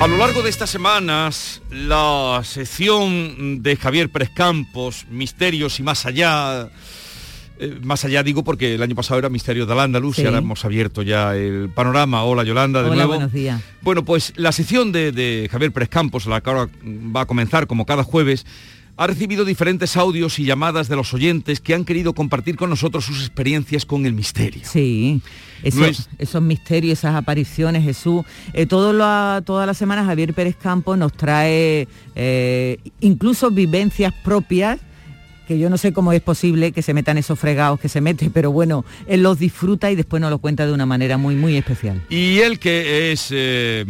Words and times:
A 0.00 0.06
lo 0.08 0.18
largo 0.18 0.42
de 0.42 0.50
estas 0.50 0.70
semanas, 0.70 1.62
la 1.70 2.40
sección 2.44 3.62
de 3.62 3.76
Javier 3.76 4.08
Pérez 4.10 4.30
Campos, 4.30 5.06
Misterios 5.10 5.80
y 5.80 5.82
más 5.82 6.04
allá, 6.06 6.68
eh, 7.58 7.78
más 7.82 8.04
allá 8.04 8.22
digo 8.22 8.44
porque 8.44 8.74
el 8.74 8.82
año 8.82 8.94
pasado 8.94 9.18
era 9.18 9.28
Misterios 9.30 9.66
de 9.66 9.74
la 9.74 9.82
Andalucía, 9.84 10.22
Sí. 10.24 10.26
ahora 10.28 10.38
hemos 10.38 10.64
abierto 10.64 11.02
ya 11.02 11.34
el 11.34 11.70
panorama. 11.74 12.22
Hola 12.24 12.44
Yolanda, 12.44 12.80
de 12.82 12.86
Hola, 12.90 12.94
nuevo. 12.96 13.12
buenos 13.14 13.32
días. 13.32 13.60
Bueno, 13.80 14.04
pues 14.04 14.32
la 14.36 14.52
sección 14.52 14.92
de, 14.92 15.12
de 15.12 15.48
Javier 15.50 15.72
Pérez 15.72 15.88
Campos, 15.88 16.26
la 16.26 16.40
que 16.40 16.50
ahora 16.50 16.68
va 16.84 17.22
a 17.22 17.26
comenzar 17.26 17.66
como 17.66 17.84
cada 17.86 18.04
jueves, 18.04 18.44
ha 18.98 19.06
recibido 19.06 19.44
diferentes 19.44 19.96
audios 19.96 20.38
y 20.38 20.44
llamadas 20.44 20.88
de 20.88 20.96
los 20.96 21.12
oyentes 21.12 21.60
que 21.60 21.74
han 21.74 21.84
querido 21.84 22.14
compartir 22.14 22.56
con 22.56 22.70
nosotros 22.70 23.04
sus 23.04 23.20
experiencias 23.20 23.84
con 23.84 24.06
el 24.06 24.14
misterio. 24.14 24.62
Sí, 24.64 25.20
esos, 25.62 25.80
No 25.80 25.86
es- 25.86 26.08
esos 26.18 26.40
misterios, 26.42 26.98
esas 27.00 27.14
apariciones, 27.14 27.84
Jesús. 27.84 28.22
Eh, 28.54 28.64
todo 28.66 28.92
lo- 28.94 29.42
todas 29.42 29.66
las 29.66 29.76
semanas 29.76 30.06
Javier 30.06 30.32
Pérez 30.32 30.56
Campos 30.56 30.96
nos 30.96 31.12
trae 31.12 31.86
eh, 32.14 32.78
incluso 33.00 33.50
vivencias 33.50 34.14
propias 34.24 34.80
que 35.46 35.58
yo 35.58 35.70
no 35.70 35.78
sé 35.78 35.92
cómo 35.92 36.12
es 36.12 36.20
posible 36.20 36.72
que 36.72 36.82
se 36.82 36.92
metan 36.94 37.18
esos 37.18 37.38
fregados 37.38 37.80
que 37.80 37.88
se 37.88 38.00
mete, 38.00 38.30
pero 38.34 38.50
bueno, 38.50 38.84
él 39.06 39.22
los 39.22 39.38
disfruta 39.38 39.90
y 39.90 39.96
después 39.96 40.20
nos 40.20 40.30
lo 40.30 40.38
cuenta 40.38 40.66
de 40.66 40.72
una 40.72 40.86
manera 40.86 41.16
muy, 41.16 41.34
muy 41.34 41.56
especial. 41.56 42.02
Y 42.10 42.38
él 42.38 42.58
que 42.58 43.12
es 43.12 43.28
eh, 43.30 43.84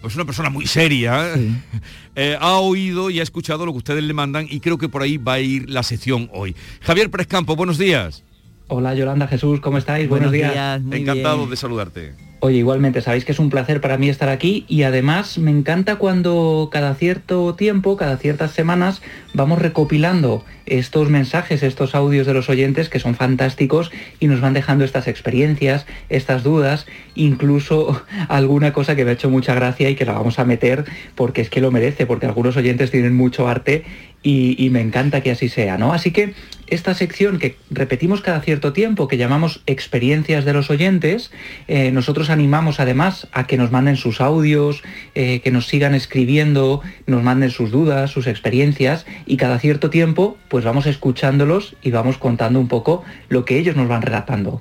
pues 0.00 0.14
una 0.14 0.24
persona 0.24 0.50
muy 0.50 0.66
seria, 0.66 1.34
eh, 2.16 2.36
ha 2.40 2.54
oído 2.56 3.10
y 3.10 3.20
ha 3.20 3.22
escuchado 3.22 3.66
lo 3.66 3.72
que 3.72 3.78
ustedes 3.78 4.02
le 4.02 4.12
mandan 4.12 4.46
y 4.48 4.60
creo 4.60 4.78
que 4.78 4.88
por 4.88 5.02
ahí 5.02 5.16
va 5.16 5.34
a 5.34 5.40
ir 5.40 5.68
la 5.70 5.82
sección 5.82 6.28
hoy. 6.32 6.56
Javier 6.80 7.10
Pérez 7.10 7.26
Campo, 7.26 7.56
buenos 7.56 7.78
días. 7.78 8.22
Hola 8.68 8.94
Yolanda, 8.94 9.28
Jesús, 9.28 9.60
¿cómo 9.60 9.78
estáis? 9.78 10.08
Buenos, 10.08 10.32
días. 10.32 10.82
Encantado 10.90 11.46
de 11.46 11.56
saludarte. 11.56 12.14
Oye, 12.46 12.58
igualmente, 12.58 13.02
sabéis 13.02 13.24
que 13.24 13.32
es 13.32 13.40
un 13.40 13.50
placer 13.50 13.80
para 13.80 13.98
mí 13.98 14.08
estar 14.08 14.28
aquí 14.28 14.64
y 14.68 14.84
además 14.84 15.36
me 15.36 15.50
encanta 15.50 15.96
cuando 15.96 16.68
cada 16.70 16.94
cierto 16.94 17.56
tiempo, 17.56 17.96
cada 17.96 18.18
ciertas 18.18 18.52
semanas, 18.52 19.02
vamos 19.34 19.60
recopilando 19.60 20.44
estos 20.64 21.10
mensajes, 21.10 21.64
estos 21.64 21.96
audios 21.96 22.24
de 22.24 22.34
los 22.34 22.48
oyentes 22.48 22.88
que 22.88 23.00
son 23.00 23.16
fantásticos 23.16 23.90
y 24.20 24.28
nos 24.28 24.40
van 24.40 24.52
dejando 24.52 24.84
estas 24.84 25.08
experiencias, 25.08 25.86
estas 26.08 26.44
dudas, 26.44 26.86
incluso 27.16 28.04
alguna 28.28 28.72
cosa 28.72 28.94
que 28.94 29.04
me 29.04 29.10
ha 29.10 29.14
hecho 29.14 29.28
mucha 29.28 29.56
gracia 29.56 29.90
y 29.90 29.96
que 29.96 30.04
la 30.04 30.12
vamos 30.12 30.38
a 30.38 30.44
meter 30.44 30.84
porque 31.16 31.40
es 31.40 31.50
que 31.50 31.60
lo 31.60 31.72
merece, 31.72 32.06
porque 32.06 32.26
algunos 32.26 32.56
oyentes 32.56 32.92
tienen 32.92 33.16
mucho 33.16 33.48
arte 33.48 33.84
y, 34.22 34.70
me 34.70 34.80
encanta 34.80 35.20
que 35.20 35.30
así 35.30 35.48
sea, 35.48 35.78
¿no? 35.78 35.92
Así 35.92 36.10
que 36.10 36.34
esta 36.66 36.94
sección 36.94 37.38
que 37.38 37.56
repetimos 37.70 38.22
cada 38.22 38.40
cierto 38.40 38.72
tiempo, 38.72 39.06
que 39.06 39.18
llamamos 39.18 39.62
experiencias 39.66 40.44
de 40.44 40.52
los 40.52 40.68
oyentes, 40.68 41.30
eh, 41.68 41.92
nosotros 41.92 42.28
animamos 42.36 42.80
además 42.80 43.26
a 43.32 43.46
que 43.46 43.56
nos 43.56 43.72
manden 43.72 43.96
sus 43.96 44.20
audios, 44.20 44.82
eh, 45.14 45.40
que 45.40 45.50
nos 45.50 45.66
sigan 45.66 45.94
escribiendo, 45.94 46.82
nos 47.06 47.22
manden 47.22 47.50
sus 47.50 47.70
dudas, 47.70 48.10
sus 48.10 48.26
experiencias 48.26 49.06
y 49.24 49.38
cada 49.38 49.58
cierto 49.58 49.88
tiempo 49.88 50.36
pues 50.48 50.64
vamos 50.64 50.86
escuchándolos 50.86 51.74
y 51.80 51.90
vamos 51.92 52.18
contando 52.18 52.60
un 52.60 52.68
poco 52.68 53.04
lo 53.30 53.46
que 53.46 53.58
ellos 53.58 53.74
nos 53.74 53.88
van 53.88 54.02
relatando. 54.02 54.60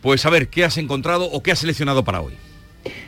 Pues 0.00 0.24
a 0.24 0.30
ver, 0.30 0.48
¿qué 0.48 0.64
has 0.64 0.78
encontrado 0.78 1.24
o 1.24 1.42
qué 1.42 1.50
has 1.50 1.58
seleccionado 1.58 2.04
para 2.04 2.20
hoy? 2.20 2.34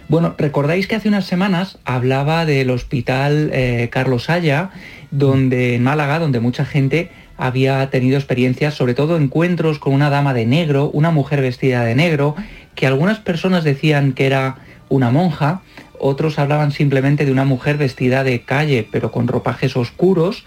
Bueno, 0.08 0.34
recordáis 0.36 0.86
que 0.86 0.96
hace 0.96 1.08
unas 1.08 1.26
semanas 1.26 1.78
hablaba 1.84 2.44
del 2.44 2.70
hospital 2.70 3.50
eh, 3.52 3.88
Carlos 3.92 4.28
Haya, 4.30 4.70
donde 5.10 5.76
en 5.76 5.82
Málaga, 5.84 6.18
donde 6.18 6.40
mucha 6.40 6.64
gente 6.64 7.10
había 7.36 7.88
tenido 7.90 8.16
experiencias, 8.16 8.74
sobre 8.74 8.94
todo 8.94 9.16
encuentros 9.16 9.78
con 9.78 9.92
una 9.92 10.10
dama 10.10 10.32
de 10.32 10.46
negro, 10.46 10.90
una 10.90 11.10
mujer 11.10 11.42
vestida 11.42 11.84
de 11.84 11.94
negro, 11.94 12.34
que 12.76 12.86
algunas 12.86 13.18
personas 13.18 13.64
decían 13.64 14.12
que 14.12 14.26
era 14.26 14.58
una 14.88 15.10
monja, 15.10 15.62
otros 15.98 16.38
hablaban 16.38 16.70
simplemente 16.70 17.24
de 17.24 17.32
una 17.32 17.44
mujer 17.44 17.78
vestida 17.78 18.22
de 18.22 18.42
calle, 18.42 18.86
pero 18.90 19.10
con 19.10 19.26
ropajes 19.26 19.76
oscuros, 19.76 20.44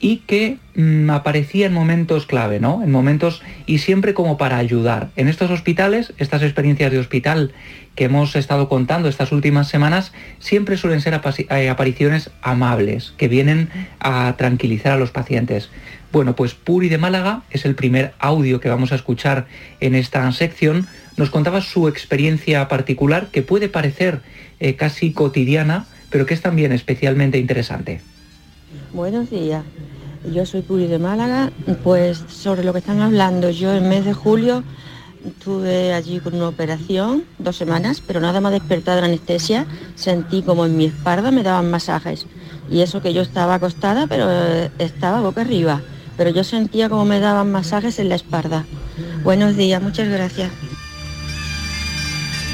y 0.00 0.18
que 0.18 0.58
mm, 0.74 1.10
aparecía 1.10 1.66
en 1.66 1.72
momentos 1.72 2.26
clave, 2.26 2.60
¿no? 2.60 2.82
En 2.82 2.90
momentos 2.90 3.42
y 3.66 3.78
siempre 3.78 4.14
como 4.14 4.36
para 4.36 4.58
ayudar. 4.58 5.10
En 5.16 5.28
estos 5.28 5.50
hospitales, 5.50 6.12
estas 6.18 6.42
experiencias 6.42 6.92
de 6.92 6.98
hospital 6.98 7.52
que 7.94 8.04
hemos 8.04 8.36
estado 8.36 8.68
contando 8.68 9.08
estas 9.08 9.32
últimas 9.32 9.68
semanas, 9.68 10.12
siempre 10.38 10.76
suelen 10.76 11.00
ser 11.00 11.20
eh, 11.50 11.68
apariciones 11.68 12.30
amables, 12.42 13.12
que 13.16 13.26
vienen 13.26 13.70
a 13.98 14.34
tranquilizar 14.36 14.92
a 14.92 14.98
los 14.98 15.10
pacientes. 15.10 15.70
Bueno, 16.12 16.36
pues 16.36 16.54
Puri 16.54 16.88
de 16.88 16.98
Málaga 16.98 17.42
es 17.50 17.64
el 17.64 17.74
primer 17.74 18.14
audio 18.18 18.60
que 18.60 18.68
vamos 18.68 18.92
a 18.92 18.94
escuchar 18.94 19.46
en 19.80 19.94
esta 19.94 20.30
sección. 20.32 20.86
Nos 21.18 21.30
contaba 21.30 21.60
su 21.60 21.88
experiencia 21.88 22.68
particular 22.68 23.26
que 23.26 23.42
puede 23.42 23.68
parecer 23.68 24.22
eh, 24.60 24.76
casi 24.76 25.12
cotidiana, 25.12 25.86
pero 26.10 26.26
que 26.26 26.34
es 26.34 26.40
también 26.40 26.70
especialmente 26.70 27.38
interesante. 27.38 28.00
Buenos 28.92 29.28
días. 29.28 29.64
Yo 30.32 30.46
soy 30.46 30.62
Puri 30.62 30.86
de 30.86 31.00
Málaga. 31.00 31.50
Pues 31.82 32.22
sobre 32.28 32.62
lo 32.62 32.72
que 32.72 32.78
están 32.78 33.00
hablando, 33.00 33.50
yo 33.50 33.74
en 33.74 33.88
mes 33.88 34.04
de 34.04 34.12
julio 34.12 34.62
estuve 35.26 35.92
allí 35.92 36.20
con 36.20 36.36
una 36.36 36.48
operación, 36.48 37.24
dos 37.38 37.56
semanas, 37.56 38.00
pero 38.06 38.20
nada 38.20 38.40
más 38.40 38.52
despertar 38.52 38.94
de 38.94 39.00
la 39.00 39.06
anestesia, 39.08 39.66
sentí 39.96 40.42
como 40.42 40.66
en 40.66 40.76
mi 40.76 40.84
espalda 40.86 41.32
me 41.32 41.42
daban 41.42 41.68
masajes. 41.68 42.26
Y 42.70 42.82
eso 42.82 43.02
que 43.02 43.12
yo 43.12 43.22
estaba 43.22 43.54
acostada, 43.54 44.06
pero 44.06 44.26
eh, 44.30 44.70
estaba 44.78 45.20
boca 45.20 45.40
arriba. 45.40 45.82
Pero 46.16 46.30
yo 46.30 46.44
sentía 46.44 46.88
como 46.88 47.04
me 47.04 47.18
daban 47.18 47.50
masajes 47.50 47.98
en 47.98 48.08
la 48.08 48.14
espalda. 48.14 48.66
Buenos 49.24 49.56
días, 49.56 49.82
muchas 49.82 50.08
gracias. 50.08 50.50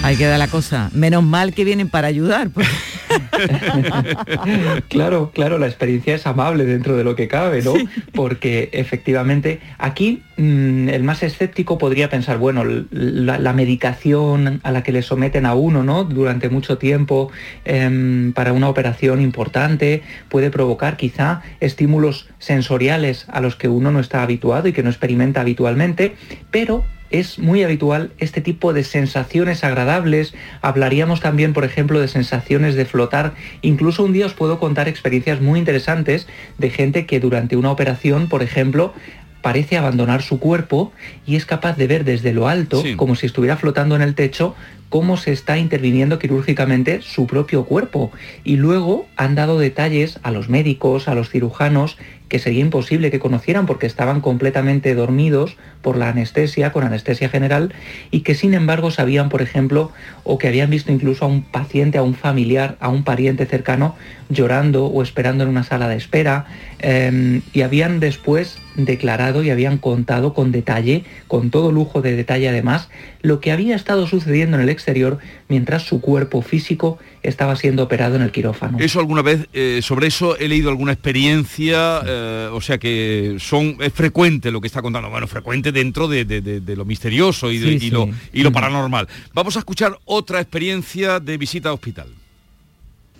Ahí 0.04 0.16
queda 0.16 0.36
la 0.36 0.48
cosa. 0.48 0.90
Menos 0.92 1.24
mal 1.24 1.54
que 1.54 1.64
vienen 1.64 1.88
para 1.88 2.08
ayudar. 2.08 2.50
pues. 2.50 2.68
claro, 4.88 5.30
claro, 5.32 5.58
la 5.58 5.66
experiencia 5.66 6.14
es 6.14 6.26
amable 6.26 6.66
dentro 6.66 6.94
de 6.94 7.04
lo 7.04 7.16
que 7.16 7.26
cabe, 7.26 7.62
¿no? 7.62 7.72
Porque 8.12 8.68
efectivamente 8.72 9.60
aquí 9.78 10.22
mm, 10.36 10.90
el 10.90 11.02
más 11.04 11.22
escéptico 11.22 11.78
podría 11.78 12.10
pensar, 12.10 12.36
bueno, 12.36 12.64
la 12.90 13.52
medicación 13.54 14.60
a 14.62 14.72
la 14.72 14.82
que 14.82 14.92
le 14.92 15.00
someten 15.00 15.46
a 15.46 15.54
uno, 15.54 15.82
¿no? 15.82 16.04
Durante 16.04 16.50
mucho 16.50 16.76
tiempo 16.76 17.30
em, 17.64 18.34
para 18.34 18.52
una 18.52 18.68
operación 18.68 19.22
importante 19.22 20.02
puede 20.28 20.50
provocar 20.50 20.98
quizá 20.98 21.40
estímulos 21.60 22.28
sensoriales 22.38 23.24
a 23.28 23.40
los 23.40 23.56
que 23.56 23.68
uno 23.68 23.90
no 23.90 24.00
está 24.00 24.22
habituado 24.22 24.68
y 24.68 24.74
que 24.74 24.82
no 24.82 24.90
experimenta 24.90 25.40
habitualmente, 25.40 26.14
pero 26.50 26.84
es 27.10 27.38
muy 27.38 27.62
habitual 27.62 28.10
este 28.18 28.40
tipo 28.40 28.72
de 28.72 28.84
sensaciones 28.84 29.64
agradables. 29.64 30.34
Hablaríamos 30.62 31.20
también, 31.20 31.52
por 31.52 31.64
ejemplo, 31.64 32.00
de 32.00 32.08
sensaciones 32.08 32.74
de 32.74 32.84
flotar. 32.84 33.34
Incluso 33.62 34.04
un 34.04 34.12
día 34.12 34.26
os 34.26 34.34
puedo 34.34 34.58
contar 34.58 34.88
experiencias 34.88 35.40
muy 35.40 35.58
interesantes 35.58 36.26
de 36.58 36.70
gente 36.70 37.06
que 37.06 37.20
durante 37.20 37.56
una 37.56 37.70
operación, 37.70 38.28
por 38.28 38.42
ejemplo, 38.42 38.94
parece 39.42 39.76
abandonar 39.76 40.22
su 40.22 40.40
cuerpo 40.40 40.90
y 41.26 41.36
es 41.36 41.44
capaz 41.44 41.76
de 41.76 41.86
ver 41.86 42.04
desde 42.04 42.32
lo 42.32 42.48
alto, 42.48 42.82
como 42.96 43.14
si 43.14 43.26
estuviera 43.26 43.58
flotando 43.58 43.94
en 43.94 44.00
el 44.00 44.14
techo, 44.14 44.54
cómo 44.88 45.18
se 45.18 45.32
está 45.32 45.58
interviniendo 45.58 46.18
quirúrgicamente 46.18 47.02
su 47.02 47.26
propio 47.26 47.64
cuerpo. 47.64 48.10
Y 48.42 48.56
luego 48.56 49.06
han 49.16 49.34
dado 49.34 49.58
detalles 49.58 50.18
a 50.22 50.30
los 50.30 50.48
médicos, 50.48 51.08
a 51.08 51.14
los 51.14 51.28
cirujanos, 51.28 51.98
que 52.34 52.40
sería 52.40 52.62
imposible 52.62 53.12
que 53.12 53.20
conocieran 53.20 53.64
porque 53.64 53.86
estaban 53.86 54.20
completamente 54.20 54.96
dormidos 54.96 55.56
por 55.82 55.96
la 55.96 56.08
anestesia, 56.08 56.72
con 56.72 56.82
anestesia 56.82 57.28
general, 57.28 57.72
y 58.10 58.22
que 58.22 58.34
sin 58.34 58.54
embargo 58.54 58.90
sabían, 58.90 59.28
por 59.28 59.40
ejemplo, 59.40 59.92
o 60.24 60.36
que 60.36 60.48
habían 60.48 60.68
visto 60.68 60.90
incluso 60.90 61.26
a 61.26 61.28
un 61.28 61.42
paciente, 61.44 61.96
a 61.96 62.02
un 62.02 62.16
familiar, 62.16 62.76
a 62.80 62.88
un 62.88 63.04
pariente 63.04 63.46
cercano 63.46 63.94
llorando 64.30 64.86
o 64.86 65.00
esperando 65.00 65.44
en 65.44 65.50
una 65.50 65.62
sala 65.62 65.86
de 65.86 65.94
espera, 65.94 66.46
eh, 66.80 67.40
y 67.52 67.62
habían 67.62 68.00
después 68.00 68.58
declarado 68.74 69.44
y 69.44 69.50
habían 69.50 69.78
contado 69.78 70.34
con 70.34 70.50
detalle, 70.50 71.04
con 71.28 71.50
todo 71.50 71.70
lujo 71.70 72.02
de 72.02 72.16
detalle 72.16 72.48
además, 72.48 72.88
lo 73.24 73.40
que 73.40 73.50
había 73.52 73.74
estado 73.74 74.06
sucediendo 74.06 74.56
en 74.58 74.62
el 74.62 74.68
exterior 74.68 75.18
mientras 75.48 75.82
su 75.82 76.00
cuerpo 76.02 76.42
físico 76.42 76.98
estaba 77.22 77.56
siendo 77.56 77.82
operado 77.82 78.16
en 78.16 78.22
el 78.22 78.30
quirófano. 78.30 78.76
Eso 78.78 79.00
alguna 79.00 79.22
vez, 79.22 79.48
eh, 79.54 79.80
sobre 79.82 80.08
eso 80.08 80.36
he 80.38 80.46
leído 80.46 80.68
alguna 80.68 80.92
experiencia, 80.92 82.02
eh, 82.06 82.48
o 82.52 82.60
sea 82.60 82.76
que 82.76 83.36
son, 83.40 83.78
es 83.80 83.94
frecuente 83.94 84.50
lo 84.50 84.60
que 84.60 84.66
está 84.66 84.82
contando, 84.82 85.08
bueno, 85.08 85.26
frecuente 85.26 85.72
dentro 85.72 86.06
de, 86.06 86.26
de- 86.26 86.42
de- 86.42 86.60
de 86.60 86.76
lo 86.76 86.84
misterioso 86.84 87.50
y, 87.50 87.56
de- 87.58 87.70
Sí, 87.70 87.74
y 87.76 87.80
sí. 87.80 87.90
lo, 87.90 88.10
y 88.32 88.42
lo 88.42 88.52
paranormal. 88.52 89.08
Vamos 89.32 89.56
a 89.56 89.60
escuchar 89.60 89.98
otra 90.04 90.40
experiencia 90.42 91.18
de 91.18 91.38
visita 91.38 91.70
a 91.70 91.72
hospital. 91.72 92.08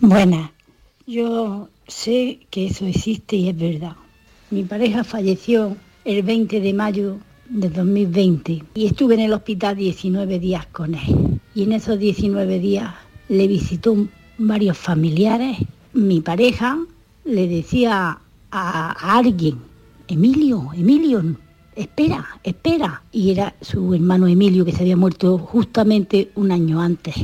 Buenas. 0.00 0.50
Yo 1.06 1.68
sé 1.88 2.40
que 2.50 2.66
eso 2.66 2.86
existe 2.86 3.36
y 3.36 3.48
es 3.48 3.56
verdad. 3.58 3.92
Mi 4.50 4.64
pareja 4.64 5.02
falleció 5.02 5.76
el 6.04 6.22
20 6.22 6.60
de 6.60 6.74
mayo 6.74 7.16
de 7.48 7.68
2020 7.68 8.64
y 8.74 8.86
estuve 8.86 9.14
en 9.14 9.20
el 9.20 9.32
hospital 9.32 9.76
19 9.76 10.38
días 10.38 10.66
con 10.66 10.94
él. 10.94 11.40
Y 11.54 11.64
en 11.64 11.72
esos 11.72 11.98
19 11.98 12.58
días 12.58 12.92
le 13.28 13.46
visitó 13.46 14.06
varios 14.38 14.76
familiares. 14.76 15.58
Mi 15.92 16.20
pareja 16.20 16.78
le 17.24 17.46
decía 17.48 18.18
a, 18.50 19.16
alguien, 19.16 19.58
Emilio, 20.08 20.70
Emilio, 20.74 21.22
espera, 21.76 22.26
espera. 22.42 23.02
Y 23.12 23.30
era 23.30 23.54
su 23.60 23.94
hermano 23.94 24.26
Emilio 24.26 24.64
que 24.64 24.72
se 24.72 24.82
había 24.82 24.96
muerto 24.96 25.38
justamente 25.38 26.30
un 26.34 26.52
año 26.52 26.80
antes. 26.80 27.14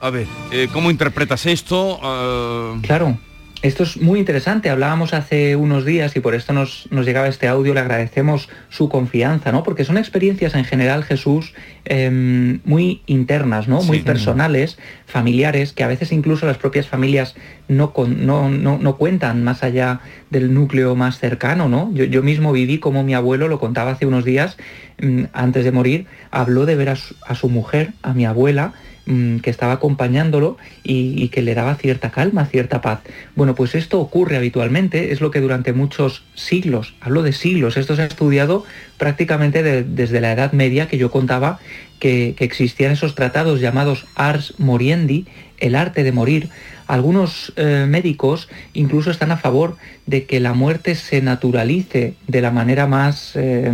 A 0.00 0.10
ver, 0.10 0.26
eh, 0.50 0.68
¿cómo 0.72 0.90
interpretas 0.90 1.46
esto? 1.46 1.98
Ah, 2.02 2.76
claro, 2.82 3.16
esto 3.62 3.84
es 3.84 3.96
muy 3.96 4.18
interesante, 4.18 4.70
hablábamos 4.70 5.14
hace 5.14 5.54
unos 5.54 5.84
días 5.84 6.16
y 6.16 6.20
por 6.20 6.34
esto 6.34 6.52
nos, 6.52 6.88
llegaba 6.90 7.28
este 7.28 7.46
audio, 7.46 7.72
le 7.74 7.80
agradecemos 7.80 8.48
su 8.68 8.88
confianza, 8.88 9.52
¿no? 9.52 9.62
Porque 9.62 9.84
son 9.84 9.98
experiencias 9.98 10.56
en 10.56 10.64
general, 10.64 11.04
Jesús, 11.04 11.54
em, 11.84 12.58
muy 12.64 13.02
internas, 13.06 13.68
¿no? 13.68 13.80
Muy 13.82 14.00
personales, 14.00 14.78
familiares, 15.06 15.72
que 15.72 15.84
a 15.84 15.88
veces 15.88 16.10
incluso 16.10 16.44
las 16.44 16.58
propias 16.58 16.88
familias 16.88 17.36
no, 17.68 17.92
no, 17.96 18.48
no, 18.50 18.96
cuentan 18.96 19.44
más 19.44 19.62
allá 19.62 20.00
del 20.30 20.52
núcleo 20.52 20.96
más 20.96 21.20
cercano, 21.20 21.68
¿no? 21.68 21.88
Yo, 21.94 22.04
yo 22.04 22.24
mismo 22.24 22.52
viví 22.52 22.78
como 22.78 23.04
mi 23.04 23.14
abuelo, 23.14 23.46
lo 23.46 23.60
contaba 23.60 23.92
hace 23.92 24.06
unos 24.06 24.24
días, 24.24 24.56
mm, 25.00 25.24
antes 25.32 25.64
de 25.64 25.70
morir, 25.70 26.06
habló 26.32 26.66
de 26.66 26.74
ver 26.74 26.88
a 26.88 27.34
su 27.36 27.48
mujer, 27.48 27.92
a 28.02 28.12
mi 28.12 28.26
abuela, 28.26 28.72
Mm, 29.04 29.38
que 29.38 29.50
estaba 29.50 29.72
acompañándolo 29.72 30.58
y, 30.84 31.26
que 31.30 31.42
le 31.42 31.56
daba 31.56 31.74
cierta 31.74 32.10
calma, 32.10 32.46
cierta 32.46 32.80
paz. 32.80 33.00
Bueno, 33.34 33.56
pues 33.56 33.74
esto 33.74 33.98
ocurre 33.98 34.36
habitualmente, 34.36 35.10
es 35.10 35.20
lo 35.20 35.32
que 35.32 35.40
durante 35.40 35.72
muchos 35.72 36.22
siglos, 36.36 36.94
hablo 37.00 37.24
de 37.24 37.32
siglos, 37.32 37.76
esto 37.76 37.96
se 37.96 38.02
ha 38.02 38.06
estudiado 38.06 38.64
prácticamente 38.98 39.64
desde 39.82 40.20
la 40.20 40.30
Edad 40.30 40.52
Media 40.52 40.86
que 40.86 40.98
yo 40.98 41.10
contaba 41.10 41.58
que, 41.98 42.36
existían 42.38 42.92
esos 42.92 43.16
tratados 43.16 43.60
llamados 43.60 44.06
Ars 44.14 44.54
Moriendi, 44.58 45.26
el 45.58 45.74
arte 45.74 46.04
de 46.04 46.12
morir. 46.12 46.50
Algunos 46.86 47.52
eh, 47.56 47.86
médicos 47.88 48.48
incluso 48.72 49.10
están 49.10 49.32
a 49.32 49.36
favor 49.36 49.78
de 50.06 50.26
que 50.26 50.38
la 50.38 50.52
muerte 50.52 50.94
se 50.94 51.22
naturalice 51.22 52.14
de 52.28 52.40
la 52.40 52.52
manera 52.52 52.86
más 52.86 53.32
eh, 53.34 53.72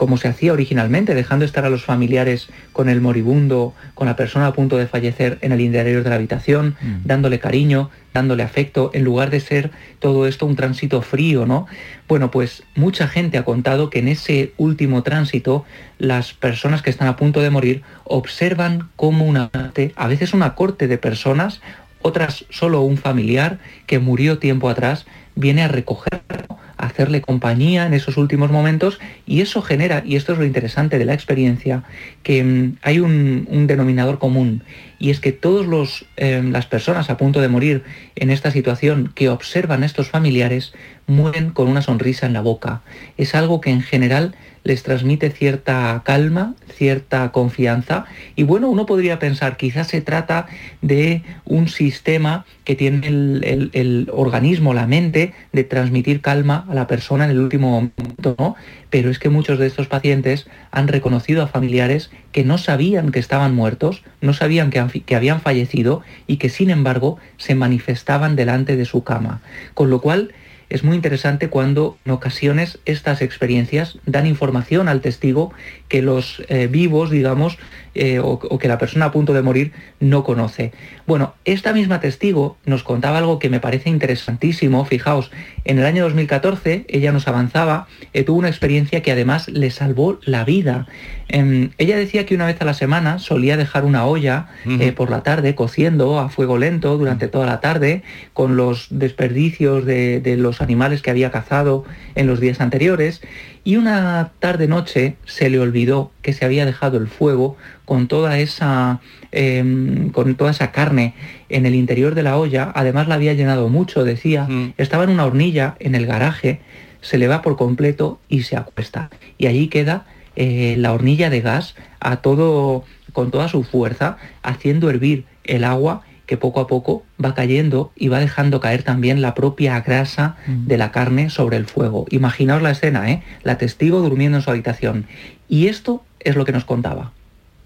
como 0.00 0.16
se 0.16 0.28
hacía 0.28 0.54
originalmente, 0.54 1.14
dejando 1.14 1.44
estar 1.44 1.66
a 1.66 1.68
los 1.68 1.84
familiares 1.84 2.48
con 2.72 2.88
el 2.88 3.02
moribundo, 3.02 3.74
con 3.92 4.06
la 4.06 4.16
persona 4.16 4.46
a 4.46 4.54
punto 4.54 4.78
de 4.78 4.86
fallecer 4.86 5.36
en 5.42 5.52
el 5.52 5.60
interior 5.60 6.02
de 6.02 6.08
la 6.08 6.16
habitación, 6.16 6.74
mm. 6.80 6.94
dándole 7.04 7.38
cariño, 7.38 7.90
dándole 8.14 8.42
afecto, 8.42 8.90
en 8.94 9.04
lugar 9.04 9.28
de 9.28 9.40
ser 9.40 9.70
todo 9.98 10.26
esto 10.26 10.46
un 10.46 10.56
tránsito 10.56 11.02
frío, 11.02 11.44
¿no? 11.44 11.66
Bueno, 12.08 12.30
pues 12.30 12.62
mucha 12.74 13.08
gente 13.08 13.36
ha 13.36 13.44
contado 13.44 13.90
que 13.90 13.98
en 13.98 14.08
ese 14.08 14.54
último 14.56 15.02
tránsito 15.02 15.66
las 15.98 16.32
personas 16.32 16.80
que 16.80 16.88
están 16.88 17.06
a 17.06 17.16
punto 17.16 17.42
de 17.42 17.50
morir 17.50 17.82
observan 18.04 18.88
como 18.96 19.26
una 19.26 19.50
a 19.96 20.08
veces 20.08 20.32
una 20.32 20.54
corte 20.54 20.88
de 20.88 20.96
personas, 20.96 21.60
otras 22.00 22.46
solo 22.48 22.80
un 22.80 22.96
familiar 22.96 23.58
que 23.86 23.98
murió 23.98 24.38
tiempo 24.38 24.70
atrás, 24.70 25.04
viene 25.34 25.62
a 25.62 25.68
recogerlo 25.68 26.58
hacerle 26.80 27.20
compañía 27.20 27.86
en 27.86 27.94
esos 27.94 28.16
últimos 28.16 28.50
momentos 28.50 28.98
y 29.26 29.40
eso 29.40 29.62
genera, 29.62 30.02
y 30.04 30.16
esto 30.16 30.32
es 30.32 30.38
lo 30.38 30.44
interesante 30.44 30.98
de 30.98 31.04
la 31.04 31.14
experiencia, 31.14 31.84
que 32.22 32.42
mm, 32.42 32.76
hay 32.82 33.00
un, 33.00 33.66
denominador 33.66 34.18
común 34.18 34.62
y 34.98 35.10
es 35.10 35.20
que 35.20 35.32
todas 35.32 36.04
eh, 36.16 36.42
las 36.42 36.66
personas 36.66 37.10
a 37.10 37.16
punto 37.16 37.40
de 37.40 37.48
morir 37.48 37.84
en 38.16 38.30
esta 38.30 38.50
situación 38.50 39.12
que 39.14 39.28
observan 39.28 39.84
estos 39.84 40.08
familiares 40.08 40.72
mueren 41.10 41.50
con 41.50 41.68
una 41.68 41.82
sonrisa 41.82 42.26
en 42.26 42.32
la 42.32 42.40
boca. 42.40 42.80
Es 43.18 43.34
algo 43.34 43.60
que 43.60 43.70
en 43.70 43.82
general 43.82 44.34
les 44.62 44.82
transmite 44.82 45.30
cierta 45.30 46.02
calma, 46.04 46.54
cierta 46.74 47.32
confianza. 47.32 48.04
Y 48.36 48.42
bueno, 48.42 48.68
uno 48.68 48.86
podría 48.86 49.18
pensar, 49.18 49.56
quizás 49.56 49.88
se 49.88 50.00
trata 50.00 50.46
de 50.82 51.22
un 51.44 51.68
sistema 51.68 52.44
que 52.64 52.76
tiene 52.76 53.06
el, 53.06 54.08
organismo, 54.12 54.74
la 54.74 54.86
mente, 54.86 55.32
de 55.52 55.64
transmitir 55.64 56.20
calma 56.20 56.66
a 56.68 56.74
la 56.74 56.86
persona 56.86 57.24
en 57.24 57.30
el 57.30 57.40
último 57.40 57.70
momento, 57.70 58.36
¿no? 58.38 58.54
Pero 58.90 59.10
es 59.10 59.18
que 59.18 59.28
muchos 59.28 59.58
de 59.58 59.66
estos 59.66 59.86
pacientes 59.86 60.48
han 60.72 60.88
reconocido 60.88 61.42
a 61.42 61.46
familiares 61.46 62.10
que 62.32 62.44
no 62.44 62.58
sabían 62.58 63.12
que 63.12 63.18
estaban 63.18 63.54
muertos, 63.54 64.02
no 64.20 64.34
sabían 64.34 64.70
que, 64.70 65.02
que 65.02 65.16
habían 65.16 65.40
fallecido 65.40 66.02
y 66.26 66.36
que 66.36 66.48
sin 66.48 66.70
embargo 66.70 67.18
se 67.38 67.54
manifestaban 67.54 68.36
delante 68.36 68.76
de 68.76 68.84
su 68.84 69.04
cama. 69.04 69.40
Con 69.74 69.90
lo 69.90 70.00
cual, 70.00 70.32
es 70.70 70.84
muy 70.84 70.96
interesante 70.96 71.50
cuando 71.50 71.98
en 72.04 72.12
ocasiones 72.12 72.78
estas 72.86 73.20
experiencias 73.20 73.98
dan 74.06 74.26
información 74.26 74.88
al 74.88 75.00
testigo 75.00 75.52
que 75.90 76.00
los 76.00 76.42
eh, 76.48 76.68
vivos, 76.68 77.10
digamos, 77.10 77.58
eh, 77.94 78.20
o, 78.20 78.38
que 78.38 78.68
la 78.68 78.78
persona 78.78 79.06
a 79.06 79.10
punto 79.10 79.34
de 79.34 79.42
morir 79.42 79.72
no 79.98 80.22
conoce. 80.22 80.70
Bueno, 81.08 81.34
esta 81.44 81.72
misma 81.72 81.98
testigo 81.98 82.56
nos 82.64 82.84
contaba 82.84 83.18
algo 83.18 83.40
que 83.40 83.50
me 83.50 83.58
parece 83.58 83.90
interesantísimo. 83.90 84.84
Fijaos, 84.84 85.32
en 85.64 85.80
el 85.80 85.84
año 85.84 86.04
2014 86.04 86.86
ella 86.88 87.10
nos 87.10 87.26
avanzaba, 87.26 87.88
eh, 88.12 88.22
tuvo 88.22 88.38
una 88.38 88.48
experiencia 88.48 89.02
que 89.02 89.10
además 89.10 89.48
le 89.48 89.72
salvó 89.72 90.20
la 90.22 90.44
vida. 90.44 90.86
Em, 91.26 91.70
ella 91.78 91.96
decía 91.96 92.24
que 92.24 92.36
una 92.36 92.46
vez 92.46 92.62
a 92.62 92.64
la 92.64 92.74
semana 92.74 93.18
solía 93.18 93.56
dejar 93.56 93.84
una 93.84 94.06
olla 94.06 94.46
por 94.94 95.10
la 95.10 95.22
tarde 95.24 95.56
cociendo 95.56 96.20
a 96.20 96.28
fuego 96.28 96.58
lento 96.58 96.96
durante 96.96 97.26
toda 97.26 97.46
la 97.46 97.60
tarde 97.60 98.02
con 98.32 98.56
los 98.56 98.86
desperdicios 98.90 99.84
de, 99.84 100.20
de 100.20 100.36
los 100.36 100.60
animales 100.60 101.02
que 101.02 101.10
había 101.10 101.32
cazado 101.32 101.84
en 102.14 102.28
los 102.28 102.38
días 102.38 102.60
anteriores 102.60 103.20
y 103.64 103.76
una 103.76 104.32
tarde-noche 104.38 105.16
se 105.26 105.50
le 105.50 105.60
olvidó 105.60 106.10
que 106.22 106.32
se 106.32 106.44
había 106.44 106.64
dejado 106.64 106.98
el 106.98 107.08
fuego 107.08 107.56
con 107.84 108.08
toda 108.08 108.38
esa, 108.38 109.00
em, 109.32 110.10
con 110.10 110.34
toda 110.34 110.50
esa 110.50 110.72
carne 110.72 111.14
en 111.48 111.66
el 111.66 111.74
interior 111.74 112.14
de 112.14 112.22
la 112.22 112.38
olla, 112.38 112.72
además 112.74 113.08
la 113.08 113.16
había 113.16 113.34
llenado 113.34 113.68
mucho, 113.68 114.04
decía, 114.04 114.44
mm. 114.48 114.74
estaba 114.78 115.04
en 115.04 115.10
una 115.10 115.26
hornilla 115.26 115.76
en 115.78 115.94
el 115.94 116.06
garaje, 116.06 116.60
se 117.00 117.18
le 117.18 117.28
va 117.28 117.42
por 117.42 117.56
completo 117.56 118.18
y 118.28 118.42
se 118.42 118.56
acuesta. 118.56 119.10
Y 119.38 119.46
allí 119.46 119.68
queda 119.68 120.06
eh, 120.36 120.74
la 120.78 120.92
hornilla 120.92 121.30
de 121.30 121.40
gas 121.40 121.74
a 122.00 122.16
todo, 122.16 122.84
con 123.12 123.30
toda 123.30 123.48
su 123.48 123.62
fuerza, 123.62 124.16
haciendo 124.42 124.88
hervir 124.88 125.24
el 125.44 125.64
agua 125.64 126.02
que 126.30 126.36
poco 126.36 126.60
a 126.60 126.68
poco 126.68 127.02
va 127.22 127.34
cayendo 127.34 127.90
y 127.96 128.06
va 128.06 128.20
dejando 128.20 128.60
caer 128.60 128.84
también 128.84 129.20
la 129.20 129.34
propia 129.34 129.80
grasa 129.80 130.36
mm. 130.46 130.66
de 130.68 130.78
la 130.78 130.92
carne 130.92 131.28
sobre 131.28 131.56
el 131.56 131.66
fuego. 131.66 132.06
Imaginaos 132.10 132.62
la 132.62 132.70
escena, 132.70 133.10
¿eh? 133.10 133.24
La 133.42 133.58
testigo 133.58 134.00
durmiendo 134.00 134.38
en 134.38 134.44
su 134.44 134.50
habitación. 134.50 135.06
Y 135.48 135.66
esto 135.66 136.04
es 136.20 136.36
lo 136.36 136.44
que 136.44 136.52
nos 136.52 136.64
contaba. 136.64 137.10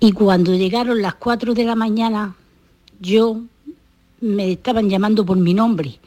Y 0.00 0.12
cuando 0.12 0.54
llegaron 0.54 1.02
las 1.02 1.12
4 1.16 1.52
de 1.52 1.64
la 1.64 1.75
mañana, 1.75 2.37
yo 3.00 3.42
me 4.23 4.52
estaban 4.52 4.88
llamando 4.88 5.26
por 5.26 5.37
mi 5.37 5.52
nombre, 5.52 5.99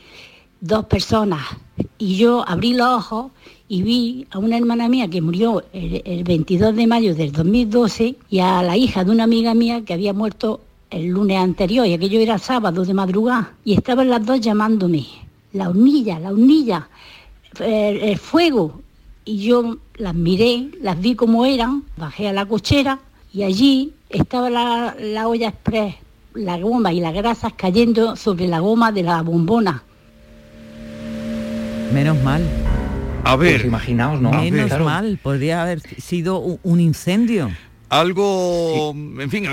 dos 0.60 0.86
personas, 0.86 1.46
y 2.00 2.18
yo 2.18 2.44
abrí 2.48 2.74
los 2.74 2.88
ojos 2.88 3.32
y 3.68 3.84
vi 3.84 4.26
a 4.32 4.40
una 4.40 4.58
hermana 4.58 4.90
mía 4.90 5.08
que 5.10 5.22
murió 5.22 5.64
el, 5.74 6.02
el 6.06 6.24
22 6.24 6.76
de 6.76 6.88
mayo 6.88 7.14
del 7.14 7.32
2012 7.32 8.16
y 8.32 8.40
a 8.40 8.64
la 8.64 8.76
hija 8.78 9.04
de 9.04 9.12
una 9.12 9.26
amiga 9.26 9.54
mía 9.54 9.84
que 9.86 9.94
había 9.94 10.14
muerto 10.14 10.62
el 10.90 11.08
lunes 11.08 11.38
anterior 11.38 11.86
y 11.86 11.94
aquello 11.94 12.20
era 12.20 12.38
sábado 12.38 12.86
de 12.86 12.94
madrugada 12.94 13.54
y 13.64 13.74
estaban 13.74 14.10
las 14.10 14.26
dos 14.26 14.40
llamándome, 14.40 15.06
la 15.54 15.70
hornilla, 15.70 16.20
la 16.20 16.32
hornilla, 16.32 16.88
el, 17.60 18.18
fuego. 18.18 18.82
Y 19.26 19.40
yo 19.40 19.78
las 19.96 20.16
miré, 20.16 20.70
las 20.82 21.00
vi 21.00 21.16
como 21.16 21.46
eran, 21.46 21.84
bajé 21.98 22.30
a 22.30 22.34
la 22.34 22.46
cochera 22.46 23.00
y 23.34 23.44
allí 23.44 23.94
estaba 24.10 24.50
la, 24.50 25.28
olla 25.28 25.50
express, 25.50 25.96
la 26.34 26.58
goma 26.58 26.94
y 26.94 27.02
las 27.02 27.14
grasas 27.14 27.54
cayendo 27.54 28.16
sobre 28.16 28.48
la 28.48 28.60
goma 28.60 28.92
de 28.92 29.04
la 29.04 29.22
bombona. 29.22 29.84
Menos 31.94 32.22
mal. 32.24 32.42
A 33.24 33.36
ver, 33.36 33.56
pues 33.56 33.66
imaginaos, 33.66 34.22
¿no? 34.22 34.32
Menos 34.32 34.80
mal, 34.80 35.20
podría 35.22 35.64
haber 35.64 35.82
sido 35.82 36.40
un, 36.40 36.80
incendio. 36.80 37.52
Algo, 37.90 38.92
en 38.94 39.30
fin, 39.30 39.46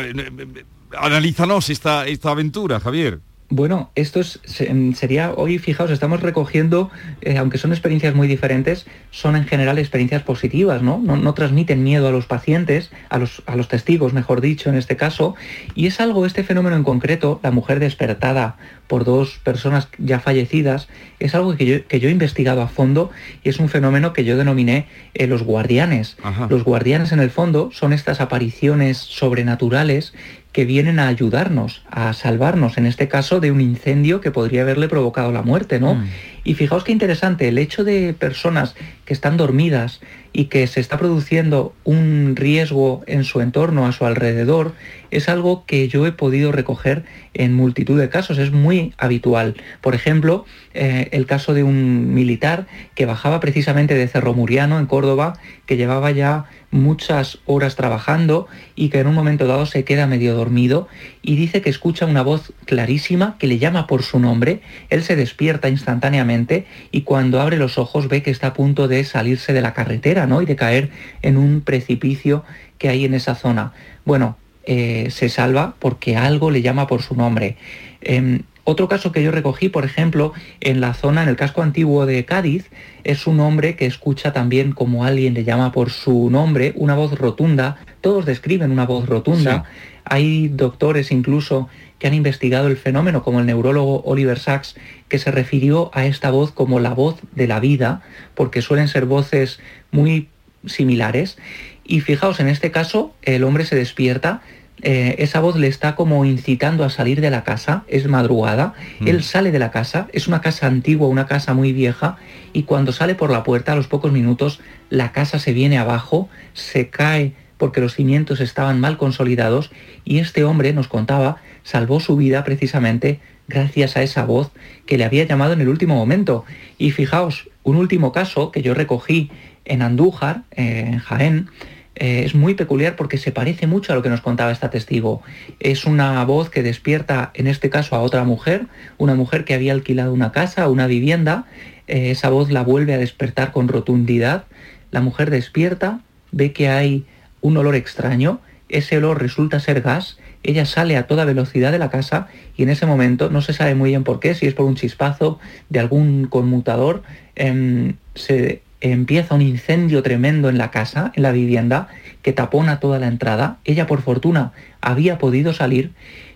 analízanos 0.98 1.70
esta, 1.70 2.06
esta 2.06 2.30
aventura, 2.30 2.80
Javier. 2.80 3.20
Bueno, 3.50 3.90
esto 3.94 4.20
em, 4.60 4.94
sería, 4.94 5.32
hoy 5.36 5.58
fijaos, 5.58 5.90
estamos 5.90 6.22
recogiendo, 6.22 6.90
eh, 7.20 7.36
aunque 7.36 7.58
son 7.58 7.72
experiencias 7.72 8.14
muy 8.14 8.26
diferentes, 8.26 8.86
son 9.10 9.36
en 9.36 9.44
general 9.44 9.78
experiencias 9.78 10.22
positivas, 10.22 10.82
¿no? 10.82 10.98
No, 10.98 11.34
transmiten 11.34 11.84
miedo 11.84 12.08
a 12.08 12.10
los 12.10 12.26
pacientes, 12.26 12.90
a 13.10 13.18
los, 13.18 13.42
a 13.46 13.54
los, 13.54 13.68
testigos, 13.68 14.14
mejor 14.14 14.40
dicho, 14.40 14.70
en 14.70 14.76
este 14.76 14.96
caso, 14.96 15.34
y 15.74 15.86
es 15.86 16.00
algo, 16.00 16.24
este 16.24 16.42
fenómeno 16.42 16.74
en 16.74 16.84
concreto, 16.84 17.38
la 17.42 17.50
mujer 17.50 17.80
despertada 17.80 18.56
por 18.86 19.04
dos 19.04 19.40
personas 19.42 19.88
ya 19.98 20.20
fallecidas, 20.20 20.88
es 21.18 21.34
algo 21.34 21.56
que 21.56 21.66
yo, 21.66 21.86
que 21.88 22.00
yo 22.00 22.08
he 22.08 22.12
investigado 22.12 22.62
a 22.62 22.68
fondo 22.68 23.10
y 23.42 23.48
es 23.48 23.58
un 23.58 23.68
fenómeno 23.68 24.12
que 24.12 24.24
yo 24.24 24.36
denominé 24.36 24.86
eh, 25.14 25.26
los 25.26 25.42
guardianes. 25.42 26.16
Los 26.48 26.64
guardianes, 26.64 27.12
en 27.12 27.20
el 27.20 27.30
fondo, 27.30 27.70
son 27.72 27.92
estas 27.92 28.20
apariciones 28.20 28.98
sobrenaturales 28.98 30.12
que 30.54 30.64
vienen 30.64 31.00
a 31.00 31.08
ayudarnos, 31.08 31.82
a 31.90 32.12
salvarnos, 32.12 32.78
en 32.78 32.86
este 32.86 33.08
caso 33.08 33.40
de 33.40 33.50
un 33.50 33.60
incendio 33.60 34.20
que 34.20 34.30
podría 34.30 34.62
haberle 34.62 34.88
provocado 34.88 35.32
la 35.32 35.42
muerte, 35.42 35.80
¿no? 35.80 35.96
Mm. 35.96 36.06
Y 36.44 36.54
fijaos 36.54 36.84
qué 36.84 36.92
interesante, 36.92 37.48
el 37.48 37.58
hecho 37.58 37.82
de 37.82 38.14
personas 38.14 38.76
que 39.04 39.14
están 39.14 39.36
dormidas 39.36 40.00
y 40.32 40.44
que 40.44 40.66
se 40.68 40.78
está 40.78 40.96
produciendo 40.96 41.74
un 41.82 42.34
riesgo 42.36 43.02
en 43.06 43.24
su 43.24 43.40
entorno, 43.40 43.84
a 43.86 43.92
su 43.92 44.06
alrededor, 44.06 44.74
es 45.14 45.28
algo 45.28 45.64
que 45.64 45.88
yo 45.88 46.06
he 46.06 46.12
podido 46.12 46.52
recoger 46.52 47.04
en 47.34 47.54
multitud 47.54 47.98
de 47.98 48.08
casos, 48.08 48.38
es 48.38 48.52
muy 48.52 48.92
habitual. 48.98 49.54
Por 49.80 49.94
ejemplo, 49.94 50.44
eh, 50.74 51.08
el 51.12 51.26
caso 51.26 51.54
de 51.54 51.62
un 51.62 52.12
militar 52.12 52.66
que 52.94 53.06
bajaba 53.06 53.40
precisamente 53.40 53.94
de 53.94 54.08
Cerro 54.08 54.34
Muriano, 54.34 54.78
en 54.78 54.86
Córdoba, 54.86 55.38
que 55.66 55.76
llevaba 55.76 56.10
ya 56.10 56.46
muchas 56.70 57.38
horas 57.46 57.76
trabajando 57.76 58.48
y 58.74 58.88
que 58.88 58.98
en 58.98 59.06
un 59.06 59.14
momento 59.14 59.46
dado 59.46 59.66
se 59.66 59.84
queda 59.84 60.08
medio 60.08 60.34
dormido 60.34 60.88
y 61.22 61.36
dice 61.36 61.62
que 61.62 61.70
escucha 61.70 62.06
una 62.06 62.22
voz 62.22 62.52
clarísima 62.66 63.36
que 63.38 63.46
le 63.46 63.58
llama 63.58 63.86
por 63.86 64.02
su 64.02 64.18
nombre, 64.18 64.60
él 64.90 65.04
se 65.04 65.14
despierta 65.14 65.68
instantáneamente 65.68 66.66
y 66.90 67.02
cuando 67.02 67.40
abre 67.40 67.56
los 67.56 67.78
ojos 67.78 68.08
ve 68.08 68.22
que 68.22 68.32
está 68.32 68.48
a 68.48 68.54
punto 68.54 68.88
de 68.88 69.04
salirse 69.04 69.52
de 69.52 69.62
la 69.62 69.74
carretera 69.74 70.26
¿no? 70.26 70.42
y 70.42 70.46
de 70.46 70.56
caer 70.56 70.90
en 71.22 71.36
un 71.36 71.60
precipicio 71.60 72.44
que 72.78 72.88
hay 72.88 73.04
en 73.04 73.14
esa 73.14 73.36
zona. 73.36 73.72
Bueno, 74.04 74.36
eh, 74.66 75.08
se 75.10 75.28
salva 75.28 75.74
porque 75.78 76.16
algo 76.16 76.50
le 76.50 76.62
llama 76.62 76.86
por 76.86 77.02
su 77.02 77.14
nombre. 77.14 77.56
Em, 78.00 78.42
otro 78.64 78.88
caso 78.88 79.12
que 79.12 79.22
yo 79.22 79.30
recogí, 79.30 79.68
por 79.68 79.84
ejemplo, 79.84 80.32
en 80.60 80.80
la 80.80 80.94
zona, 80.94 81.22
en 81.22 81.28
el 81.28 81.36
casco 81.36 81.60
antiguo 81.60 82.06
de 82.06 82.24
Cádiz, 82.24 82.70
es 83.04 83.26
un 83.26 83.40
hombre 83.40 83.76
que 83.76 83.84
escucha 83.84 84.32
también 84.32 84.72
como 84.72 85.04
alguien 85.04 85.34
le 85.34 85.44
llama 85.44 85.70
por 85.70 85.90
su 85.90 86.30
nombre, 86.30 86.72
una 86.76 86.94
voz 86.94 87.18
rotunda. 87.18 87.76
Todos 88.00 88.24
describen 88.24 88.70
una 88.70 88.86
voz 88.86 89.06
rotunda. 89.06 89.64
Hay 90.04 90.48
doctores 90.48 91.10
incluso 91.10 91.68
que 91.98 92.06
han 92.06 92.14
investigado 92.14 92.68
el 92.68 92.78
fenómeno, 92.78 93.22
como 93.22 93.40
el 93.40 93.46
neurólogo 93.46 94.02
Oliver 94.04 94.38
Sacks, 94.38 94.76
que 95.08 95.18
se 95.18 95.30
refirió 95.30 95.90
a 95.92 96.06
esta 96.06 96.30
voz 96.30 96.50
como 96.50 96.80
la 96.80 96.94
voz 96.94 97.16
de 97.32 97.46
la 97.46 97.60
vida, 97.60 98.00
porque 98.34 98.62
suelen 98.62 98.88
ser 98.88 99.04
voces 99.04 99.60
muy 99.90 100.28
similares. 100.66 101.36
Y 101.84 102.00
fijaos, 102.00 102.40
en 102.40 102.48
este 102.48 102.70
caso, 102.70 103.14
el 103.22 103.44
hombre 103.44 103.64
se 103.64 103.76
despierta, 103.76 104.42
eh, 104.82 105.16
esa 105.18 105.40
voz 105.40 105.56
le 105.56 105.68
está 105.68 105.94
como 105.94 106.24
incitando 106.24 106.84
a 106.84 106.90
salir 106.90 107.20
de 107.20 107.30
la 107.30 107.44
casa, 107.44 107.84
es 107.88 108.06
madrugada, 108.06 108.74
mm. 109.00 109.08
él 109.08 109.22
sale 109.22 109.50
de 109.50 109.58
la 109.58 109.70
casa, 109.70 110.08
es 110.12 110.26
una 110.26 110.40
casa 110.40 110.66
antigua, 110.66 111.08
una 111.08 111.26
casa 111.26 111.54
muy 111.54 111.72
vieja, 111.72 112.16
y 112.52 112.64
cuando 112.64 112.92
sale 112.92 113.14
por 113.14 113.30
la 113.30 113.44
puerta 113.44 113.72
a 113.72 113.76
los 113.76 113.86
pocos 113.86 114.12
minutos, 114.12 114.60
la 114.90 115.12
casa 115.12 115.38
se 115.38 115.52
viene 115.52 115.78
abajo, 115.78 116.28
se 116.54 116.88
cae 116.88 117.32
porque 117.56 117.80
los 117.80 117.94
cimientos 117.94 118.40
estaban 118.40 118.80
mal 118.80 118.98
consolidados, 118.98 119.70
y 120.04 120.18
este 120.18 120.44
hombre, 120.44 120.72
nos 120.72 120.88
contaba, 120.88 121.36
salvó 121.62 122.00
su 122.00 122.16
vida 122.16 122.44
precisamente 122.44 123.20
gracias 123.48 123.96
a 123.96 124.02
esa 124.02 124.24
voz 124.24 124.50
que 124.86 124.98
le 124.98 125.04
había 125.04 125.24
llamado 125.24 125.52
en 125.52 125.60
el 125.60 125.68
último 125.68 125.94
momento. 125.94 126.44
Y 126.78 126.90
fijaos, 126.90 127.48
un 127.62 127.76
último 127.76 128.12
caso 128.12 128.50
que 128.50 128.62
yo 128.62 128.74
recogí 128.74 129.30
en 129.64 129.82
Andújar, 129.82 130.42
eh, 130.50 130.84
en 130.86 130.98
Jaén, 130.98 131.48
eh, 131.96 132.22
es 132.24 132.34
muy 132.34 132.54
peculiar 132.54 132.96
porque 132.96 133.18
se 133.18 133.32
parece 133.32 133.66
mucho 133.66 133.92
a 133.92 133.96
lo 133.96 134.02
que 134.02 134.08
nos 134.08 134.20
contaba 134.20 134.50
esta 134.50 134.70
testigo. 134.70 135.22
Es 135.60 135.84
una 135.84 136.24
voz 136.24 136.50
que 136.50 136.62
despierta, 136.62 137.30
en 137.34 137.46
este 137.46 137.70
caso, 137.70 137.94
a 137.94 138.00
otra 138.00 138.24
mujer, 138.24 138.66
una 138.98 139.14
mujer 139.14 139.44
que 139.44 139.54
había 139.54 139.72
alquilado 139.72 140.12
una 140.12 140.32
casa, 140.32 140.68
una 140.68 140.86
vivienda. 140.86 141.46
Eh, 141.86 142.10
esa 142.10 142.30
voz 142.30 142.50
la 142.50 142.62
vuelve 142.62 142.94
a 142.94 142.98
despertar 142.98 143.52
con 143.52 143.68
rotundidad. 143.68 144.44
La 144.90 145.00
mujer 145.00 145.30
despierta, 145.30 146.00
ve 146.32 146.52
que 146.52 146.68
hay 146.68 147.04
un 147.40 147.56
olor 147.56 147.74
extraño, 147.74 148.40
ese 148.68 148.96
olor 148.96 149.20
resulta 149.20 149.60
ser 149.60 149.82
gas, 149.82 150.18
ella 150.42 150.66
sale 150.66 150.96
a 150.96 151.06
toda 151.06 151.24
velocidad 151.24 151.72
de 151.72 151.78
la 151.78 151.90
casa 151.90 152.28
y 152.56 152.62
en 152.62 152.70
ese 152.70 152.86
momento 152.86 153.30
no 153.30 153.40
se 153.40 153.52
sabe 153.52 153.74
muy 153.74 153.90
bien 153.90 154.04
por 154.04 154.20
qué, 154.20 154.34
si 154.34 154.46
es 154.46 154.54
por 154.54 154.66
un 154.66 154.74
chispazo 154.74 155.38
de 155.68 155.78
algún 155.78 156.26
conmutador, 156.26 157.02
em, 157.34 157.96
se 158.14 158.62
empieza 158.92 159.34
un 159.34 159.42
incendio 159.42 160.02
tremendo 160.02 160.48
en 160.48 160.58
la 160.58 160.70
casa, 160.70 161.12
en 161.14 161.22
la 161.22 161.32
vivienda, 161.32 161.88
que 162.22 162.32
tapona 162.32 162.80
toda 162.80 162.98
la 162.98 163.08
entrada. 163.08 163.58
Ella 163.64 163.86
por 163.86 164.02
fortuna 164.02 164.52
había 164.80 165.18
podido 165.18 165.52
salir 165.52 165.92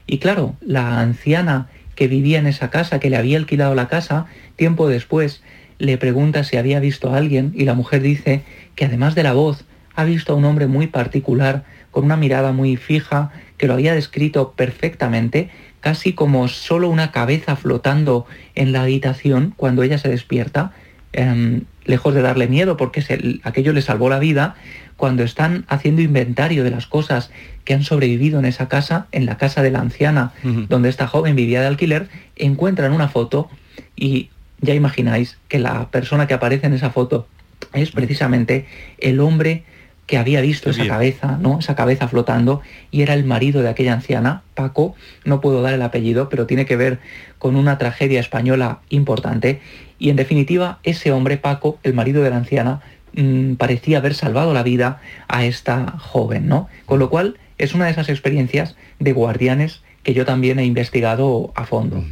y 0.09 0.19
claro, 0.19 0.57
la 0.61 1.01
anciana 1.01 1.69
que 1.95 2.09
vivía 2.09 2.39
en 2.39 2.47
esa 2.47 2.71
casa, 2.71 2.99
que 2.99 3.11
le 3.11 3.17
había 3.17 3.37
alquilado 3.37 3.75
la 3.75 3.89
casa, 3.89 4.27
tiempo 4.57 4.89
después 4.89 5.43
le 5.79 5.99
pregunta 5.99 6.43
si 6.45 6.57
había 6.57 6.81
visto 6.81 7.13
a 7.13 7.19
alguien 7.19 7.53
y 7.55 7.65
la 7.65 7.75
mujer 7.75 8.03
dice 8.03 8.43
que 8.75 8.87
además 8.87 9.15
de 9.15 9.23
la 9.23 9.35
voz 9.35 9.65
ha 9.95 10.05
visto 10.05 10.33
a 10.33 10.37
un 10.37 10.45
hombre 10.45 10.67
muy 10.67 10.87
particular, 10.87 11.65
con 11.91 12.05
una 12.05 12.17
mirada 12.17 12.53
muy 12.53 12.77
fija, 12.77 13.31
que 13.59 13.67
lo 13.67 13.75
había 13.75 13.95
descrito 13.95 14.53
perfectamente, 14.53 15.51
casi 15.81 16.15
como 16.15 16.49
solo 16.49 16.89
una 16.89 17.13
cabeza 17.13 17.57
flotando 17.57 18.27
en 18.55 18.73
la 18.73 18.83
habitación 18.83 19.53
cuando 19.57 19.83
ella 19.83 19.99
se 19.99 20.09
despierta, 20.09 20.73
em, 21.13 21.65
lejos 21.89 22.15
de 22.15 22.23
darle 22.23 22.47
miedo 22.47 22.77
porque 22.77 23.41
aquello 23.43 23.73
le 23.73 23.83
salvó 23.83 24.09
la 24.09 24.19
vida, 24.21 24.55
cuando 24.97 25.25
están 25.25 25.65
haciendo 25.69 26.03
inventario 26.03 26.63
de 26.63 26.71
las 26.71 26.87
cosas 26.87 27.31
que 27.65 27.75
han 27.75 27.83
sobrevivido 27.83 28.39
en 28.39 28.45
esa 28.45 28.69
casa, 28.69 29.07
en 29.11 29.27
la 29.27 29.37
casa 29.37 29.63
de 29.63 29.71
la 29.71 29.81
anciana, 29.81 30.33
donde 30.69 30.89
esta 30.89 31.09
joven 31.09 31.35
vivía 31.35 31.61
de 31.61 31.67
alquiler, 31.67 32.09
encuentran 32.37 32.93
una 32.93 33.09
foto 33.09 33.49
y 33.97 34.31
ya 34.61 34.75
imagináis 34.75 35.39
que 35.49 35.59
la 35.59 35.89
persona 35.91 36.27
que 36.27 36.35
aparece 36.35 36.67
en 36.67 36.75
esa 36.75 36.91
foto 36.91 37.27
es 37.73 37.91
precisamente 37.91 38.67
el 38.99 39.21
hombre 39.21 39.65
que 40.07 40.17
había 40.17 40.41
visto 40.41 40.71
esa 40.71 40.87
cabeza, 40.87 41.39
¿no? 41.39 41.59
Esa 41.59 41.75
cabeza 41.75 42.09
flotando 42.09 42.63
y 42.91 43.03
era 43.03 43.13
el 43.13 43.25
marido 43.25 43.61
de 43.61 43.69
aquella 43.69 43.93
anciana, 43.93 44.43
Paco, 44.55 44.95
no 45.27 45.43
puedo 45.43 45.61
dar 45.61 45.75
el 45.75 45.83
apellido, 45.83 46.31
pero 46.31 46.47
tiene 46.47 46.65
que 46.65 46.77
ver 46.77 46.99
con 47.39 47.57
una 47.57 47.77
tragedia 47.77 48.19
española 48.19 48.79
importante 48.89 49.61
y 49.99 50.11
en 50.11 50.17
definitiva, 50.17 50.79
ese 50.83 51.13
hombre, 51.13 51.37
Paco, 51.39 51.79
el 51.83 51.95
marido 51.95 52.23
de 52.23 52.31
la 52.31 52.37
anciana, 52.37 52.81
mm, 53.15 53.55
parecía 53.55 53.99
haber 53.99 54.15
salvado 54.15 54.55
la 54.55 54.63
vida 54.63 55.01
a 55.29 55.45
esta 55.45 55.99
joven, 55.99 56.49
¿no? 56.49 56.69
Con 56.87 56.99
lo 56.99 57.11
cual, 57.11 57.37
es 57.59 57.75
una 57.75 57.87
de 57.87 57.91
esas 57.91 58.09
experiencias 58.09 58.77
de 58.99 59.13
guardianes 59.13 59.83
que 60.03 60.15
yo 60.15 60.25
también 60.25 60.59
he 60.59 60.65
investigado 60.65 61.53
a 61.55 61.67
fondo. 61.67 62.05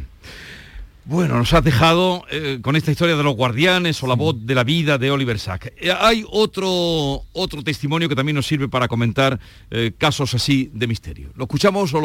Bueno, 1.05 1.37
nos 1.37 1.53
has 1.53 1.63
dejado 1.63 2.25
eh, 2.29 2.59
con 2.61 2.75
esta 2.75 2.91
historia 2.91 3.15
de 3.15 3.23
los 3.23 3.33
guardianes 3.33 4.03
o 4.03 4.07
la 4.07 4.15
voz 4.15 4.35
de 4.45 4.53
la 4.53 4.65
vida 4.65 4.97
de 4.97 5.09
Oliver 5.09 5.39
Sack. 5.39 5.73
Eh, 5.77 5.89
hay 5.97 6.25
otro, 6.29 7.23
otro 7.31 7.63
testimonio 7.63 8.09
que 8.09 8.15
también 8.15 8.35
nos 8.35 8.45
sirve 8.45 8.67
para 8.67 8.89
comentar 8.89 9.39
eh, 9.71 9.93
casos 9.97 10.33
así 10.33 10.69
de 10.73 10.85
misterio. 10.85 11.29
¿Lo 11.35 11.45
escuchamos 11.45 11.93
o, 11.93 12.01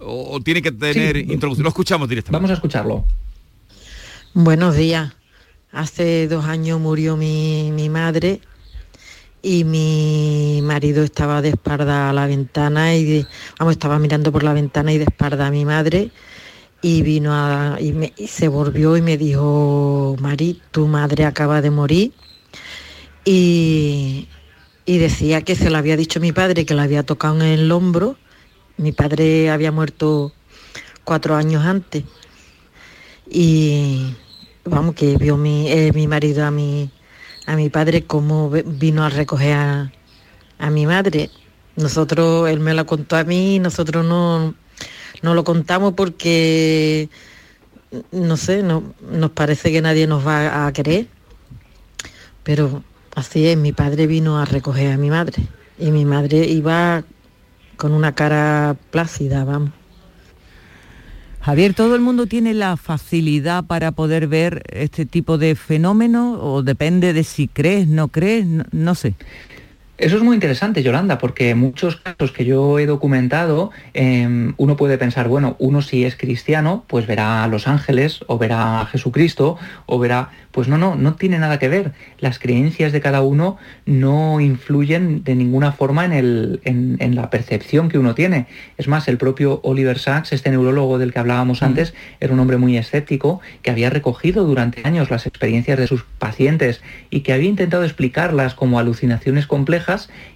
lo, 0.00 0.40
tiene 0.40 0.60
que 0.60 0.72
tener 0.72 1.16
introducción? 1.16 1.62
Lo 1.62 1.68
escuchamos 1.68 2.08
directamente. 2.08 2.36
Vamos 2.36 2.50
a 2.50 2.54
escucharlo. 2.54 3.04
Buenos 4.36 4.74
días. 4.74 5.14
Hace 5.70 6.26
dos 6.26 6.46
años 6.46 6.80
murió 6.80 7.16
mi, 7.16 7.70
madre 7.88 8.40
y 9.42 9.62
mi 9.62 10.58
marido 10.60 11.04
estaba 11.04 11.40
de 11.40 11.50
espalda 11.50 12.10
a 12.10 12.12
la 12.12 12.26
ventana 12.26 12.96
y 12.96 13.24
estaba 13.70 14.00
mirando 14.00 14.32
por 14.32 14.42
la 14.42 14.52
ventana 14.52 14.92
y 14.92 14.98
de 14.98 15.04
espalda 15.04 15.46
a 15.46 15.50
mi 15.52 15.64
madre 15.64 16.10
y 16.82 17.02
vino 17.02 17.32
a, 17.32 17.78
y, 17.80 18.26
se 18.26 18.48
volvió 18.48 18.96
y 18.96 19.02
me 19.02 19.16
dijo, 19.16 20.16
Mari, 20.18 20.60
tu 20.72 20.88
madre 20.88 21.26
acaba 21.26 21.62
de 21.62 21.70
morir 21.70 22.12
y, 23.24 24.26
y 24.84 24.98
decía 24.98 25.42
que 25.42 25.54
se 25.54 25.70
lo 25.70 25.78
había 25.78 25.96
dicho 25.96 26.18
mi 26.18 26.32
padre, 26.32 26.66
que 26.66 26.74
le 26.74 26.82
había 26.82 27.04
tocado 27.04 27.36
en 27.36 27.42
el 27.42 27.70
hombro. 27.70 28.16
Mi 28.78 28.90
padre 28.90 29.50
había 29.50 29.70
muerto 29.70 30.32
cuatro 31.04 31.36
años 31.36 31.64
antes 31.64 32.02
y 33.30 34.16
vamos, 34.64 34.94
que 34.94 35.16
vio 35.16 35.36
mi, 35.36 35.70
eh, 35.70 35.92
mi 35.92 36.06
marido 36.06 36.44
a 36.44 36.50
mi, 36.50 36.90
a 37.46 37.56
mi 37.56 37.68
padre 37.70 38.04
cómo 38.04 38.50
vino 38.50 39.04
a 39.04 39.08
recoger 39.08 39.56
a, 40.58 40.70
mi 40.70 40.86
madre. 40.86 41.30
Nosotros, 41.76 42.48
él 42.48 42.60
me 42.60 42.74
lo 42.74 42.86
contó 42.86 43.16
a 43.16 43.24
mí, 43.24 43.58
nosotros 43.58 44.04
no, 44.04 44.54
no 45.22 45.34
lo 45.34 45.44
contamos 45.44 45.94
porque, 45.94 47.08
no 48.12 48.36
sé, 48.36 48.62
no, 48.62 48.94
nos 49.10 49.30
parece 49.30 49.72
que 49.72 49.82
nadie 49.82 50.06
nos 50.06 50.26
va 50.26 50.66
a 50.66 50.72
querer. 50.72 51.06
Pero 52.42 52.82
así 53.14 53.46
es, 53.46 53.56
mi 53.56 53.72
padre 53.72 54.06
vino 54.06 54.38
a 54.38 54.44
recoger 54.44 54.92
a 54.92 54.96
mi 54.96 55.10
madre 55.10 55.42
y 55.78 55.90
mi 55.90 56.04
madre 56.04 56.46
iba 56.46 57.04
con 57.76 57.92
una 57.92 58.14
cara 58.14 58.76
plácida, 58.90 59.44
vamos. 59.44 59.83
Javier, 61.44 61.74
¿todo 61.74 61.94
el 61.94 62.00
mundo 62.00 62.24
tiene 62.24 62.54
la 62.54 62.78
facilidad 62.78 63.64
para 63.64 63.92
poder 63.92 64.28
ver 64.28 64.62
este 64.70 65.04
tipo 65.04 65.36
de 65.36 65.54
fenómenos 65.56 66.38
o 66.40 66.62
depende 66.62 67.12
de 67.12 67.22
si 67.22 67.48
crees, 67.48 67.86
no 67.86 68.08
crees? 68.08 68.46
No, 68.72 68.94
sé. 68.94 69.12
Eso 69.96 70.16
es 70.16 70.24
muy 70.24 70.34
interesante, 70.34 70.82
Yolanda, 70.82 71.18
porque 71.18 71.50
en 71.50 71.58
muchos 71.58 71.96
casos 71.96 72.32
que 72.32 72.44
yo 72.44 72.80
he 72.80 72.86
documentado, 72.86 73.70
em, 73.92 74.54
uno 74.56 74.76
puede 74.76 74.98
pensar, 74.98 75.28
bueno, 75.28 75.54
uno 75.60 75.82
si 75.82 76.04
es 76.04 76.16
cristiano, 76.16 76.84
pues 76.88 77.06
verá 77.06 77.44
a 77.44 77.48
los 77.48 77.68
ángeles, 77.68 78.24
o 78.26 78.36
verá 78.36 78.80
a 78.80 78.86
Jesucristo, 78.86 79.56
o 79.86 79.98
verá... 80.00 80.30
Pues 80.50 80.68
no, 80.68 80.78
no, 80.78 80.94
no 80.94 81.16
tiene 81.16 81.40
nada 81.40 81.58
que 81.58 81.68
ver. 81.68 81.94
Las 82.20 82.38
creencias 82.38 82.92
de 82.92 83.00
cada 83.00 83.22
uno 83.22 83.56
no 83.86 84.38
influyen 84.38 85.24
de 85.24 85.34
ninguna 85.34 85.72
forma 85.72 86.04
en, 86.04 86.12
el, 86.12 86.60
en, 86.64 87.16
la 87.16 87.28
percepción 87.28 87.88
que 87.88 87.98
uno 87.98 88.14
tiene. 88.14 88.46
Es 88.78 88.86
más, 88.86 89.08
el 89.08 89.18
propio 89.18 89.58
Oliver 89.64 89.98
Sacks, 89.98 90.32
este 90.32 90.52
neurólogo 90.52 90.98
del 90.98 91.12
que 91.12 91.18
hablábamos 91.18 91.64
antes, 91.64 91.92
era 92.20 92.32
un 92.32 92.38
hombre 92.38 92.56
muy 92.56 92.78
escéptico, 92.78 93.40
que 93.62 93.72
había 93.72 93.90
recogido 93.90 94.44
durante 94.44 94.86
años 94.86 95.10
las 95.10 95.26
experiencias 95.26 95.76
de 95.76 95.88
sus 95.88 96.04
pacientes 96.04 96.82
y 97.10 97.22
que 97.22 97.32
había 97.32 97.48
intentado 97.48 97.82
explicarlas 97.82 98.54
como 98.54 98.78
alucinaciones 98.78 99.48
complejas 99.48 99.83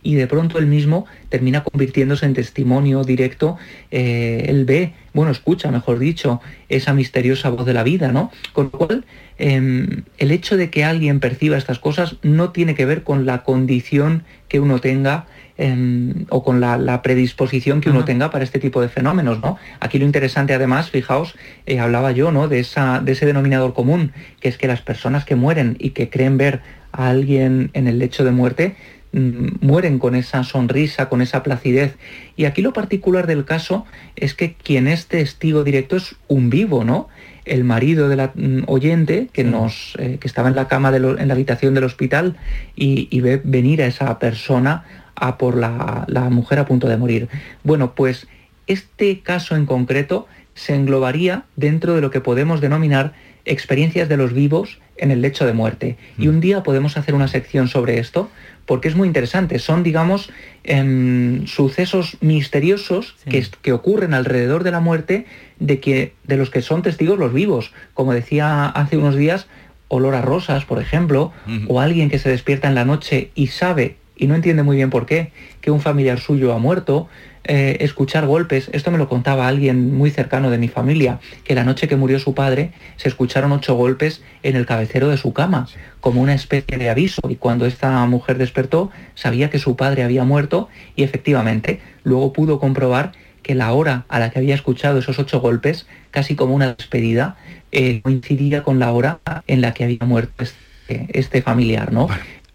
y 0.02 0.14
de 0.14 0.26
pronto 0.26 0.58
él 0.58 0.66
mismo 0.66 1.06
termina 1.28 1.62
convirtiéndose 1.62 2.26
en 2.26 2.34
testimonio 2.34 3.04
directo. 3.04 3.56
Eh, 3.90 4.46
él 4.48 4.64
ve, 4.64 4.92
bueno, 5.12 5.30
escucha, 5.30 5.70
mejor 5.70 5.98
dicho, 5.98 6.40
esa 6.68 6.94
misteriosa 6.94 7.50
voz 7.50 7.66
de 7.66 7.74
la 7.74 7.82
vida, 7.82 8.12
¿no? 8.12 8.30
Con 8.52 8.70
lo 8.72 8.78
cual, 8.78 9.04
em, 9.38 10.02
el 10.18 10.30
hecho 10.30 10.56
de 10.56 10.70
que 10.70 10.84
alguien 10.84 11.20
perciba 11.20 11.56
estas 11.56 11.78
cosas 11.78 12.16
no 12.22 12.50
tiene 12.50 12.74
que 12.74 12.86
ver 12.86 13.02
con 13.02 13.26
la 13.26 13.42
condición 13.42 14.24
que 14.48 14.60
uno 14.60 14.80
tenga 14.80 15.26
em, 15.60 16.26
o 16.28 16.44
con 16.44 16.60
la, 16.60 17.02
predisposición 17.02 17.80
que 17.80 17.90
uno 17.90 18.04
tenga 18.04 18.30
para 18.30 18.44
este 18.44 18.60
tipo 18.60 18.80
de 18.80 18.88
fenómenos, 18.88 19.40
¿no? 19.40 19.58
Aquí 19.80 19.98
lo 19.98 20.04
interesante 20.04 20.54
además, 20.54 20.90
fijaos, 20.90 21.34
eh, 21.66 21.80
hablaba 21.80 22.12
yo, 22.12 22.30
¿no? 22.30 22.46
De, 22.46 22.60
esa, 22.60 23.00
de 23.00 23.10
ese 23.10 23.26
denominador 23.26 23.74
común, 23.74 24.12
que 24.40 24.48
es 24.48 24.56
que 24.56 24.68
las 24.68 24.82
personas 24.82 25.24
que 25.24 25.34
mueren 25.34 25.76
y 25.80 25.90
que 25.90 26.10
creen 26.10 26.38
ver 26.38 26.60
a 26.92 27.08
alguien 27.08 27.70
en 27.74 27.88
el 27.88 27.98
lecho 27.98 28.24
de 28.24 28.30
muerte 28.30 28.76
mueren 29.12 29.98
con 29.98 30.14
esa 30.14 30.44
sonrisa, 30.44 31.08
con 31.08 31.22
esa 31.22 31.42
placidez. 31.42 31.96
Y 32.36 32.44
aquí 32.44 32.62
lo 32.62 32.72
particular 32.72 33.26
del 33.26 33.44
caso 33.44 33.86
es 34.16 34.34
que 34.34 34.54
quien 34.54 34.86
es 34.86 35.06
testigo 35.06 35.64
directo 35.64 35.96
es 35.96 36.16
un 36.28 36.50
vivo, 36.50 36.84
¿no? 36.84 37.08
El 37.44 37.64
marido 37.64 38.08
de 38.08 38.16
la 38.16 38.32
mm, 38.34 38.64
oyente 38.66 39.28
que 39.32 39.44
nos 39.44 39.94
eh, 39.98 40.18
que 40.20 40.28
estaba 40.28 40.48
en 40.48 40.56
la 40.56 40.68
cama 40.68 40.94
en 40.94 41.28
la 41.28 41.34
habitación 41.34 41.74
del 41.74 41.84
hospital 41.84 42.36
y, 42.76 43.20
ve 43.20 43.40
venir 43.42 43.82
a 43.82 43.86
esa 43.86 44.18
persona 44.18 44.84
a 45.14 45.38
por 45.38 45.56
la, 45.56 46.04
la 46.06 46.28
mujer 46.28 46.58
a 46.58 46.66
punto 46.66 46.88
de 46.88 46.96
morir. 46.98 47.28
Bueno, 47.64 47.94
pues 47.94 48.28
este 48.66 49.20
caso 49.20 49.56
en 49.56 49.64
concreto 49.64 50.26
se 50.54 50.74
englobaría 50.74 51.44
dentro 51.56 51.94
de 51.94 52.02
lo 52.02 52.10
que 52.10 52.20
podemos 52.20 52.60
denominar 52.60 53.14
experiencias 53.44 54.08
de 54.08 54.16
los 54.16 54.34
vivos 54.34 54.78
en 54.98 55.10
el 55.10 55.22
lecho 55.22 55.46
de 55.46 55.52
muerte. 55.52 55.96
Y 56.18 56.26
mm. 56.26 56.30
un 56.30 56.40
día 56.40 56.62
podemos 56.62 56.96
hacer 56.96 57.14
una 57.14 57.28
sección 57.28 57.68
sobre 57.68 57.98
esto, 57.98 58.30
porque 58.68 58.86
es 58.86 58.94
muy 58.94 59.08
interesante. 59.08 59.58
Son, 59.58 59.82
digamos, 59.82 60.30
em, 60.62 61.46
sucesos 61.46 62.18
misteriosos 62.20 63.16
que, 63.28 63.44
que, 63.62 63.72
ocurren 63.72 64.12
alrededor 64.12 64.62
de 64.62 64.70
la 64.70 64.80
muerte 64.80 65.24
de, 65.58 65.80
que, 65.80 66.12
de 66.24 66.36
los 66.36 66.50
que 66.50 66.60
son 66.60 66.82
testigos 66.82 67.18
los 67.18 67.32
vivos. 67.32 67.72
Como 67.94 68.12
decía 68.12 68.66
hace 68.66 68.98
unos 68.98 69.16
días, 69.16 69.46
olor 69.88 70.14
a 70.14 70.20
rosas, 70.20 70.66
por 70.66 70.82
ejemplo, 70.82 71.32
o 71.66 71.80
alguien 71.80 72.10
que 72.10 72.18
se 72.18 72.28
despierta 72.28 72.68
en 72.68 72.74
la 72.74 72.84
noche 72.84 73.30
y 73.34 73.46
sabe, 73.46 73.96
y 74.16 74.26
no 74.26 74.34
entiende 74.34 74.62
muy 74.62 74.76
bien 74.76 74.90
por 74.90 75.06
qué, 75.06 75.32
que 75.62 75.70
un 75.70 75.80
familiar 75.80 76.20
suyo 76.20 76.52
ha 76.52 76.58
muerto, 76.58 77.08
eh, 77.50 77.78
escuchar 77.80 78.26
golpes. 78.26 78.68
Esto 78.72 78.90
me 78.90 78.98
lo 78.98 79.08
contaba 79.08 79.48
alguien 79.48 79.96
muy 79.96 80.10
cercano 80.10 80.50
de 80.50 80.58
mi 80.58 80.68
familia, 80.68 81.18
que 81.44 81.54
la 81.54 81.64
noche 81.64 81.88
que 81.88 81.96
murió 81.96 82.18
su 82.18 82.34
padre 82.34 82.72
se 82.96 83.08
escucharon 83.08 83.52
ocho 83.52 83.74
golpes 83.74 84.22
en 84.42 84.54
el 84.54 84.66
cabecero 84.66 85.08
de 85.08 85.16
su 85.16 85.32
cama, 85.32 85.66
como 86.00 86.20
una 86.20 86.34
especie 86.34 86.76
de 86.76 86.90
aviso. 86.90 87.22
Y 87.26 87.36
cuando 87.36 87.64
esta 87.64 88.04
mujer 88.04 88.36
despertó, 88.36 88.90
sabía 89.14 89.48
que 89.48 89.58
su 89.58 89.76
padre 89.76 90.02
había 90.02 90.24
muerto 90.24 90.68
y 90.94 91.04
efectivamente 91.04 91.80
luego 92.04 92.34
pudo 92.34 92.60
comprobar 92.60 93.12
que 93.42 93.54
la 93.54 93.72
hora 93.72 94.04
a 94.08 94.18
la 94.18 94.28
que 94.28 94.40
había 94.40 94.54
escuchado 94.54 94.98
esos 94.98 95.18
ocho 95.18 95.40
golpes, 95.40 95.86
casi 96.10 96.36
como 96.36 96.54
una 96.54 96.74
despedida, 96.74 97.38
eh, 97.72 98.02
coincidía 98.02 98.62
con 98.62 98.78
la 98.78 98.92
hora 98.92 99.20
en 99.46 99.62
la 99.62 99.72
que 99.72 99.84
había 99.84 100.04
muerto 100.04 100.44
este, 100.44 101.06
este 101.18 101.40
familiar, 101.40 101.94
¿no? 101.94 102.08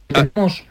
Tenemos 0.07 0.65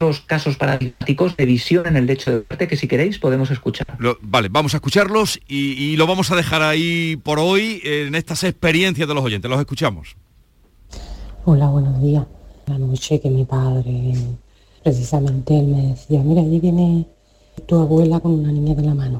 los 0.00 0.20
casos 0.20 0.56
paradigmáticos 0.56 1.36
de 1.36 1.44
visión 1.44 1.86
en 1.86 1.96
el 1.96 2.06
lecho 2.06 2.30
de 2.30 2.36
muerte 2.48 2.68
que 2.68 2.76
si 2.76 2.86
queréis 2.86 3.18
podemos 3.18 3.50
escuchar. 3.50 3.86
vale, 4.20 4.48
vamos 4.48 4.74
a 4.74 4.76
escucharlos 4.76 5.40
y, 5.48 5.96
lo 5.96 6.06
vamos 6.06 6.30
a 6.30 6.36
dejar 6.36 6.62
ahí 6.62 7.16
por 7.16 7.40
hoy 7.40 7.80
en 7.82 8.14
estas 8.14 8.44
experiencias 8.44 9.08
de 9.08 9.14
los 9.14 9.24
oyentes. 9.24 9.50
Los 9.50 9.58
escuchamos. 9.58 10.16
Hola, 11.44 11.68
buenos 11.68 12.00
días. 12.00 12.24
La 12.66 12.78
noche 12.78 13.20
que 13.20 13.30
mi 13.30 13.44
padre, 13.44 14.14
precisamente 14.84 15.58
él 15.58 15.66
me 15.66 15.82
decía, 15.88 16.22
mira, 16.22 16.42
allí 16.42 16.60
viene 16.60 17.06
tu 17.66 17.76
abuela 17.76 18.20
con 18.20 18.32
una 18.32 18.52
niña 18.52 18.74
de 18.74 18.82
la 18.82 18.94
mano. 18.94 19.18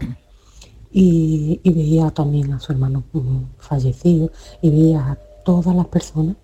Y, 0.93 1.61
y 1.62 1.73
veía 1.73 2.11
también 2.11 2.53
a 2.53 2.61
su 2.61 2.73
hermano 2.73 3.03
mm, 3.12 3.38
fallecido 3.59 4.31
y 4.62 4.71
veía 4.71 5.01
a 5.01 5.19
todas 5.45 5.75
las 5.75 5.87
personas 5.87 6.37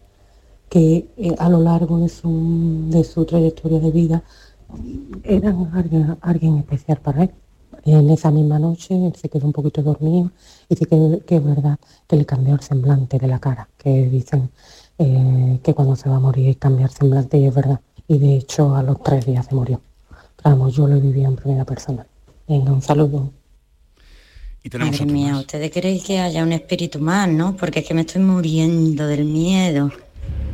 que 0.75 1.07
eh, 1.17 1.37
a 1.39 1.49
lo 1.49 1.61
largo 1.61 2.01
de 2.01 2.09
su, 2.09 2.89
de 2.89 3.05
su 3.05 3.25
trayectoria 3.25 3.79
de 3.79 3.93
vida 3.93 4.25
eran 5.23 5.71
alguien, 6.21 6.59
especial 6.59 6.99
para 6.99 7.23
él. 7.23 7.31
En 7.85 8.11
esa 8.11 8.33
misma 8.33 8.59
noche 8.59 8.93
él 8.93 9.15
se 9.15 9.29
quedó 9.29 9.47
un 9.47 9.53
poquito 9.53 9.83
dormido 9.85 10.33
y 10.69 10.75
dice 10.75 10.87
que, 10.87 11.37
es 11.37 11.45
verdad 11.45 11.79
que 12.09 12.17
le 12.17 12.27
cambió 12.27 12.55
el 12.55 12.61
semblante 12.61 13.21
de 13.21 13.29
la 13.29 13.39
cara, 13.39 13.69
que 13.79 14.09
dicen 14.09 14.51
eh, 14.99 15.61
que 15.63 15.75
cuando 15.75 15.95
se 15.95 16.09
va 16.09 16.17
a 16.17 16.21
morir 16.21 16.59
cambia 16.59 16.87
el 16.87 16.93
semblante 16.93 17.39
y 17.39 17.47
es 17.47 17.55
verdad. 17.55 17.79
Y 18.09 18.19
de 18.19 18.39
hecho 18.39 18.75
a 18.75 18.83
los 18.83 19.01
tres 19.01 19.27
días 19.27 19.47
se 19.47 19.55
murió. 19.55 19.81
Vamos, 20.43 20.75
yo 20.75 20.89
lo 20.89 21.01
viví 21.01 21.23
en 21.23 21.37
primera 21.37 21.65
persona. 21.65 22.05
Venga, 22.49 22.73
un 22.73 22.83
saludo. 22.83 23.31
Y 24.65 24.71
tenemos 24.71 24.99
Madre 24.99 25.13
mía, 25.13 25.39
ustedes 25.39 25.71
creen 25.71 26.01
que 26.01 26.19
haya 26.19 26.43
un 26.43 26.53
espíritu 26.53 26.99
más, 26.99 27.29
¿no? 27.29 27.55
Porque 27.55 27.79
es 27.79 27.87
que 27.87 27.95
me 27.95 28.01
estoy 28.01 28.23
muriendo 28.23 29.07
del 29.07 29.25
miedo. 29.25 29.93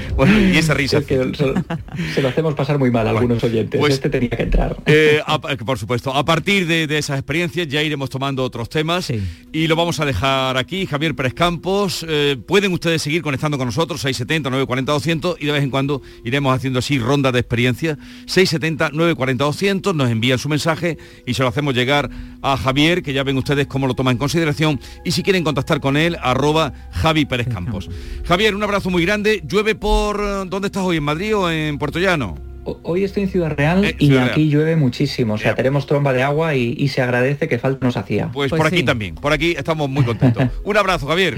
Bueno, 0.16 0.38
y 0.38 0.56
esa 0.56 0.74
risa. 0.74 1.02
que 1.02 1.32
se, 2.14 2.22
lo 2.22 2.28
hacemos 2.28 2.54
pasar 2.54 2.78
muy 2.78 2.90
mal 2.90 3.06
a 3.06 3.10
algunos 3.10 3.42
oyentes. 3.44 3.78
Pues, 3.78 3.94
este 3.94 4.08
tenía 4.08 4.30
que 4.30 4.44
entrar. 4.44 4.76
Eh, 4.86 5.20
por 5.66 5.78
supuesto. 5.78 6.14
A 6.14 6.24
partir 6.24 6.66
de, 6.66 6.84
esas 6.96 7.18
experiencias 7.18 7.68
ya 7.68 7.82
iremos 7.82 8.08
tomando 8.08 8.42
otros 8.42 8.68
temas 8.68 9.12
y 9.52 9.66
lo 9.66 9.76
vamos 9.76 10.00
a 10.00 10.04
dejar 10.04 10.56
aquí. 10.56 10.86
Javier 10.86 11.14
Pérez 11.14 11.34
Campos, 11.34 12.04
eh, 12.08 12.36
pueden 12.46 12.72
ustedes 12.72 13.02
seguir 13.02 13.22
conectando 13.22 13.58
con 13.58 13.66
nosotros, 13.66 14.00
670, 14.00 14.50
940, 14.50 14.92
200 14.92 15.36
y 15.40 15.46
de 15.46 15.52
vez 15.52 15.62
en 15.62 15.70
cuando 15.70 16.02
iremos 16.24 16.54
haciendo 16.54 16.78
así 16.78 16.98
rondas 16.98 17.32
de 17.32 17.40
experiencia. 17.40 17.98
670, 18.26 18.90
940, 18.90 19.44
200, 19.44 19.94
nos 19.94 20.10
envían 20.10 20.38
su 20.38 20.48
mensaje 20.48 20.98
y 21.26 21.34
se 21.34 21.42
lo 21.42 21.48
hacemos 21.48 21.74
llegar 21.74 22.10
a 22.42 22.56
Javier, 22.56 23.02
que 23.02 23.12
ya 23.12 23.22
ven 23.22 23.36
ustedes 23.36 23.66
cómo 23.66 23.86
lo 23.86 23.94
toma 23.94 24.10
en 24.10 24.18
consideración. 24.18 24.80
Y 25.04 25.12
si 25.12 25.22
quieren 25.22 25.44
contactar 25.44 25.80
con 25.80 25.96
él, 25.96 26.16
arroba 26.22 26.72
Javi 26.92 27.24
Pérez 27.24 27.48
Campos. 27.48 27.88
Javier, 28.24 28.54
un 28.54 28.62
abrazo 28.62 28.90
muy 28.90 29.04
grande. 29.04 29.42
Llueve 29.46 29.74
por 29.74 29.85
¿Dónde 29.86 30.66
estás 30.66 30.82
hoy? 30.82 30.96
¿En 30.96 31.04
Madrid 31.04 31.36
o 31.36 31.48
en 31.48 31.78
Puerto 31.78 32.00
Llano? 32.00 32.36
Hoy 32.82 33.04
estoy 33.04 33.22
en 33.24 33.28
Ciudad 33.28 33.54
Real 33.56 33.84
eh, 33.84 33.94
y 34.00 34.16
aquí 34.16 34.48
llueve 34.48 34.74
muchísimo, 34.74 35.34
o 35.34 35.38
sea, 35.38 35.54
tenemos 35.54 35.86
tromba 35.86 36.12
de 36.12 36.24
agua 36.24 36.56
y, 36.56 36.88
se 36.88 37.00
agradece 37.02 37.46
que 37.46 37.58
falta 37.58 37.86
nos 37.86 37.96
hacía. 37.96 38.28
Pues, 38.32 38.50
por 38.50 38.58
pues 38.58 38.72
aquí 38.72 38.82
también, 38.82 39.14
por 39.14 39.32
aquí 39.32 39.54
estamos 39.56 39.88
muy 39.88 40.04
contentos. 40.04 40.48
Un 40.64 40.76
abrazo, 40.76 41.06
Javier. 41.06 41.36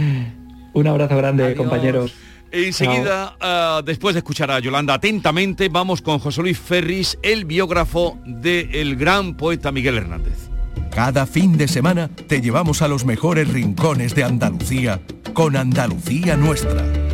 Un 0.73 0.87
abrazo 0.87 1.17
grande, 1.19 1.55
compañeros. 1.55 2.15
Enseguida, 2.51 3.37
ah, 3.39 3.83
después 3.85 4.15
de 4.15 4.21
escuchar 4.21 4.51
a 4.51 4.61
Yolanda 4.61 4.95
atentamente, 4.95 5.69
vamos 5.69 6.01
con 6.01 6.19
José 6.19 6.41
Luis 6.41 6.59
Ferris, 6.59 7.19
el 7.23 7.45
biógrafo 7.45 8.19
del 8.25 8.97
gran 8.97 9.37
poeta 9.37 9.71
Miguel 9.71 9.99
Hernández. 9.99 10.49
Cada 10.91 11.27
fin 11.27 11.59
de 11.59 11.69
semana 11.69 12.09
te 12.09 12.41
llevamos 12.41 12.81
a 12.81 12.89
los 12.89 13.05
mejores 13.05 13.49
rincones 13.49 14.15
de 14.15 14.25
Andalucía 14.25 15.01
con 15.35 15.57
Andalucía 15.57 16.39
Nuestra. 16.39 17.08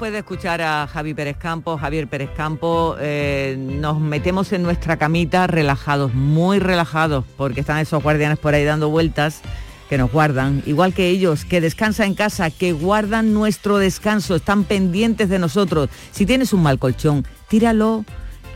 Después 0.00 0.12
de 0.12 0.20
escuchar 0.20 0.62
a 0.62 0.86
Javi 0.86 1.12
Pérez 1.12 1.36
Campos, 1.36 1.78
Javier 1.78 2.08
Pérez 2.08 2.30
Campos, 2.34 2.96
eh, 3.02 3.54
nos 3.58 4.00
metemos 4.00 4.50
en 4.54 4.62
nuestra 4.62 4.96
camita 4.96 5.46
relajados, 5.46 6.14
muy 6.14 6.58
relajados, 6.58 7.26
porque 7.36 7.60
están 7.60 7.76
esos 7.80 8.02
guardianes 8.02 8.38
por 8.38 8.54
ahí 8.54 8.64
dando 8.64 8.88
vueltas 8.88 9.42
que 9.90 9.98
nos 9.98 10.10
guardan, 10.10 10.62
igual 10.64 10.94
que 10.94 11.08
ellos, 11.08 11.44
que 11.44 11.60
descansa 11.60 12.06
en 12.06 12.14
casa, 12.14 12.48
que 12.48 12.72
guardan 12.72 13.34
nuestro 13.34 13.76
descanso, 13.76 14.36
están 14.36 14.64
pendientes 14.64 15.28
de 15.28 15.38
nosotros. 15.38 15.90
Si 16.12 16.24
tienes 16.24 16.54
un 16.54 16.62
mal 16.62 16.78
colchón, 16.78 17.26
tíralo 17.48 18.06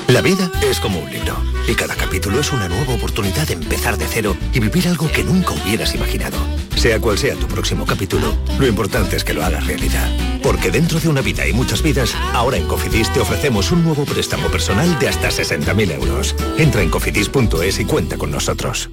La 0.08 0.22
vida 0.22 0.52
es 0.62 0.80
como 0.80 1.00
un 1.00 1.10
libro 1.10 1.36
y 1.68 1.74
cada 1.74 1.96
capítulo 1.96 2.40
es 2.40 2.52
una 2.52 2.68
nueva 2.68 2.94
oportunidad 2.94 3.48
de 3.48 3.54
empezar 3.54 3.98
de 3.98 4.06
cero 4.06 4.36
y 4.54 4.60
vivir 4.60 4.88
algo 4.88 5.12
que 5.12 5.24
nunca 5.24 5.54
hubieras 5.54 5.96
imaginado. 5.96 6.38
Sea 6.76 7.00
cual 7.00 7.18
sea 7.18 7.36
tu 7.36 7.48
próximo 7.48 7.86
capítulo, 7.86 8.36
lo 8.60 8.68
importante 8.68 9.16
es 9.16 9.24
que 9.24 9.34
lo 9.34 9.44
hagas 9.44 9.66
realidad. 9.66 10.08
Porque 10.44 10.70
dentro 10.70 11.00
de 11.00 11.08
una 11.08 11.22
vida 11.22 11.48
y 11.48 11.54
muchas 11.54 11.82
vidas, 11.82 12.14
ahora 12.34 12.58
en 12.58 12.68
Cofidis 12.68 13.12
te 13.12 13.22
ofrecemos 13.22 13.72
un 13.72 13.84
nuevo 13.84 14.06
préstamo 14.06 14.50
personal 14.50 15.00
de 15.00 15.08
hasta 15.08 15.30
60.000 15.30 15.92
euros. 15.94 16.36
Entra 16.58 16.84
en 16.84 16.90
cofidis.es 16.90 17.80
y 17.80 17.86
cuenta 17.86 18.18
con 18.18 18.30
nosotros. 18.30 18.90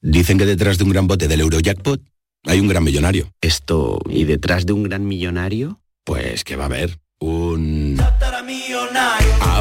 Dicen 0.00 0.38
que 0.38 0.46
detrás 0.46 0.78
de 0.78 0.84
un 0.84 0.90
gran 0.90 1.06
bote 1.08 1.28
del 1.28 1.42
Eurojackpot 1.42 2.00
hay 2.46 2.60
un 2.60 2.68
gran 2.68 2.84
millonario. 2.84 3.32
Esto, 3.42 4.00
¿y 4.08 4.24
detrás 4.24 4.64
de 4.64 4.72
un 4.72 4.84
gran 4.84 5.06
millonario? 5.06 5.80
Pues 6.04 6.44
que 6.44 6.56
va 6.56 6.64
a 6.64 6.66
haber 6.66 7.00
un... 7.18 7.98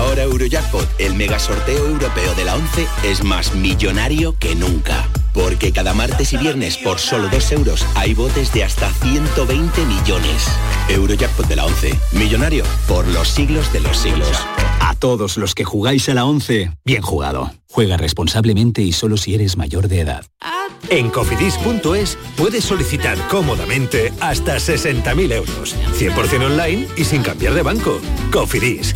Ahora 0.10 0.24
Eurojackpot, 0.24 0.90
el 0.98 1.14
mega 1.14 1.38
sorteo 1.38 1.86
europeo 1.86 2.34
de 2.34 2.44
la 2.44 2.56
11, 2.56 2.88
es 3.04 3.24
más 3.24 3.54
millonario 3.54 4.36
que 4.40 4.56
nunca. 4.56 5.08
Porque 5.36 5.72
cada 5.72 5.94
martes 5.94 6.34
y 6.34 6.38
viernes 6.38 6.78
por 6.78 6.98
solo 6.98 7.30
2 7.30 7.52
euros 7.52 7.86
hay 7.94 8.16
botes 8.16 8.52
de 8.52 8.64
hasta 8.64 8.92
120 8.92 9.86
millones. 9.86 10.48
Eurojackpot 10.90 11.48
de 11.48 11.56
la 11.58 11.66
11, 11.66 12.00
millonario 12.14 12.64
por 12.88 13.08
los 13.08 13.28
siglos 13.28 13.72
de 13.72 13.82
los 13.82 13.98
siglos. 13.98 14.36
A 14.82 14.96
todos 14.96 15.38
los 15.38 15.54
que 15.54 15.64
jugáis 15.64 16.10
a 16.10 16.16
la 16.16 16.26
11, 16.26 16.72
bien 16.84 17.04
jugado. 17.04 17.52
Juega 17.70 17.96
responsablemente 17.96 18.82
y 18.82 18.94
solo 18.94 19.16
si 19.16 19.36
eres 19.36 19.58
mayor 19.58 19.90
de 19.90 20.00
edad. 20.00 20.26
En 20.90 21.12
cofidis.es 21.12 22.18
puedes 22.36 22.64
solicitar 22.64 23.16
cómodamente 23.28 24.12
hasta 24.22 24.58
60.000 24.58 25.34
euros, 25.34 25.76
100% 26.00 26.46
online 26.46 26.88
y 26.98 27.04
sin 27.04 27.22
cambiar 27.22 27.54
de 27.54 27.62
banco. 27.62 28.00
Cofidis, 28.32 28.96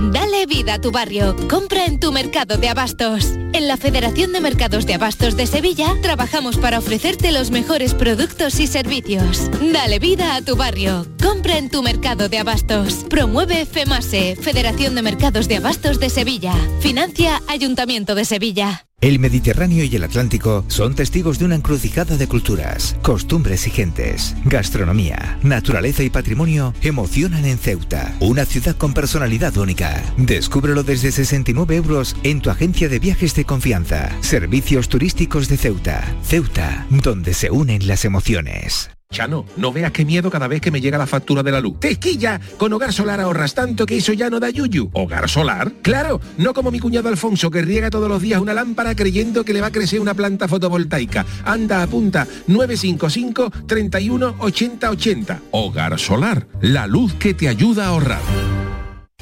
Dale 0.00 0.46
vida 0.46 0.74
a 0.74 0.80
tu 0.80 0.90
barrio. 0.90 1.36
Compra 1.48 1.84
en 1.84 1.98
tu 1.98 2.12
mercado 2.12 2.56
de 2.56 2.68
abastos. 2.68 3.34
En 3.58 3.66
la 3.66 3.76
Federación 3.76 4.32
de 4.32 4.40
Mercados 4.40 4.86
de 4.86 4.94
Abastos 4.94 5.36
de 5.36 5.48
Sevilla 5.48 5.96
trabajamos 6.00 6.58
para 6.58 6.78
ofrecerte 6.78 7.32
los 7.32 7.50
mejores 7.50 7.92
productos 7.92 8.60
y 8.60 8.68
servicios. 8.68 9.50
Dale 9.72 9.98
vida 9.98 10.36
a 10.36 10.42
tu 10.42 10.54
barrio. 10.54 11.04
Compra 11.20 11.58
en 11.58 11.68
tu 11.68 11.82
mercado 11.82 12.28
de 12.28 12.38
abastos. 12.38 13.04
Promueve 13.10 13.66
FEMASE, 13.66 14.36
Federación 14.36 14.94
de 14.94 15.02
Mercados 15.02 15.48
de 15.48 15.56
Abastos 15.56 15.98
de 15.98 16.08
Sevilla. 16.08 16.54
Financia 16.78 17.42
Ayuntamiento 17.48 18.14
de 18.14 18.24
Sevilla. 18.24 18.84
El 19.00 19.20
Mediterráneo 19.20 19.84
y 19.84 19.94
el 19.94 20.02
Atlántico 20.02 20.64
son 20.66 20.96
testigos 20.96 21.38
de 21.38 21.44
una 21.44 21.54
encrucijada 21.54 22.16
de 22.16 22.26
culturas, 22.26 22.96
costumbres 23.00 23.64
y 23.68 23.70
gentes. 23.70 24.34
Gastronomía, 24.44 25.38
naturaleza 25.44 26.02
y 26.02 26.10
patrimonio 26.10 26.74
emocionan 26.82 27.44
en 27.44 27.58
Ceuta, 27.58 28.16
una 28.18 28.44
ciudad 28.44 28.74
con 28.76 28.94
personalidad 28.94 29.56
única. 29.56 30.02
Descúbrelo 30.16 30.82
desde 30.82 31.12
69 31.12 31.76
euros 31.76 32.16
en 32.24 32.40
tu 32.40 32.50
agencia 32.50 32.88
de 32.88 32.98
viajes 32.98 33.36
de 33.36 33.44
confianza. 33.48 34.10
Servicios 34.20 34.88
turísticos 34.88 35.48
de 35.48 35.56
Ceuta. 35.56 36.04
Ceuta, 36.22 36.86
donde 36.90 37.34
se 37.34 37.50
unen 37.50 37.88
las 37.88 38.04
emociones. 38.04 38.90
Chano, 39.10 39.46
no 39.56 39.72
veas 39.72 39.90
qué 39.90 40.04
miedo 40.04 40.30
cada 40.30 40.48
vez 40.48 40.60
que 40.60 40.70
me 40.70 40.82
llega 40.82 40.98
la 40.98 41.06
factura 41.06 41.42
de 41.42 41.50
la 41.50 41.60
luz. 41.60 41.80
¡Tequilla! 41.80 42.38
Con 42.58 42.74
Hogar 42.74 42.92
Solar 42.92 43.20
ahorras 43.20 43.54
tanto 43.54 43.86
que 43.86 43.96
eso 43.96 44.12
ya 44.12 44.28
no 44.28 44.38
da 44.38 44.50
yuyu. 44.50 44.90
¿Hogar 44.92 45.30
Solar? 45.30 45.72
¡Claro! 45.80 46.20
No 46.36 46.52
como 46.52 46.70
mi 46.70 46.78
cuñado 46.78 47.08
Alfonso 47.08 47.50
que 47.50 47.62
riega 47.62 47.88
todos 47.88 48.08
los 48.10 48.20
días 48.20 48.38
una 48.38 48.52
lámpara 48.52 48.94
creyendo 48.94 49.44
que 49.44 49.54
le 49.54 49.62
va 49.62 49.68
a 49.68 49.72
crecer 49.72 49.98
una 49.98 50.12
planta 50.12 50.46
fotovoltaica. 50.46 51.24
Anda, 51.44 51.82
apunta 51.82 52.28
955 52.48 53.50
31 53.66 54.34
80 54.38 54.90
80. 54.90 55.40
Hogar 55.52 55.98
Solar, 55.98 56.46
la 56.60 56.86
luz 56.86 57.14
que 57.14 57.32
te 57.32 57.48
ayuda 57.48 57.86
a 57.86 57.88
ahorrar. 57.88 58.67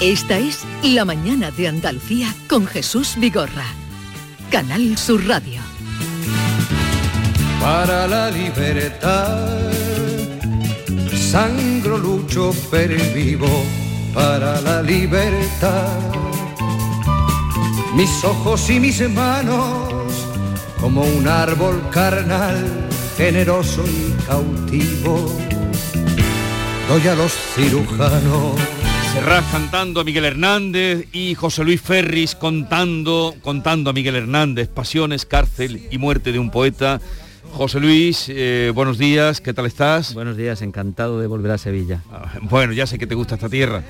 Esta 0.00 0.38
es 0.38 0.64
La 0.82 1.04
Mañana 1.04 1.50
de 1.50 1.68
Andalucía 1.68 2.34
con 2.48 2.66
Jesús 2.66 3.16
Vigorra. 3.18 3.66
Canal 4.50 4.96
Sur 4.96 5.26
Radio. 5.28 5.60
Para 7.60 8.06
la 8.06 8.30
libertad, 8.30 9.70
sangro, 11.14 11.98
lucho, 11.98 12.54
vivo 13.14 13.62
para 14.14 14.58
la 14.62 14.80
libertad. 14.80 15.98
Mis 17.94 18.24
ojos 18.24 18.70
y 18.70 18.80
mis 18.80 19.06
manos, 19.06 19.92
como 20.80 21.02
un 21.02 21.28
árbol 21.28 21.78
carnal, 21.90 22.88
generoso 23.18 23.84
y 23.86 24.12
cautivo, 24.26 25.30
doy 26.88 27.06
a 27.06 27.14
los 27.14 27.32
cirujanos 27.54 28.79
Serrat 29.12 29.44
cantando 29.50 30.00
a 30.00 30.04
Miguel 30.04 30.24
Hernández 30.24 31.08
y 31.12 31.34
José 31.34 31.64
Luis 31.64 31.80
Ferris 31.80 32.36
contando, 32.36 33.34
contando 33.42 33.90
a 33.90 33.92
Miguel 33.92 34.14
Hernández, 34.14 34.68
pasiones, 34.68 35.26
cárcel 35.26 35.88
y 35.90 35.98
muerte 35.98 36.30
de 36.30 36.38
un 36.38 36.50
poeta. 36.50 37.00
José 37.52 37.80
Luis, 37.80 38.26
eh, 38.28 38.70
buenos 38.72 38.98
días, 38.98 39.40
¿qué 39.40 39.52
tal 39.52 39.66
estás? 39.66 40.14
Buenos 40.14 40.36
días, 40.36 40.62
encantado 40.62 41.20
de 41.20 41.26
volver 41.26 41.50
a 41.50 41.58
Sevilla. 41.58 42.02
Ah, 42.12 42.38
bueno, 42.42 42.72
ya 42.72 42.86
sé 42.86 42.98
que 42.98 43.08
te 43.08 43.16
gusta 43.16 43.34
esta 43.34 43.48
tierra. 43.48 43.82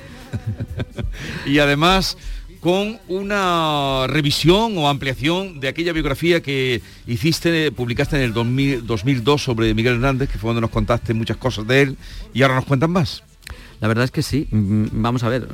y 1.46 1.58
además 1.58 2.16
con 2.60 2.98
una 3.08 4.06
revisión 4.06 4.76
o 4.78 4.88
ampliación 4.88 5.60
de 5.60 5.68
aquella 5.68 5.92
biografía 5.92 6.40
que 6.40 6.80
hiciste, 7.06 7.70
publicaste 7.72 8.16
en 8.16 8.22
el 8.22 8.32
2002 8.32 9.42
sobre 9.42 9.74
Miguel 9.74 9.94
Hernández, 9.94 10.30
que 10.30 10.38
fue 10.38 10.48
donde 10.48 10.62
nos 10.62 10.70
contaste 10.70 11.12
muchas 11.12 11.36
cosas 11.36 11.66
de 11.66 11.82
él, 11.82 11.96
y 12.32 12.40
ahora 12.40 12.54
nos 12.54 12.64
cuentan 12.64 12.90
más. 12.90 13.22
La 13.80 13.88
verdad 13.88 14.04
es 14.04 14.10
que 14.10 14.22
sí. 14.22 14.46
Mm, 14.50 14.86
vamos 14.92 15.22
a 15.24 15.28
ver, 15.28 15.48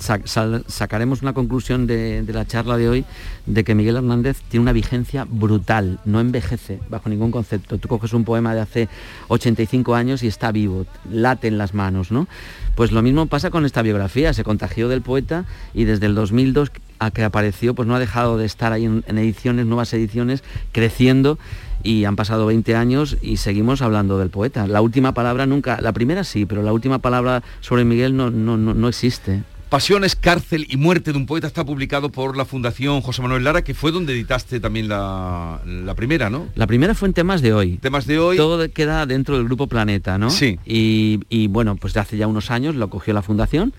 sacaremos 0.00 1.22
una 1.22 1.32
conclusión 1.32 1.86
de, 1.86 2.24
la 2.28 2.46
charla 2.46 2.76
de 2.76 2.88
hoy 2.88 3.04
de 3.46 3.64
que 3.64 3.74
Miguel 3.74 3.96
Hernández 3.96 4.40
tiene 4.48 4.62
una 4.62 4.72
vigencia 4.72 5.26
brutal, 5.28 6.00
no 6.04 6.20
envejece 6.20 6.80
bajo 6.88 7.08
ningún 7.08 7.30
concepto. 7.30 7.78
Tú 7.78 7.88
coges 7.88 8.12
un 8.12 8.24
poema 8.24 8.54
de 8.54 8.60
hace 8.60 8.88
85 9.28 9.94
años 9.94 10.22
y 10.22 10.26
está 10.26 10.52
vivo, 10.52 10.86
late 11.10 11.48
en 11.48 11.58
las 11.58 11.74
manos, 11.74 12.10
¿no? 12.10 12.28
Pues 12.74 12.92
lo 12.92 13.02
mismo 13.02 13.26
pasa 13.26 13.50
con 13.50 13.64
esta 13.64 13.82
biografía, 13.82 14.32
se 14.32 14.44
contagió 14.44 14.88
del 14.88 15.02
poeta 15.02 15.44
y 15.74 15.84
desde 15.84 16.06
el 16.06 16.14
2002 16.14 16.72
a 16.98 17.10
que 17.10 17.24
apareció, 17.24 17.74
pues 17.74 17.86
no 17.86 17.94
ha 17.94 17.98
dejado 17.98 18.38
de 18.38 18.46
estar 18.46 18.72
ahí 18.72 18.84
en 18.84 19.18
ediciones, 19.18 19.66
nuevas 19.66 19.92
ediciones, 19.92 20.42
creciendo 20.72 21.38
y 21.84 22.06
han 22.06 22.16
pasado 22.16 22.46
20 22.46 22.74
años 22.74 23.18
y 23.22 23.36
seguimos 23.36 23.82
hablando 23.82 24.18
del 24.18 24.30
poeta. 24.30 24.66
La 24.66 24.80
última 24.80 25.12
palabra 25.12 25.46
nunca, 25.46 25.78
la 25.80 25.92
primera 25.92 26.24
sí, 26.24 26.46
pero 26.46 26.62
la 26.62 26.72
última 26.72 26.98
palabra 26.98 27.42
sobre 27.60 27.84
Miguel 27.84 28.16
no, 28.16 28.30
no, 28.30 28.56
no, 28.56 28.88
existe. 28.88 29.44
Pasiones, 29.74 30.14
cárcel 30.14 30.68
y 30.70 30.76
muerte 30.76 31.10
de 31.10 31.18
un 31.18 31.26
poeta 31.26 31.48
está 31.48 31.64
publicado 31.64 32.08
por 32.08 32.36
la 32.36 32.44
Fundación 32.44 33.00
José 33.00 33.22
Manuel 33.22 33.42
Lara, 33.42 33.64
que 33.64 33.74
fue 33.74 33.90
donde 33.90 34.12
editaste 34.12 34.60
también 34.60 34.86
la, 34.86 35.58
primera, 35.96 36.30
¿no? 36.30 36.46
La 36.54 36.68
primera 36.68 36.94
fue 36.94 37.08
en 37.08 37.12
temas 37.12 37.42
de 37.42 37.52
hoy. 37.52 37.78
Temas 37.78 38.06
de 38.06 38.20
hoy. 38.20 38.36
Todo 38.36 38.70
queda 38.70 39.04
dentro 39.04 39.36
del 39.36 39.46
grupo 39.46 39.66
Planeta, 39.66 40.16
¿no? 40.16 40.30
Sí. 40.30 40.60
Y, 40.64 41.48
bueno, 41.48 41.74
pues 41.74 41.92
de 41.92 41.98
hace 41.98 42.16
ya 42.16 42.28
unos 42.28 42.52
años 42.52 42.76
lo 42.76 42.88
cogió 42.88 43.12
la 43.14 43.22
Fundación. 43.22 43.72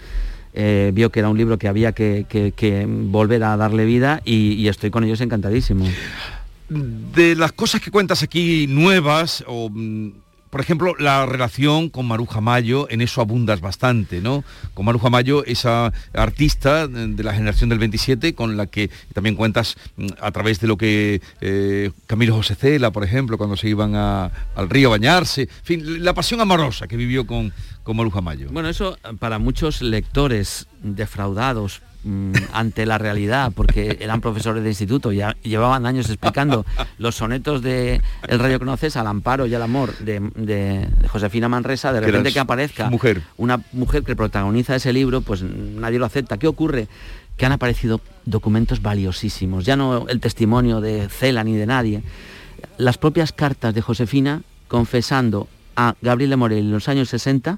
Eh, 0.53 0.91
vio 0.93 1.12
que 1.12 1.19
era 1.19 1.29
un 1.29 1.38
libro 1.38 1.58
que 1.58 1.69
había 1.69 1.93
que, 1.93 2.86
volver 2.89 3.45
a 3.45 3.55
darle 3.55 3.86
vida 3.86 4.21
y, 4.25 4.51
y 4.55 4.67
estoy 4.67 4.89
con 4.89 5.05
ellos 5.05 5.21
encantadísimo 5.21 5.88
de 6.69 7.36
las 7.36 7.51
cosas 7.51 7.81
que 7.81 7.91
cuentas 7.91 8.23
aquí 8.23 8.65
nuevas, 8.67 9.43
o, 9.47 9.69
mm, 9.69 10.12
por 10.55 10.61
ejemplo, 10.61 10.95
la 10.97 11.25
relación 11.25 11.89
con 11.89 12.05
Maruja 12.07 12.39
Mayo, 12.39 12.87
en 12.89 13.01
eso 13.01 13.19
abundas 13.19 13.59
bastante, 13.59 14.21
¿no? 14.21 14.45
Con 14.73 14.85
Maruja 14.85 15.09
Mayo, 15.09 15.43
esa 15.43 15.91
artista 16.13 16.87
de 16.87 17.23
la 17.25 17.33
generación 17.33 17.69
del 17.69 17.77
27, 17.79 18.35
con 18.35 18.55
la 18.55 18.65
que 18.65 18.89
también 19.13 19.35
cuentas 19.35 19.75
mm, 19.97 20.07
a 20.21 20.31
través 20.31 20.61
de 20.61 20.67
lo 20.67 20.77
que 20.77 21.19
eh, 21.41 21.91
Camilo 22.07 22.35
José 22.35 22.55
Cela, 22.55 22.91
por 22.91 23.03
ejemplo, 23.03 23.37
cuando 23.37 23.57
se 23.57 23.67
iban 23.67 23.95
al 23.95 24.69
río 24.69 24.87
a 24.87 24.91
bañarse, 24.91 25.41
en 25.41 25.49
fin, 25.63 26.05
la 26.05 26.13
pasión 26.13 26.39
amorosa 26.39 26.87
que 26.87 26.95
vivió 26.95 27.27
con, 27.27 27.51
con 27.83 27.97
Maruja 27.97 28.21
Mayo. 28.21 28.47
Bueno, 28.49 28.69
eso 28.69 28.97
para 29.19 29.39
muchos 29.39 29.81
lectores 29.81 30.67
defraudados 30.81 31.81
Mm, 32.07 32.33
ante 32.53 32.85
la 32.85 32.99
realidad, 32.99 33.51
porque 33.55 33.97
eran 33.99 34.21
profesores 34.21 34.61
de 34.61 34.69
instituto, 34.69 35.11
ya 35.11 35.35
llevaban 35.41 35.87
años 35.87 36.07
explicando 36.07 36.63
los 36.99 37.15
sonetos 37.15 37.63
de 37.63 37.99
El 38.27 38.37
rayo 38.37 38.59
conoces 38.59 38.95
al 38.95 39.07
amparo 39.07 39.47
y 39.47 39.55
al 39.55 39.63
amor 39.63 39.97
de, 39.97 40.87
Josefina 41.07 41.49
Manresa, 41.49 41.91
de 41.91 42.01
repente 42.01 42.31
que 42.31 42.39
aparezca 42.39 42.91
mujer. 42.91 43.23
una 43.37 43.59
mujer 43.73 44.03
que 44.03 44.15
protagoniza 44.15 44.75
ese 44.75 44.93
libro, 44.93 45.21
pues 45.21 45.41
nadie 45.41 45.97
lo 45.97 46.05
acepta. 46.05 46.37
¿Qué 46.37 46.45
ocurre? 46.45 46.87
Que 47.37 47.47
han 47.47 47.53
aparecido 47.53 47.99
documentos 48.25 48.83
valiosísimos, 48.83 49.65
ya 49.65 49.75
no 49.75 50.07
el 50.07 50.19
testimonio 50.19 50.81
de 50.81 51.09
Cela 51.09 51.43
ni 51.43 51.55
de 51.55 51.65
nadie, 51.65 52.03
las 52.77 52.99
propias 52.99 53.31
cartas 53.31 53.73
de 53.73 53.81
Josefina 53.81 54.43
confesando 54.67 55.47
a 55.75 55.95
Gabriela 56.03 56.37
Morel 56.37 56.59
en 56.59 56.71
los 56.71 56.87
años 56.87 57.09
60 57.09 57.57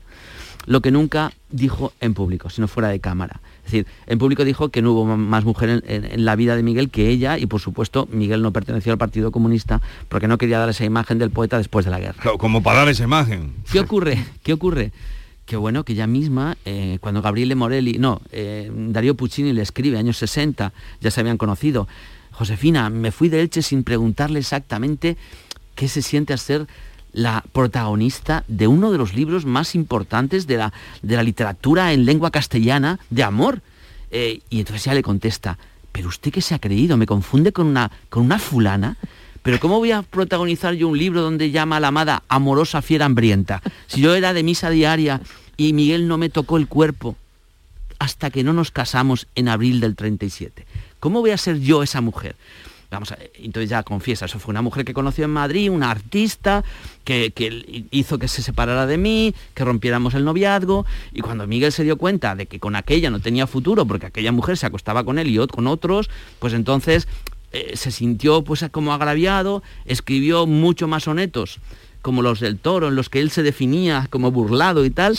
lo 0.68 0.82
que 0.82 0.92
nunca 0.92 1.32
dijo 1.50 1.94
en 2.02 2.14
público, 2.14 2.50
sino 2.50 2.68
fuera 2.68 2.90
de 2.90 3.00
cámara. 3.00 3.40
Es 3.66 3.72
decir, 3.72 3.88
en 4.06 4.20
público 4.20 4.44
dijo 4.44 4.70
que 4.70 4.82
no 4.82 4.92
hubo 4.92 5.06
más 5.18 5.46
mujer 5.46 5.82
en, 5.88 6.26
la 6.26 6.36
vida 6.36 6.56
de 6.56 6.62
Miguel 6.62 6.90
que 6.90 7.10
ella 7.10 7.38
y 7.38 7.46
por 7.48 7.62
supuesto 7.62 8.08
Miguel 8.12 8.42
no 8.42 8.52
perteneció 8.52 8.92
al 8.92 8.98
Partido 8.98 9.32
Comunista 9.32 9.82
porque 10.10 10.28
no 10.28 10.38
quería 10.38 10.60
dar 10.60 10.70
esa 10.70 10.84
imagen 10.84 11.18
del 11.18 11.32
poeta 11.32 11.58
después 11.58 11.86
de 11.86 11.92
la 11.92 12.00
guerra. 12.00 12.22
como 12.38 12.62
para 12.62 12.80
dar 12.80 12.90
esa 12.90 13.06
imagen. 13.06 13.54
¿Qué 13.72 13.80
ocurre? 13.80 14.24
¿Qué 14.44 14.54
ocurre? 14.54 14.92
Que 15.46 15.56
bueno, 15.56 15.86
que 15.86 15.94
ella 15.94 16.08
misma, 16.08 16.58
eh, 16.66 16.98
cuando 17.00 17.22
Gabriele 17.22 17.56
Morelli, 17.56 17.98
no, 17.98 18.20
eh, 18.34 18.70
Darío 18.70 19.16
Puccini 19.16 19.54
le 19.54 19.62
escribe, 19.62 19.98
años 19.98 20.18
60, 20.18 20.74
ya 21.00 21.12
se 21.12 21.22
habían 21.22 21.38
conocido, 21.38 21.88
Josefina, 22.32 22.90
me 22.90 23.14
fui 23.14 23.30
de 23.30 23.40
Elche 23.40 23.62
sin 23.62 23.84
preguntarle 23.86 24.40
exactamente 24.40 25.16
qué 25.76 25.88
se 25.88 26.02
siente 26.02 26.34
hacer 26.34 26.68
la 27.18 27.44
protagonista 27.52 28.44
de 28.48 28.68
uno 28.68 28.92
de 28.92 29.00
los 29.00 29.16
libros 29.16 29.44
más 29.44 29.74
importantes 29.74 30.46
de 30.46 30.58
la, 30.58 30.72
de 31.02 31.16
la 31.16 31.24
literatura 31.24 31.92
en 31.92 32.06
lengua 32.06 32.30
castellana 32.30 33.00
de 33.10 33.24
amor. 33.24 33.62
Eh, 34.12 34.42
y 34.52 34.60
entonces 34.60 34.86
ella 34.86 34.94
le 34.94 35.02
contesta, 35.02 35.58
pero 35.92 36.10
usted 36.10 36.32
qué 36.32 36.42
se 36.42 36.54
ha 36.54 36.60
creído, 36.60 36.96
me 36.96 37.08
confunde 37.08 37.52
con 37.52 37.66
una, 37.66 37.90
con 38.10 38.24
una 38.24 38.38
fulana. 38.38 38.98
Pero 39.42 39.60
¿cómo 39.60 39.80
voy 39.80 39.92
a 39.92 40.04
protagonizar 40.04 40.76
yo 40.76 40.88
un 40.88 40.98
libro 40.98 41.24
donde 41.24 41.50
llama 41.50 41.78
a 41.78 41.80
la 41.80 41.88
amada 41.88 42.22
amorosa 42.28 42.84
fiera 42.84 43.06
hambrienta? 43.06 43.64
Si 43.88 44.00
yo 44.00 44.14
era 44.14 44.34
de 44.34 44.44
misa 44.44 44.70
diaria 44.70 45.20
y 45.58 45.74
Miguel 45.74 46.08
no 46.08 46.20
me 46.20 46.30
tocó 46.30 46.58
el 46.58 46.68
cuerpo 46.68 47.16
hasta 47.98 48.30
que 48.30 48.44
no 48.44 48.54
nos 48.54 48.70
casamos 48.70 49.26
en 49.34 49.50
abril 49.50 49.80
del 49.80 49.96
37. 49.96 50.68
¿Cómo 51.00 51.22
voy 51.22 51.32
a 51.32 51.38
ser 51.38 51.60
yo 51.62 51.82
esa 51.82 52.00
mujer? 52.00 52.36
Vamos 52.90 53.12
a, 53.12 53.18
entonces 53.36 53.70
ya 53.70 53.84
confiesa, 53.84 54.26
eso 54.26 54.40
fue 54.40 54.52
una 54.52 54.62
mujer 54.62 54.86
que 54.86 54.94
conoció 54.94 55.26
en 55.26 55.32
Madrid, 55.32 55.70
una 55.70 55.92
artista, 55.92 56.64
que, 57.04 57.34
hizo 57.92 58.18
que 58.18 58.30
se 58.30 58.42
separara 58.42 58.86
de 58.86 58.98
mí, 58.98 59.36
que 59.54 59.66
rompiéramos 59.66 60.14
el 60.14 60.24
noviazgo, 60.24 60.86
y 61.12 61.20
cuando 61.20 61.48
Miguel 61.48 61.74
se 61.74 61.84
dio 61.84 61.98
cuenta 61.98 62.36
de 62.36 62.46
que 62.46 62.60
con 62.60 62.76
aquella 62.76 63.10
no 63.10 63.20
tenía 63.20 63.46
futuro, 63.46 63.86
porque 63.86 64.06
aquella 64.06 64.32
mujer 64.32 64.58
se 64.58 64.66
acostaba 64.66 65.04
con 65.04 65.20
él 65.20 65.28
y 65.28 65.48
con 65.48 65.68
otros, 65.68 66.10
pues 66.40 66.54
entonces 66.54 67.08
eh, 67.52 67.76
se 67.76 67.92
sintió 67.92 68.44
pues 68.44 68.66
como 68.72 68.94
agraviado, 68.94 69.64
escribió 69.86 70.46
mucho 70.48 70.88
más 70.88 71.04
sonetos 71.04 71.60
como 72.02 72.22
los 72.22 72.40
del 72.40 72.58
toro, 72.58 72.88
en 72.88 72.96
los 72.96 73.10
que 73.10 73.20
él 73.20 73.32
se 73.32 73.44
definía 73.44 74.08
como 74.10 74.32
burlado 74.32 74.86
y 74.86 74.92
tal. 74.92 75.18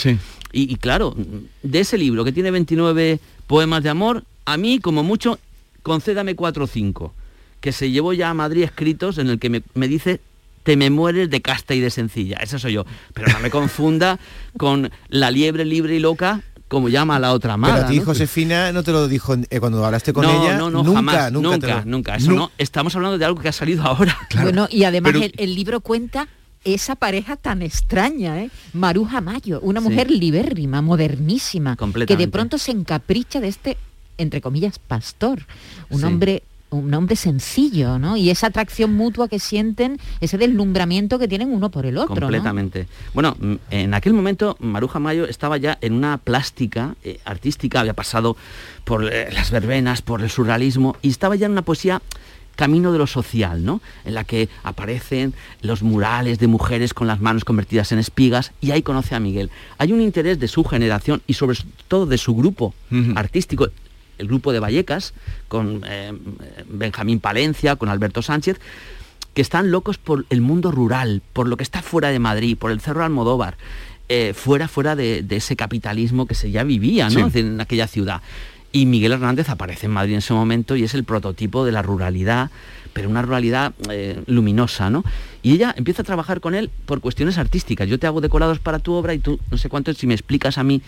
Y, 0.52 0.72
y, 0.72 0.76
claro, 0.76 1.14
de 1.62 1.80
ese 1.80 1.98
libro 1.98 2.24
que 2.24 2.32
tiene 2.32 2.50
29 2.50 3.20
poemas 3.46 3.82
de 3.82 3.90
amor, 3.90 4.24
a 4.46 4.56
mí 4.56 4.78
como 4.78 5.02
mucho, 5.02 5.38
concédame 5.82 6.34
4 6.34 6.64
o 6.64 6.66
5 6.66 7.14
que 7.60 7.72
se 7.72 7.90
llevó 7.90 8.12
ya 8.12 8.30
a 8.30 8.34
Madrid 8.34 8.62
escritos 8.62 9.18
en 9.18 9.28
el 9.28 9.38
que 9.38 9.50
me, 9.50 9.88
dice 9.88 10.20
te 10.62 10.76
me 10.76 10.90
mueres 10.90 11.30
de 11.30 11.40
casta 11.40 11.74
y 11.74 11.80
de 11.80 11.90
sencilla. 11.90 12.36
Esa 12.38 12.58
soy 12.58 12.74
yo. 12.74 12.84
Pero 13.14 13.32
no 13.32 13.40
me 13.40 13.50
confunda 13.50 14.18
con 14.58 14.90
la 15.08 15.30
liebre 15.30 15.64
libre 15.64 15.94
y 15.94 15.98
loca 15.98 16.42
como 16.68 16.90
llama 16.90 17.16
a 17.16 17.18
la 17.18 17.32
otra 17.32 17.56
madre. 17.56 17.76
Pero 17.76 17.86
a 17.86 17.90
ti, 17.90 18.00
Josefina, 18.00 18.72
no 18.72 18.82
te 18.82 18.92
lo 18.92 19.08
dijo 19.08 19.34
eh, 19.34 19.60
cuando 19.60 19.84
hablaste 19.84 20.12
con 20.12 20.26
ella. 20.26 20.58
No, 20.58 20.70
no, 20.70 20.82
nunca, 20.82 20.96
jamás, 20.96 21.32
nunca, 21.32 21.82
nunca, 21.86 22.16
Eso 22.16 22.32
no. 22.32 22.50
Estamos 22.58 22.94
hablando 22.94 23.16
de 23.16 23.24
algo 23.24 23.40
que 23.40 23.48
ha 23.48 23.52
salido 23.52 23.82
ahora. 23.82 24.16
Bueno, 24.42 24.68
y 24.70 24.84
además 24.84 25.14
el, 25.36 25.54
libro 25.54 25.80
cuenta 25.80 26.28
esa 26.64 26.94
pareja 26.94 27.36
tan 27.36 27.62
extraña, 27.62 28.42
¿eh? 28.42 28.50
Maruja 28.72 29.20
Mayo, 29.20 29.60
una 29.62 29.80
mujer 29.80 30.10
libérrima, 30.10 30.82
modernísima, 30.82 31.76
que 32.06 32.16
de 32.16 32.28
pronto 32.28 32.58
se 32.58 32.72
encapricha 32.72 33.40
de 33.40 33.48
este, 33.48 33.78
entre 34.18 34.40
comillas, 34.40 34.78
pastor, 34.78 35.46
un 35.88 36.04
hombre 36.04 36.42
un 36.70 36.92
hombre 36.94 37.16
sencillo, 37.16 37.98
¿no? 37.98 38.16
Y 38.16 38.30
esa 38.30 38.48
atracción 38.48 38.94
mutua 38.94 39.28
que 39.28 39.38
sienten, 39.38 39.98
ese 40.20 40.38
deslumbramiento 40.38 41.18
que 41.18 41.28
tienen 41.28 41.52
uno 41.52 41.70
por 41.70 41.86
el 41.86 41.96
otro. 41.96 42.16
Completamente. 42.16 42.86
Bueno, 43.14 43.36
en 43.70 43.94
aquel 43.94 44.12
momento 44.12 44.56
Maruja 44.60 44.98
Mayo 44.98 45.26
estaba 45.26 45.56
ya 45.56 45.78
en 45.80 45.94
una 45.94 46.18
plástica 46.18 46.96
eh, 47.04 47.20
artística, 47.24 47.80
había 47.80 47.94
pasado 47.94 48.36
por 48.84 49.12
eh, 49.12 49.30
las 49.32 49.50
verbenas, 49.50 50.02
por 50.02 50.22
el 50.22 50.30
surrealismo, 50.30 50.96
y 51.02 51.08
estaba 51.08 51.36
ya 51.36 51.46
en 51.46 51.52
una 51.52 51.62
poesía 51.62 52.02
camino 52.58 52.90
de 52.90 52.98
lo 52.98 53.06
social, 53.06 53.64
¿no? 53.64 53.80
En 54.04 54.14
la 54.14 54.24
que 54.24 54.48
aparecen 54.64 55.32
los 55.62 55.84
murales 55.84 56.40
de 56.40 56.48
mujeres 56.48 56.92
con 56.92 57.06
las 57.06 57.20
manos 57.20 57.44
convertidas 57.44 57.92
en 57.92 58.00
espigas 58.00 58.50
y 58.60 58.72
ahí 58.72 58.82
conoce 58.82 59.14
a 59.14 59.20
Miguel. 59.20 59.48
Hay 59.78 59.92
un 59.92 60.00
interés 60.00 60.40
de 60.40 60.48
su 60.48 60.64
generación 60.64 61.22
y 61.28 61.34
sobre 61.34 61.56
todo 61.86 62.06
de 62.06 62.18
su 62.18 62.34
grupo 62.34 62.74
artístico, 63.14 63.68
el 64.18 64.26
grupo 64.26 64.52
de 64.52 64.60
Vallecas, 64.60 65.14
con 65.48 65.82
eh, 65.86 66.12
Benjamín 66.68 67.20
Palencia, 67.20 67.76
con 67.76 67.88
Alberto 67.88 68.22
Sánchez, 68.22 68.58
que 69.34 69.42
están 69.42 69.70
locos 69.70 69.98
por 69.98 70.26
el 70.30 70.40
mundo 70.40 70.72
rural, 70.72 71.22
por 71.32 71.48
lo 71.48 71.56
que 71.56 71.62
está 71.62 71.82
fuera 71.82 72.10
de 72.10 72.18
Madrid, 72.18 72.56
por 72.58 72.70
el 72.70 72.80
Cerro 72.80 73.04
Almodóvar, 73.04 73.56
eh, 74.08 74.32
fuera, 74.34 74.68
fuera 74.68 74.96
de, 74.96 75.24
ese 75.30 75.54
capitalismo 75.54 76.26
que 76.26 76.34
se 76.34 76.50
ya 76.50 76.64
vivía 76.64 77.08
¿no? 77.10 77.30
en 77.32 77.60
aquella 77.60 77.86
ciudad. 77.86 78.22
Y 78.72 78.86
Miguel 78.86 79.12
Hernández 79.12 79.48
aparece 79.48 79.86
en 79.86 79.92
Madrid 79.92 80.14
en 80.14 80.18
ese 80.18 80.34
momento 80.34 80.76
y 80.76 80.84
es 80.84 80.94
el 80.94 81.04
prototipo 81.04 81.64
de 81.64 81.72
la 81.72 81.82
ruralidad, 81.82 82.50
pero 82.92 83.08
una 83.08 83.22
ruralidad 83.22 83.72
eh, 83.90 84.22
luminosa, 84.26 84.90
¿no? 84.90 85.04
Y 85.42 85.52
ella 85.52 85.74
empieza 85.76 86.02
a 86.02 86.04
trabajar 86.04 86.40
con 86.40 86.54
él 86.54 86.70
por 86.84 87.00
cuestiones 87.00 87.38
artísticas. 87.38 87.88
Yo 87.88 87.98
te 87.98 88.06
hago 88.06 88.20
decorados 88.20 88.58
para 88.58 88.78
tu 88.78 88.92
obra 88.92 89.14
y 89.14 89.18
tú 89.18 89.38
no 89.50 89.56
sé 89.56 89.68
cuánto, 89.68 89.94
si 89.94 90.06
me 90.06 90.14
explicas 90.14 90.58
a 90.58 90.64
mí. 90.64 90.82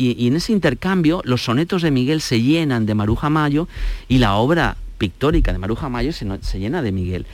Y, 0.00 0.28
en 0.28 0.36
ese 0.36 0.52
intercambio 0.52 1.20
los 1.24 1.44
sonetos 1.44 1.82
de 1.82 1.90
Miguel 1.90 2.22
se 2.22 2.40
llenan 2.40 2.86
de 2.86 2.94
Maruja 2.94 3.28
Mayo 3.28 3.68
y 4.08 4.16
la 4.16 4.36
obra 4.36 4.78
pictórica 4.96 5.52
de 5.52 5.58
Maruja 5.58 5.90
Mayo 5.90 6.12
se, 6.12 6.26
se 6.40 6.58
llena 6.58 6.80
de 6.80 6.90
Miguel 6.90 7.26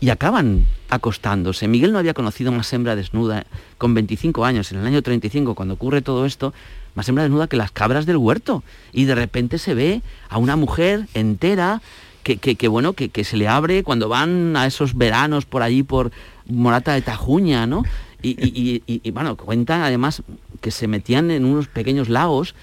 y 0.00 0.10
acaban 0.10 0.66
acostándose. 0.90 1.66
Miguel 1.66 1.92
no 1.92 1.98
había 1.98 2.12
conocido 2.12 2.52
más 2.52 2.70
hembra 2.74 2.94
desnuda 2.94 3.46
con 3.78 3.94
25 3.94 4.44
años, 4.44 4.70
en 4.70 4.80
el 4.80 4.86
año 4.86 5.00
35, 5.00 5.54
cuando 5.54 5.74
ocurre 5.74 6.02
todo 6.02 6.26
esto, 6.26 6.52
más 6.94 7.08
hembra 7.08 7.24
desnuda 7.24 7.46
que 7.46 7.56
las 7.56 7.70
cabras 7.70 8.04
del 8.04 8.18
huerto. 8.18 8.62
Y 8.92 9.04
de 9.06 9.14
repente 9.14 9.56
se 9.56 9.72
ve 9.72 10.02
a 10.28 10.36
una 10.36 10.56
mujer 10.56 11.06
entera 11.14 11.80
que, 12.22 12.36
que, 12.36 12.68
bueno, 12.68 12.92
que, 12.92 13.08
que, 13.08 13.24
se 13.24 13.38
le 13.38 13.48
abre 13.48 13.82
cuando 13.82 14.10
van 14.10 14.56
a 14.56 14.66
esos 14.66 14.94
veranos 14.94 15.46
por 15.46 15.62
allí 15.62 15.82
por 15.82 16.10
Morata 16.46 16.92
de 16.92 17.00
Tajuña, 17.00 17.66
¿no? 17.66 17.82
Y, 18.20 18.30
y, 18.30 18.82
y, 18.86 19.10
bueno, 19.10 19.36
cuentan 19.36 19.82
además 19.82 20.22
que 20.64 20.70
se 20.70 20.88
metían 20.88 21.30
en 21.30 21.44
unos 21.44 21.68
pequeños 21.68 22.08
lagos 22.08 22.54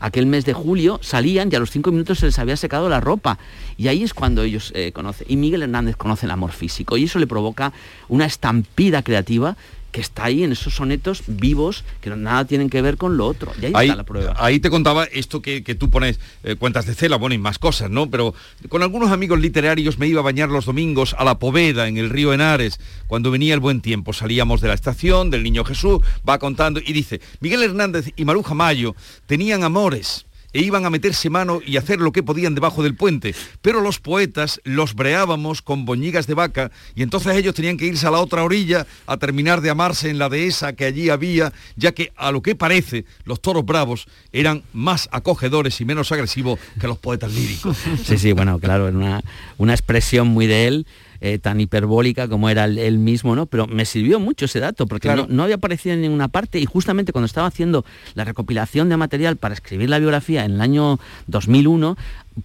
aquel 0.00 0.24
mes 0.24 0.46
de 0.46 0.54
julio, 0.54 0.98
salían 1.02 1.50
y 1.52 1.56
a 1.56 1.58
los 1.58 1.70
cinco 1.70 1.92
minutos 1.92 2.20
se 2.20 2.24
les 2.24 2.38
había 2.38 2.56
secado 2.56 2.88
la 2.88 3.00
ropa. 3.00 3.38
Y 3.76 3.88
ahí 3.88 4.02
es 4.02 4.14
cuando 4.14 4.42
ellos 4.42 4.72
eh, 4.74 4.92
conocen. 4.92 5.26
Y 5.28 5.36
Miguel 5.36 5.62
Hernández 5.62 5.94
conoce 5.96 6.24
el 6.24 6.32
amor 6.32 6.52
físico. 6.52 6.96
Y 6.96 7.04
eso 7.04 7.18
le 7.18 7.26
provoca 7.26 7.74
una 8.08 8.24
estampida 8.24 9.02
creativa 9.02 9.58
que 9.92 10.00
está 10.00 10.24
ahí 10.24 10.44
en 10.44 10.52
esos 10.52 10.74
sonetos 10.74 11.22
vivos 11.26 11.84
que 12.00 12.10
nada 12.10 12.44
tienen 12.44 12.70
que 12.70 12.82
ver 12.82 12.96
con 12.96 13.16
lo 13.16 13.26
otro. 13.26 13.52
Y 13.60 13.66
ahí, 13.66 13.88
está 13.88 13.96
la 13.96 14.04
prueba. 14.04 14.34
Ahí 14.38 14.60
te 14.60 14.70
contaba 14.70 15.04
esto 15.04 15.42
que, 15.42 15.60
tú 15.78 15.90
pones, 15.90 16.20
eh, 16.44 16.56
cuentas 16.56 16.86
de 16.86 16.94
cela, 16.94 17.16
bueno, 17.16 17.34
y 17.34 17.38
más 17.38 17.58
cosas, 17.58 17.90
¿no? 17.90 18.10
Pero 18.10 18.34
con 18.68 18.82
algunos 18.82 19.10
amigos 19.10 19.40
literarios 19.40 19.98
me 19.98 20.06
iba 20.06 20.20
a 20.20 20.24
bañar 20.24 20.48
los 20.48 20.66
domingos 20.66 21.14
a 21.18 21.24
la 21.24 21.38
Poveda, 21.38 21.88
en 21.88 21.96
el 21.96 22.10
río 22.10 22.32
Henares, 22.32 22.80
cuando 23.06 23.30
venía 23.30 23.54
el 23.54 23.60
buen 23.60 23.80
tiempo. 23.80 24.12
Salíamos 24.12 24.60
de 24.60 24.68
la 24.68 24.74
estación, 24.74 25.30
del 25.30 25.42
Niño 25.42 25.64
Jesús, 25.64 26.00
va 26.28 26.38
contando 26.38 26.80
y 26.84 26.92
dice, 26.92 27.20
Miguel 27.40 27.62
Hernández 27.62 28.12
y 28.16 28.24
Maruja 28.24 28.54
Mayo 28.54 28.94
tenían 29.26 29.64
amores 29.64 30.26
e 30.52 30.60
iban 30.62 30.84
a 30.84 30.90
meterse 30.90 31.30
mano 31.30 31.60
y 31.64 31.76
hacer 31.76 32.00
lo 32.00 32.12
que 32.12 32.22
podían 32.22 32.54
debajo 32.54 32.82
del 32.82 32.94
puente. 32.94 33.34
Pero 33.62 33.80
los 33.80 33.98
poetas 33.98 34.60
los 34.64 34.94
breábamos 34.94 35.62
con 35.62 35.84
boñigas 35.84 36.26
de 36.26 36.34
vaca 36.34 36.70
y 36.94 37.02
entonces 37.02 37.36
ellos 37.36 37.54
tenían 37.54 37.76
que 37.76 37.86
irse 37.86 38.06
a 38.06 38.10
la 38.10 38.20
otra 38.20 38.42
orilla 38.42 38.86
a 39.06 39.16
terminar 39.16 39.60
de 39.60 39.70
amarse 39.70 40.10
en 40.10 40.18
la 40.18 40.28
dehesa 40.28 40.74
que 40.74 40.84
allí 40.84 41.10
había, 41.10 41.52
ya 41.76 41.92
que 41.92 42.12
a 42.16 42.32
lo 42.32 42.42
que 42.42 42.54
parece 42.54 43.04
los 43.24 43.40
toros 43.40 43.64
bravos 43.64 44.06
eran 44.32 44.62
más 44.72 45.08
acogedores 45.12 45.80
y 45.80 45.84
menos 45.84 46.12
agresivos 46.12 46.58
que 46.80 46.86
los 46.86 46.98
poetas 46.98 47.32
líricos. 47.32 47.76
Sí, 48.04 48.18
sí, 48.18 48.32
bueno, 48.32 48.58
claro, 48.58 48.88
era 48.88 48.96
una, 48.96 49.20
una 49.58 49.74
expresión 49.74 50.28
muy 50.28 50.46
de 50.46 50.66
él 50.66 50.86
eh, 51.20 51.38
tan 51.38 51.60
hiperbólica 51.60 52.28
como 52.28 52.48
era 52.48 52.64
él 52.64 52.98
mismo, 52.98 53.36
¿no? 53.36 53.46
Pero 53.46 53.66
me 53.66 53.84
sirvió 53.84 54.20
mucho 54.20 54.46
ese 54.46 54.60
dato, 54.60 54.86
porque 54.86 55.14
no, 55.28 55.42
había 55.42 55.56
aparecido 55.56 55.94
en 55.94 56.02
ninguna 56.02 56.28
parte 56.28 56.58
y 56.58 56.66
justamente 56.66 57.12
cuando 57.12 57.26
estaba 57.26 57.46
haciendo 57.46 57.84
la 58.14 58.24
recopilación 58.24 58.88
de 58.88 58.96
material 58.96 59.36
para 59.36 59.54
escribir 59.54 59.90
la 59.90 59.98
biografía 59.98 60.44
en 60.44 60.52
el 60.52 60.60
año 60.60 60.98
2001, 61.26 61.96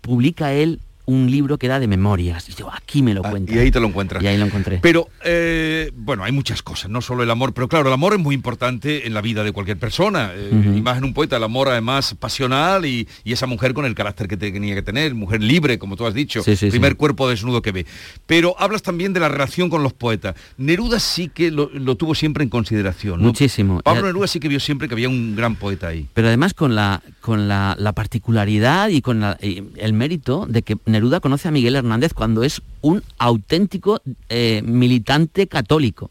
publica 0.01 0.53
él 0.53 0.79
un 1.05 1.29
libro 1.29 1.57
que 1.57 1.67
era 1.67 1.79
de 1.79 1.87
memorias. 1.87 2.49
Y 2.49 2.53
yo, 2.53 2.71
aquí 2.73 3.01
me 3.01 3.13
lo 3.13 3.21
ah, 3.25 3.29
cuento. 3.29 3.53
y 3.53 3.57
ahí 3.57 3.71
te 3.71 3.79
lo 3.79 3.87
encuentras. 3.87 4.23
Y 4.23 4.27
ahí 4.27 4.37
lo 4.37 4.45
encontré. 4.45 4.79
Pero, 4.81 5.07
eh, 5.23 5.91
bueno, 5.95 6.23
hay 6.23 6.31
muchas 6.31 6.61
cosas, 6.61 6.89
no 6.89 7.01
solo 7.01 7.23
el 7.23 7.31
amor, 7.31 7.53
pero 7.53 7.67
claro, 7.67 7.87
el 7.87 7.93
amor 7.93 8.13
es 8.13 8.19
muy 8.19 8.35
importante 8.35 9.07
en 9.07 9.13
la 9.13 9.21
vida 9.21 9.43
de 9.43 9.51
cualquier 9.51 9.77
persona. 9.77 10.31
Eh, 10.33 10.49
y 10.51 10.81
más 10.81 10.97
en 10.97 11.03
un 11.03 11.13
poeta, 11.13 11.37
el 11.37 11.43
amor 11.43 11.69
además 11.69 12.15
pasional 12.19 12.85
y, 12.85 13.07
esa 13.25 13.47
mujer 13.47 13.73
con 13.73 13.83
el 13.83 13.95
carácter 13.95 14.29
que 14.29 14.37
tenía 14.37 14.75
que 14.75 14.81
tener, 14.81 15.13
mujer 15.13 15.43
libre, 15.43 15.77
como 15.77 15.97
tú 15.97 16.05
has 16.05 16.13
dicho, 16.13 16.41
primer 16.41 16.95
cuerpo 16.95 17.27
desnudo 17.27 17.61
que 17.61 17.73
ve. 17.73 17.85
Pero 18.25 18.55
hablas 18.57 18.81
también 18.81 19.11
de 19.11 19.19
la 19.19 19.27
relación 19.27 19.69
con 19.69 19.83
los 19.83 19.91
poetas. 19.91 20.35
Neruda 20.57 21.01
sí 21.01 21.27
que 21.27 21.51
lo, 21.51 21.67
tuvo 21.97 22.15
siempre 22.15 22.43
en 22.43 22.49
consideración. 22.49 23.19
Muchísimo. 23.19 23.81
Pablo 23.81 24.03
Neruda 24.03 24.27
sí 24.27 24.39
que 24.39 24.47
vio 24.47 24.61
siempre 24.61 24.87
que 24.87 24.93
había 24.93 25.09
un 25.09 25.35
gran 25.35 25.57
poeta 25.57 25.87
ahí. 25.87 26.07
Pero 26.13 26.29
además 26.29 26.53
con 26.53 26.75
la, 26.75 27.03
con 27.19 27.49
la, 27.49 27.75
particularidad 27.93 28.87
y 28.87 29.01
con 29.01 29.23
el 29.41 29.93
mérito 29.93 30.45
de 30.47 30.61
que 30.61 30.77
Neruda 30.95 31.19
conoce 31.19 31.49
a 31.49 31.51
Miguel 31.51 31.75
Hernández 31.75 32.13
cuando 32.13 32.43
es 32.43 32.61
un 32.79 33.03
auténtico 33.17 34.01
eh, 34.29 34.61
militante 34.63 35.45
católico. 35.47 36.09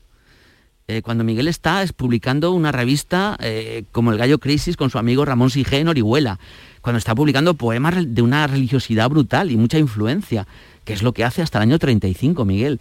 Eh, 0.89 1.01
cuando 1.01 1.25
Miguel 1.25 1.49
está 1.49 1.83
es 1.83 1.95
publicando 1.95 2.53
una 2.53 2.71
revista 2.71 3.39
eh, 3.41 3.85
como 3.93 4.13
El 4.13 4.19
Gallo 4.19 4.39
Crisis 4.39 4.77
con 4.77 4.91
su 4.91 4.99
amigo 4.99 5.25
Ramón 5.25 5.49
Sige 5.49 5.89
Orihuela, 5.89 6.39
cuando 6.83 6.99
está 6.99 7.15
publicando 7.15 7.55
poemas 7.55 7.95
de 8.15 8.21
una 8.21 8.47
religiosidad 8.47 9.09
brutal 9.09 9.51
y 9.51 9.57
mucha 9.57 9.79
influencia, 9.79 10.47
que 10.85 10.93
es 10.93 11.03
lo 11.03 11.15
que 11.15 11.25
hace 11.25 11.41
hasta 11.41 11.57
el 11.57 11.63
año 11.63 11.79
35 11.79 12.45
Miguel. 12.45 12.79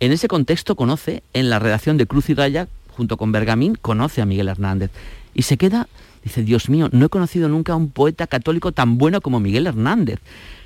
En 0.00 0.12
ese 0.12 0.28
contexto 0.28 0.74
conoce, 0.74 1.22
en 1.34 1.50
la 1.50 1.58
redacción 1.58 1.98
de 1.98 2.06
Cruz 2.06 2.30
y 2.30 2.34
Raya, 2.34 2.66
junto 2.88 3.18
con 3.18 3.30
Bergamín, 3.30 3.74
conoce 3.74 4.22
a 4.22 4.26
Miguel 4.26 4.48
Hernández 4.48 4.90
y 5.34 5.42
se 5.42 5.58
queda, 5.58 5.86
dice, 6.24 6.42
Dios 6.44 6.70
mío, 6.70 6.88
no 6.92 7.04
he 7.04 7.08
conocido 7.10 7.50
nunca 7.50 7.74
a 7.74 7.76
un 7.76 7.90
poeta 7.90 8.26
católico 8.26 8.72
tan 8.72 8.96
bueno 8.96 9.20
como 9.20 9.38
Miguel 9.38 9.66
Hernández. 9.66 10.20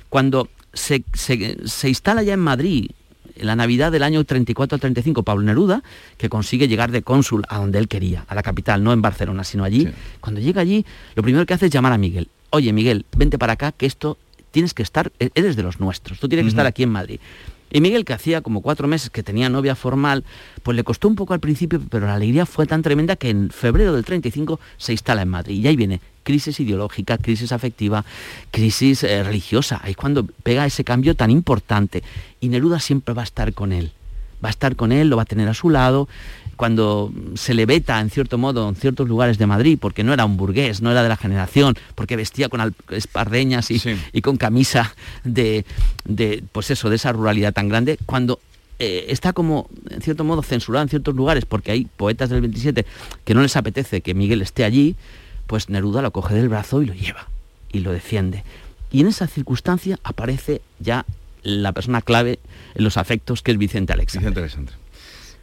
Cuando 0.07 0.47
se, 0.73 1.03
instala 1.87 2.23
ya 2.23 2.33
en 2.33 2.39
Madrid 2.39 2.91
en 3.35 3.47
la 3.47 3.55
Navidad 3.55 3.91
del 3.91 4.03
año 4.03 4.23
34 4.23 4.75
al 4.75 4.79
35 4.81 5.23
Pablo 5.23 5.43
Neruda, 5.43 5.83
que 6.17 6.29
consigue 6.29 6.67
llegar 6.67 6.91
de 6.91 7.01
cónsul 7.01 7.43
a 7.49 7.57
donde 7.57 7.79
él 7.79 7.87
quería, 7.87 8.25
a 8.27 8.35
la 8.35 8.43
capital, 8.43 8.83
no 8.83 8.93
en 8.93 9.01
Barcelona, 9.01 9.43
sino 9.43 9.63
allí. 9.63 9.87
Cuando 10.19 10.41
llega 10.41 10.61
allí, 10.61 10.85
lo 11.15 11.23
primero 11.23 11.45
que 11.45 11.53
hace 11.53 11.65
es 11.65 11.71
llamar 11.71 11.93
a 11.93 11.97
Miguel. 11.97 12.29
Oye, 12.51 12.71
Miguel, 12.73 13.05
vente 13.17 13.39
para 13.39 13.53
acá, 13.53 13.71
que 13.71 13.85
esto 13.85 14.17
tienes 14.51 14.73
que 14.73 14.83
estar, 14.83 15.11
e-, 15.19 15.31
eres 15.33 15.55
de 15.55 15.63
los 15.63 15.79
nuestros, 15.79 16.19
tú 16.19 16.27
tienes 16.27 16.45
que 16.45 16.49
estar 16.49 16.65
aquí 16.65 16.83
en 16.83 16.89
Madrid. 16.89 17.19
Y 17.71 17.81
Miguel, 17.81 18.05
que 18.05 18.13
hacía 18.13 18.41
como 18.41 18.61
cuatro 18.61 18.87
meses 18.87 19.09
que 19.09 19.23
tenía 19.23 19.49
novia 19.49 19.75
formal, 19.75 20.23
pues 20.63 20.75
le 20.75 20.83
costó 20.83 21.07
un 21.07 21.15
poco 21.15 21.33
al 21.33 21.39
principio, 21.39 21.81
pero 21.89 22.05
la 22.05 22.15
alegría 22.15 22.45
fue 22.45 22.65
tan 22.67 22.81
tremenda 22.81 23.15
que 23.15 23.29
en 23.29 23.49
febrero 23.49 23.93
del 23.93 24.05
35 24.05 24.59
se 24.77 24.91
instala 24.91 25.21
en 25.21 25.29
Madrid. 25.29 25.63
Y 25.63 25.67
ahí 25.67 25.75
viene 25.75 26.01
crisis 26.23 26.59
ideológica, 26.59 27.17
crisis 27.17 27.51
afectiva, 27.51 28.05
crisis 28.51 29.03
eh, 29.03 29.23
religiosa. 29.23 29.79
Ahí 29.83 29.91
es 29.91 29.97
cuando 29.97 30.25
pega 30.25 30.65
ese 30.65 30.83
cambio 30.83 31.15
tan 31.15 31.31
importante. 31.31 32.03
Y 32.39 32.49
Neruda 32.49 32.79
siempre 32.79 33.13
va 33.13 33.21
a 33.21 33.25
estar 33.25 33.53
con 33.53 33.71
él. 33.71 33.91
Va 34.43 34.49
a 34.49 34.51
estar 34.51 34.75
con 34.75 34.91
él, 34.91 35.09
lo 35.09 35.17
va 35.17 35.23
a 35.23 35.25
tener 35.25 35.47
a 35.47 35.53
su 35.53 35.69
lado. 35.69 36.09
Cuando 36.61 37.11
se 37.33 37.55
le 37.55 37.65
veta, 37.65 37.99
en 37.99 38.11
cierto 38.11 38.37
modo, 38.37 38.69
en 38.69 38.75
ciertos 38.75 39.09
lugares 39.09 39.39
de 39.39 39.47
Madrid, 39.47 39.79
porque 39.81 40.03
no 40.03 40.13
era 40.13 40.25
un 40.25 40.37
burgués, 40.37 40.79
no 40.79 40.91
era 40.91 41.01
de 41.01 41.09
la 41.09 41.17
generación, 41.17 41.73
porque 41.95 42.15
vestía 42.15 42.49
con 42.49 42.75
esparreñas 42.91 43.71
y, 43.71 43.81
y 44.13 44.21
con 44.21 44.37
camisa 44.37 44.93
de, 45.23 45.65
de, 46.05 46.43
pues 46.51 46.69
eso, 46.69 46.91
de 46.91 46.97
esa 46.97 47.13
ruralidad 47.13 47.51
tan 47.51 47.67
grande, 47.67 47.97
cuando 48.05 48.39
eh, 48.77 49.05
está 49.07 49.33
como, 49.33 49.71
en 49.89 50.03
cierto 50.03 50.23
modo, 50.23 50.43
censurado 50.43 50.83
en 50.83 50.89
ciertos 50.89 51.15
lugares, 51.15 51.45
porque 51.45 51.71
hay 51.71 51.85
poetas 51.85 52.29
del 52.29 52.41
27 52.41 52.85
que 53.25 53.33
no 53.33 53.41
les 53.41 53.57
apetece 53.57 54.01
que 54.01 54.13
Miguel 54.13 54.43
esté 54.43 54.63
allí, 54.63 54.95
pues 55.47 55.67
Neruda 55.67 56.03
lo 56.03 56.11
coge 56.11 56.35
del 56.35 56.47
brazo 56.47 56.83
y 56.83 56.85
lo 56.85 56.93
lleva 56.93 57.27
y 57.73 57.79
lo 57.79 57.91
defiende. 57.91 58.43
Y 58.91 59.01
en 59.01 59.07
esa 59.07 59.25
circunstancia 59.25 59.97
aparece 60.03 60.61
ya 60.79 61.07
la 61.41 61.71
persona 61.71 62.03
clave 62.03 62.37
en 62.75 62.83
los 62.83 62.97
afectos 62.97 63.41
que 63.41 63.49
es 63.49 63.57
Vicente 63.57 63.93
Alexandre. 63.93 64.29
Vicente 64.29 64.39
Alexandre 64.41 64.80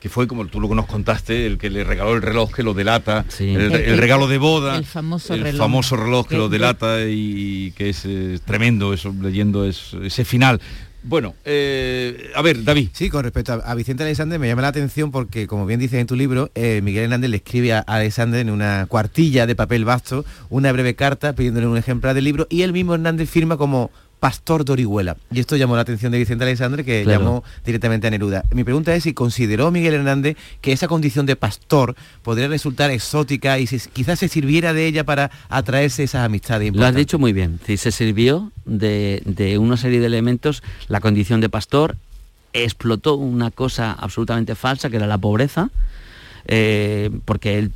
que 0.01 0.09
fue 0.09 0.29
como 0.29 0.47
tú 0.47 0.61
lo 0.61 0.69
que 0.69 0.75
nos 0.75 0.87
contaste, 0.87 1.47
el 1.47 1.59
que 1.59 1.71
le 1.71 1.85
regaló 1.85 2.15
el 2.15 2.23
reloj 2.23 2.53
que 2.53 2.63
lo 2.63 2.75
delata, 2.75 3.25
el, 3.39 3.99
regalo 3.99 4.29
de 4.29 4.39
boda, 4.39 4.77
el 4.77 4.85
famoso 4.85 5.35
el 5.35 5.43
reloj, 5.43 5.59
famoso 5.59 5.97
reloj 5.97 6.29
que, 6.29 6.37
lo 6.37 6.49
delata 6.49 7.05
y 7.07 7.73
que 7.73 7.91
es, 7.91 8.07
tremendo 8.45 8.93
eso, 8.95 9.15
leyendo 9.21 9.67
ese 9.67 10.25
final. 10.25 10.61
Bueno, 11.03 11.35
eh, 11.45 12.33
a 12.35 12.43
ver, 12.43 12.65
David. 12.65 12.91
Sí, 12.93 13.09
con 13.09 13.23
respecto 13.23 13.63
a, 13.65 13.75
Vicente 13.75 14.03
Alexander 14.03 14.39
me 14.39 14.49
llama 14.49 14.63
la 14.63 14.69
atención 14.69 15.11
porque, 15.11 15.47
como 15.47 15.65
bien 15.65 15.79
dices 15.79 16.01
en 16.01 16.07
tu 16.07 16.17
libro, 16.17 16.51
eh, 16.55 16.81
Miguel 16.83 17.05
Hernández 17.05 17.31
le 17.31 17.37
escribe 17.37 17.73
a 17.73 17.79
Alexander 17.79 18.41
en 18.41 18.51
una 18.51 18.87
cuartilla 18.87 19.47
de 19.47 19.55
papel 19.55 19.85
vasto 19.85 20.25
una 20.51 20.73
breve 20.73 20.97
carta 20.97 21.35
pidiéndole 21.35 21.67
un 21.69 21.77
ejemplar 21.77 22.15
del 22.15 22.25
libro 22.25 22.47
y 22.51 22.63
el 22.63 22.73
mismo 22.73 22.95
Hernández 22.95 23.31
firma 23.31 23.57
como 23.57 23.91
pastor 24.21 24.65
de 24.65 24.73
Orihuela. 24.73 25.17
Y 25.31 25.41
esto 25.41 25.57
llamó 25.57 25.77
la 25.77 25.83
atención 25.83 26.13
de 26.13 26.19
Vicente 26.19 26.45
Alexandre, 26.45 26.85
que 26.85 27.05
llamó 27.05 27.45
directamente 27.65 28.07
a 28.07 28.11
Neruda. 28.11 28.45
Mi 28.53 28.65
pregunta 28.65 28.95
es 28.95 29.05
si 29.05 29.15
consideró 29.15 29.71
Miguel 29.71 29.95
Hernández 29.95 30.37
que 30.61 30.73
esa 30.73 30.89
condición 30.89 31.27
de 31.27 31.37
pastor 31.37 31.95
podría 32.23 32.49
resultar 32.49 32.91
exótica 32.91 33.59
y 33.59 33.67
si 33.67 33.79
quizás 33.93 34.19
se 34.19 34.29
sirviera 34.29 34.73
de 34.73 34.87
ella 34.87 35.05
para 35.05 35.31
atraerse 35.49 36.03
esas 36.03 36.25
amistades. 36.25 36.75
Lo 36.75 36.87
has 36.87 36.95
dicho 36.95 37.19
muy 37.19 37.33
bien. 37.33 37.61
Si 37.67 37.77
se 37.77 37.93
sirvió 37.93 38.53
de, 38.65 39.23
de 39.25 39.59
una 39.59 39.77
serie 39.77 40.01
de 40.01 40.07
elementos, 40.07 40.63
la 40.89 41.01
condición 41.01 41.41
de 41.41 41.49
pastor, 41.49 41.97
explotó 42.53 43.17
una 43.17 43.51
cosa 43.51 43.93
absolutamente 43.93 44.55
falsa, 44.55 44.91
que 44.91 44.97
era 44.97 45.07
la 45.07 45.19
pobreza, 45.19 45.71
eh, 46.47 47.11
porque 47.25 47.59
él 47.59 47.73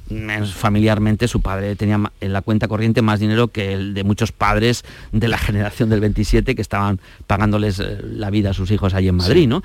familiarmente 0.47 1.29
su 1.29 1.41
padre 1.41 1.77
tenía 1.77 2.01
en 2.21 2.33
la 2.33 2.43
cuenta 2.43 2.69
corriente 2.69 3.03
más 3.03 3.21
dinero 3.21 3.49
que 3.49 3.73
el 3.73 3.95
de 3.95 4.05
muchos 4.05 4.33
padres 4.33 4.85
de 5.13 5.29
la 5.29 5.39
generación 5.39 5.91
del 5.91 6.01
27 6.01 6.55
que 6.55 6.63
estaban 6.63 7.01
pagándoles 7.27 7.81
eh, 7.81 7.99
la 8.03 8.31
vida 8.31 8.51
a 8.51 8.55
sus 8.55 8.71
hijos 8.71 8.95
allí 8.95 9.09
en 9.09 9.17
Madrid, 9.17 9.49
¿no? 9.49 9.63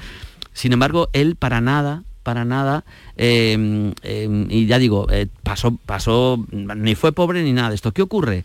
Sin 0.53 0.73
embargo, 0.73 1.09
él 1.13 1.35
para 1.35 1.61
nada, 1.61 2.03
para 2.23 2.43
nada, 2.43 2.83
em, 3.15 3.93
em, 4.01 4.47
y 4.49 4.65
ya 4.65 4.79
digo, 4.79 5.07
eh, 5.11 5.27
pasó, 5.43 5.77
pasó, 5.85 6.43
ni 6.51 6.95
fue 6.95 7.11
pobre 7.11 7.43
ni 7.43 7.53
nada 7.53 7.69
de 7.69 7.75
esto. 7.75 7.91
¿Qué 7.91 8.01
ocurre? 8.01 8.43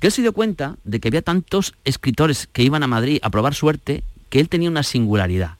Que 0.00 0.08
él 0.08 0.12
se 0.12 0.22
dio 0.22 0.32
cuenta 0.32 0.76
de 0.84 1.00
que 1.00 1.08
había 1.08 1.22
tantos 1.22 1.74
escritores 1.84 2.48
que 2.52 2.62
iban 2.62 2.82
a 2.82 2.86
Madrid 2.88 3.18
a 3.22 3.30
probar 3.30 3.54
suerte 3.54 4.02
que 4.28 4.40
él 4.40 4.48
tenía 4.48 4.68
una 4.68 4.82
singularidad. 4.82 5.52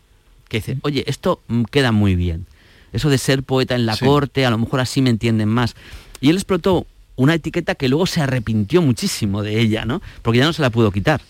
Que 0.49 0.59
dice, 0.59 0.79
oye, 0.83 1.05
esto 1.07 1.41
mm, 1.49 1.62
queda 1.64 1.93
muy 1.93 2.16
bien 2.16 2.47
eso 2.97 3.11
de 3.11 3.18
ser 3.18 3.42
poeta 3.42 3.74
en 3.74 3.86
la 3.86 3.97
corte, 3.97 4.44
a 4.44 4.51
lo 4.51 4.59
mejor 4.59 4.80
así 4.80 5.03
me 5.03 5.11
entienden 5.11 5.49
más. 5.49 5.74
Y 6.20 6.30
él 6.30 6.36
explotó 6.36 6.86
una 7.16 7.34
etiqueta 7.34 7.74
que 7.74 7.88
luego 7.88 8.07
se 8.07 8.20
arrepintió 8.20 8.82
muchísimo 8.82 9.42
de 9.42 9.61
ella, 9.61 9.84
¿no? 9.84 10.03
Porque 10.22 10.38
ya 10.38 10.44
no 10.44 10.53
se 10.53 10.62
la 10.62 10.70
pudo 10.70 10.90
quitar. 10.90 11.20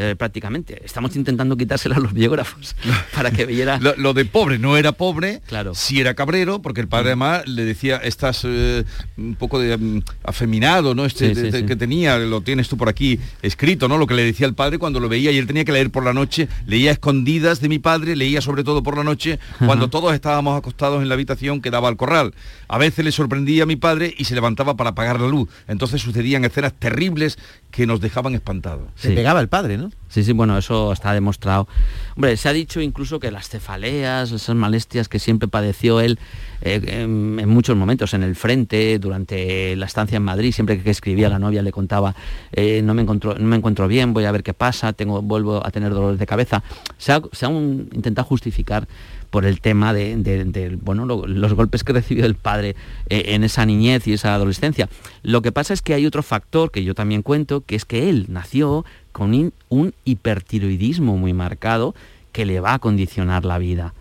Eh, 0.00 0.14
prácticamente. 0.16 0.80
Estamos 0.84 1.16
intentando 1.16 1.56
quitársela 1.56 1.96
a 1.96 1.98
los 1.98 2.12
biógrafos 2.12 2.76
para 3.14 3.32
que 3.32 3.46
viera... 3.46 3.80
lo, 3.80 4.14
de 4.14 4.24
pobre 4.24 4.56
no 4.56 4.76
era 4.76 4.92
pobre, 4.92 5.42
claro. 5.48 5.74
si 5.74 5.98
era 5.98 6.14
cabrero, 6.14 6.62
porque 6.62 6.80
el 6.80 6.86
padre 6.86 7.08
además 7.08 7.48
le 7.48 7.64
decía, 7.64 7.96
estás 7.96 8.42
eh, 8.44 8.84
un 9.16 9.34
poco 9.34 9.58
de 9.58 9.76
mm, 9.76 10.02
afeminado, 10.22 10.94
¿no? 10.94 11.04
Este 11.04 11.64
que 11.66 11.74
tenía, 11.74 12.16
lo 12.18 12.42
tienes 12.42 12.68
tú 12.68 12.76
por 12.76 12.88
aquí 12.88 13.18
escrito, 13.42 13.88
¿no? 13.88 13.98
Lo 13.98 14.06
que 14.06 14.14
le 14.14 14.22
decía 14.22 14.46
el 14.46 14.54
padre 14.54 14.78
cuando 14.78 15.00
lo 15.00 15.08
veía 15.08 15.32
y 15.32 15.38
él 15.38 15.48
tenía 15.48 15.64
que 15.64 15.72
leer 15.72 15.90
por 15.90 16.04
la 16.04 16.12
noche, 16.12 16.48
leía 16.66 16.92
escondidas 16.92 17.60
de 17.60 17.68
mi 17.68 17.80
padre, 17.80 18.14
leía 18.14 18.40
sobre 18.40 18.62
todo 18.62 18.84
por 18.84 18.96
la 18.96 19.02
noche, 19.02 19.40
cuando 19.58 19.88
todos 19.88 20.14
estábamos 20.14 20.56
acostados 20.56 21.02
en 21.02 21.08
la 21.08 21.14
habitación 21.14 21.60
que 21.60 21.70
daba 21.70 21.88
al 21.88 21.96
corral. 21.96 22.34
A 22.68 22.78
veces 22.78 23.04
le 23.04 23.10
sorprendía 23.10 23.64
a 23.64 23.66
mi 23.66 23.74
padre 23.74 24.14
y 24.16 24.26
se 24.26 24.36
levantaba 24.36 24.76
para 24.76 24.90
apagar 24.90 25.18
la 25.20 25.26
luz. 25.26 25.48
Entonces 25.66 26.00
sucedían 26.02 26.44
escenas 26.44 26.72
terribles 26.74 27.36
que 27.72 27.86
nos 27.86 28.00
dejaban 28.00 28.34
espantados. 28.34 28.88
Se 28.94 29.10
pegaba 29.10 29.40
el 29.40 29.48
padre, 29.48 29.76
¿no? 29.76 29.87
Mm-hmm. 29.88 30.07
Sí, 30.08 30.24
sí, 30.24 30.32
bueno, 30.32 30.56
eso 30.56 30.92
está 30.92 31.12
demostrado. 31.12 31.68
Hombre, 32.16 32.36
se 32.36 32.48
ha 32.48 32.52
dicho 32.52 32.80
incluso 32.80 33.20
que 33.20 33.30
las 33.30 33.48
cefaleas, 33.48 34.32
esas 34.32 34.56
molestias 34.56 35.08
que 35.08 35.18
siempre 35.18 35.48
padeció 35.48 36.00
él 36.00 36.18
eh, 36.62 36.80
en, 36.86 37.48
muchos 37.48 37.76
momentos 37.76 38.14
en 38.14 38.22
el 38.22 38.34
frente, 38.34 38.98
durante 38.98 39.76
la 39.76 39.86
estancia 39.86 40.16
en 40.16 40.22
Madrid, 40.22 40.52
siempre 40.52 40.82
que 40.82 40.90
escribía 40.90 41.28
la 41.28 41.38
novia 41.38 41.62
le 41.62 41.72
contaba, 41.72 42.14
eh, 42.52 42.80
no, 42.82 42.94
me 42.94 43.02
encuentro, 43.02 43.34
no 43.38 43.46
me 43.46 43.56
encuentro 43.56 43.86
bien, 43.86 44.14
voy 44.14 44.24
a 44.24 44.32
ver 44.32 44.42
qué 44.42 44.54
pasa, 44.54 44.92
tengo, 44.92 45.22
vuelvo 45.22 45.64
a 45.64 45.70
tener 45.70 45.92
dolores 45.92 46.18
de 46.18 46.26
cabeza. 46.26 46.62
Se 46.96 47.12
ha, 47.12 47.20
intentado 47.50 48.26
justificar 48.26 48.88
por 49.30 49.44
el 49.44 49.60
tema 49.60 49.92
de, 49.92 50.78
bueno, 50.82 51.04
los 51.04 51.52
golpes 51.52 51.84
que 51.84 51.92
recibió 51.92 52.24
el 52.24 52.34
padre 52.34 52.76
eh, 53.10 53.24
en 53.28 53.44
esa 53.44 53.66
niñez 53.66 54.06
y 54.06 54.14
esa 54.14 54.34
adolescencia. 54.34 54.88
Lo 55.22 55.42
que 55.42 55.52
pasa 55.52 55.74
es 55.74 55.82
que 55.82 55.94
hay 55.94 56.06
otro 56.06 56.22
factor 56.22 56.70
que 56.70 56.82
yo 56.82 56.94
también 56.94 57.22
cuento, 57.22 57.60
que 57.60 57.76
es 57.76 57.84
que 57.84 58.08
él 58.08 58.26
nació 58.28 58.86
con 59.12 59.52
un 59.68 59.94
hipertiroidismo 60.08 61.16
muy 61.16 61.32
marcado 61.32 61.94
que 62.32 62.46
le 62.46 62.60
va 62.60 62.74
a 62.74 62.78
condicionar 62.78 63.44
la 63.44 63.58
vida 63.58 63.94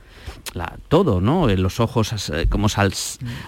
todo, 0.88 1.22
¿no? 1.22 1.48
Los 1.48 1.80
ojos 1.80 2.30
eh, 2.30 2.48
como 2.50 2.70
sal, 2.70 2.94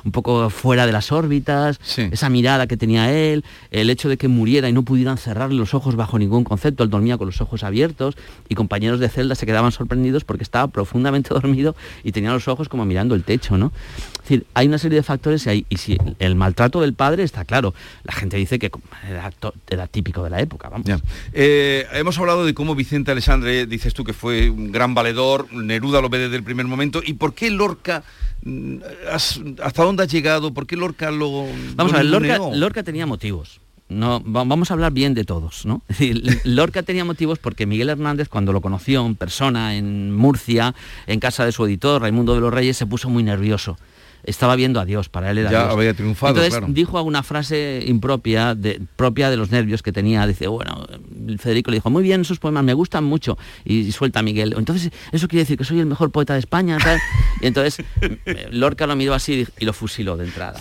un 0.04 0.12
poco 0.12 0.50
fuera 0.50 0.86
de 0.86 0.91
las 0.91 1.12
órbitas, 1.12 1.80
esa 1.97 2.30
mirada 2.30 2.68
que 2.68 2.78
tenía 2.78 3.12
él, 3.12 3.43
el 3.72 3.89
hecho 3.89 4.10
de 4.10 4.18
que 4.18 4.28
muriera 4.28 4.70
y 4.70 4.74
no 4.74 4.84
pudieran 4.84 5.18
cerrarle 5.18 5.56
los 5.56 5.74
ojos 5.74 5.95
bajo 5.95 6.20
ningún 6.20 6.43
concepto, 6.43 6.84
él 6.84 6.89
dormía 6.89 7.18
con 7.18 7.28
los 7.28 7.41
ojos 7.41 7.64
abiertos 7.64 8.16
y 8.47 8.56
compañeros 8.56 9.00
de 9.00 9.10
celda 9.10 9.36
se 9.36 9.45
quedaban 9.45 9.72
sorprendidos 9.72 10.24
porque 10.24 10.43
estaba 10.43 10.68
profundamente 10.68 11.30
dormido 11.34 11.76
y 12.04 12.12
tenía 12.12 12.32
los 12.32 12.47
ojos 12.47 12.70
como 12.70 12.86
mirando 12.86 13.16
el 13.16 13.24
techo, 13.24 13.58
¿no? 13.58 13.72
Es 14.14 14.36
decir, 14.36 14.45
hay 14.54 14.68
una 14.68 14.78
serie 14.78 14.97
de 14.97 15.04
factores 15.04 15.47
y, 15.47 15.66
y 15.70 15.78
si 15.78 15.97
el 16.20 16.36
maltrato 16.36 16.82
del 16.82 16.93
padre 16.93 17.24
está 17.24 17.45
claro, 17.45 17.74
la 18.04 18.14
gente 18.14 18.38
dice 18.38 18.60
que 18.60 18.72
era, 19.70 19.88
típico 19.88 20.24
de 20.24 20.30
la 20.30 20.39
época, 20.39 20.70
vamos. 20.70 20.88
Eh, 21.34 21.86
hemos 21.93 22.18
hablado 22.20 22.45
de 22.45 22.54
cómo 22.54 22.76
Vicente 22.76 23.12
Alessandre, 23.12 23.66
dices 23.66 23.93
tú 23.93 24.04
que 24.04 24.14
fue 24.14 24.50
un 24.50 24.72
gran 24.72 24.93
valedor, 24.93 25.52
Neruda 25.54 26.02
lo 26.02 26.10
ve 26.10 26.20
desde 26.20 26.36
el 26.36 26.43
primer 26.43 26.66
momento, 26.68 26.89
¿Y 27.06 27.14
por 27.14 27.34
qué 27.34 27.50
Lorca 27.50 28.04
mm, 28.44 28.78
¿Hasta 29.12 29.84
dónde 29.84 30.04
ha 30.04 30.06
llegado? 30.06 30.54
¿Por 30.54 30.68
qué 30.68 30.76
Lorca 30.76 31.12
lo... 31.12 31.46
Vamos 31.76 31.94
a 31.94 31.98
ver, 31.98 32.06
Lorca, 32.06 32.84
tenía 32.84 33.06
motivos. 33.06 33.62
No, 33.88 34.22
vamos 34.24 34.70
a 34.70 34.76
hablar 34.76 34.92
bien 34.92 35.16
de 35.16 35.24
todos, 35.24 35.66
¿no? 35.66 35.82
Lorca 36.44 36.84
tenía 36.84 37.04
motivos 37.06 37.40
porque 37.40 37.66
Miguel 37.66 37.90
Hernández, 37.90 38.30
cuando 38.30 38.54
lo 38.54 38.62
conoció 38.62 39.04
en 39.06 39.16
persona 39.16 39.76
en 39.76 40.14
Murcia, 40.16 40.76
en 41.08 41.20
casa 41.20 41.44
de 41.44 41.52
su 41.52 41.66
editor, 41.66 42.02
Raimundo 42.02 42.36
de 42.36 42.42
los 42.42 42.54
Reyes, 42.54 42.78
se 42.78 42.86
puso 42.86 43.10
muy 43.10 43.24
nervioso 43.24 43.78
estaba 44.24 44.55
viendo 44.55 44.80
a 44.80 44.86
Dios, 44.86 45.09
para 45.09 45.32
él 45.32 45.39
era 45.39 45.51
ya 45.51 45.70
había 45.70 45.93
triunfado, 45.93 46.43
Entonces 46.43 46.74
dijo 46.74 46.97
alguna 46.97 47.24
frase 47.24 47.84
impropia, 47.86 48.55
de, 48.55 48.82
propia 48.95 49.30
de 49.30 49.38
los 49.38 49.51
nervios 49.51 49.82
que 49.82 49.91
tenía, 49.91 50.26
dice, 50.28 50.47
bueno, 50.47 50.86
Federico 51.38 51.72
le 51.72 51.78
dijo, 51.78 51.89
muy 51.89 52.03
bien, 52.03 52.22
esos 52.22 52.39
poemas 52.39 52.63
me 52.63 52.74
gustan 52.74 53.03
mucho, 53.03 53.38
y, 53.65 53.91
suelta 53.91 54.20
a 54.20 54.24
Miguel, 54.24 54.53
entonces 54.57 54.91
eso 55.11 55.28
quiere 55.28 55.43
decir 55.43 55.57
que 55.57 55.63
soy 55.63 55.80
el 55.80 55.86
mejor 55.86 56.11
poeta 56.11 56.34
de 56.34 56.39
España, 56.39 56.78
y 57.41 57.47
entonces 57.47 57.84
Lorca 58.51 58.88
lo 58.88 58.95
miró 58.95 59.13
así 59.13 59.47
y 59.59 59.65
lo 59.65 59.74
fusiló 59.74 60.17
de 60.17 60.26
entrada. 60.26 60.59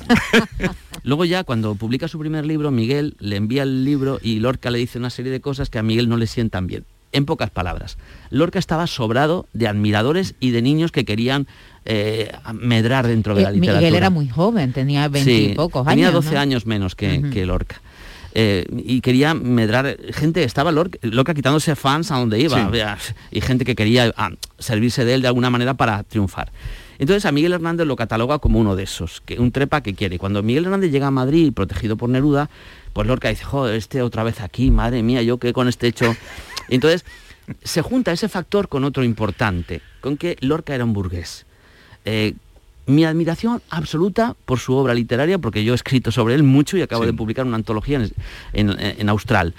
Luego 1.02 1.24
ya 1.24 1.44
cuando 1.44 1.74
publica 1.74 2.08
su 2.08 2.18
primer 2.18 2.44
libro, 2.44 2.70
Miguel 2.70 3.16
le 3.18 3.36
envía 3.36 3.62
el 3.62 3.84
libro 3.84 4.18
y 4.22 4.40
Lorca 4.40 4.70
le 4.70 4.78
dice 4.78 4.98
una 4.98 5.10
serie 5.10 5.32
de 5.32 5.40
cosas 5.40 5.70
que 5.70 5.78
a 5.78 5.82
Miguel 5.82 6.08
no 6.08 6.16
le 6.16 6.26
sientan 6.26 6.66
bien. 6.66 6.84
En 7.12 7.24
pocas 7.24 7.50
palabras, 7.50 7.96
Lorca 8.30 8.58
estaba 8.58 8.86
sobrado 8.86 9.46
de 9.52 9.66
admiradores 9.66 10.34
y 10.40 10.50
de 10.50 10.60
niños 10.60 10.92
que 10.92 11.04
querían 11.04 11.46
eh, 11.84 12.30
medrar 12.52 13.06
dentro 13.06 13.34
de 13.34 13.42
la 13.42 13.50
eh, 13.50 13.54
literatura. 13.54 13.80
Miguel 13.80 13.94
era 13.94 14.10
muy 14.10 14.28
joven, 14.28 14.72
tenía 14.72 15.08
20 15.08 15.32
y 15.32 15.54
pocos 15.54 15.86
años. 15.86 15.94
Tenía 15.94 16.10
12 16.10 16.36
años 16.36 16.66
menos 16.66 16.94
que, 16.94 17.44
Lorca. 17.46 17.80
Eh, 18.34 18.66
y 18.70 19.00
quería 19.00 19.32
medrar 19.32 19.96
gente 20.12 20.44
estaba 20.44 20.70
Lorca, 20.70 21.34
quitándose 21.34 21.74
fans 21.76 22.10
a 22.10 22.16
donde 22.16 22.38
iba 22.38 22.70
y 23.30 23.40
gente 23.40 23.64
que 23.64 23.74
quería 23.74 24.12
ah, 24.16 24.30
servirse 24.58 25.06
de 25.06 25.14
él 25.14 25.22
de 25.22 25.28
alguna 25.28 25.48
manera 25.48 25.74
para 25.74 26.02
triunfar 26.02 26.52
entonces 26.98 27.24
a 27.24 27.32
Miguel 27.32 27.52
Hernández 27.52 27.86
lo 27.86 27.96
cataloga 27.96 28.38
como 28.38 28.58
uno 28.58 28.76
de 28.76 28.84
esos 28.84 29.20
que 29.20 29.38
un 29.38 29.52
trepa 29.52 29.82
que 29.82 29.94
quiere 29.94 30.18
cuando 30.18 30.42
Miguel 30.42 30.64
Hernández 30.64 30.90
llega 30.90 31.06
a 31.06 31.10
Madrid 31.10 31.52
protegido 31.52 31.96
por 31.96 32.08
Neruda 32.08 32.50
pues 32.92 33.06
Lorca 33.06 33.28
dice 33.28 33.44
joder 33.44 33.74
este 33.74 34.02
otra 34.02 34.22
vez 34.22 34.40
aquí 34.40 34.70
madre 34.70 35.02
mía 35.02 35.22
yo 35.22 35.38
qué 35.38 35.52
con 35.52 35.68
este 35.68 35.86
hecho 35.86 36.14
entonces 36.68 37.04
se 37.62 37.82
junta 37.82 38.12
ese 38.12 38.28
factor 38.28 38.68
con 38.68 38.84
otro 38.84 39.04
importante 39.04 39.80
con 40.00 40.16
que 40.16 40.36
Lorca 40.40 40.74
era 40.74 40.84
un 40.84 40.92
burgués 40.92 41.46
eh, 42.04 42.34
mi 42.88 43.04
admiración 43.04 43.60
absoluta 43.68 44.34
por 44.46 44.58
su 44.58 44.74
obra 44.74 44.94
literaria, 44.94 45.38
porque 45.38 45.62
yo 45.62 45.74
he 45.74 45.76
escrito 45.76 46.10
sobre 46.10 46.34
él 46.34 46.42
mucho 46.42 46.76
y 46.76 46.82
acabo 46.82 47.04
de 47.04 47.12
publicar 47.12 47.46
una 47.46 47.56
antología 47.56 48.02
en, 48.54 49.08
Austral. 49.10 49.54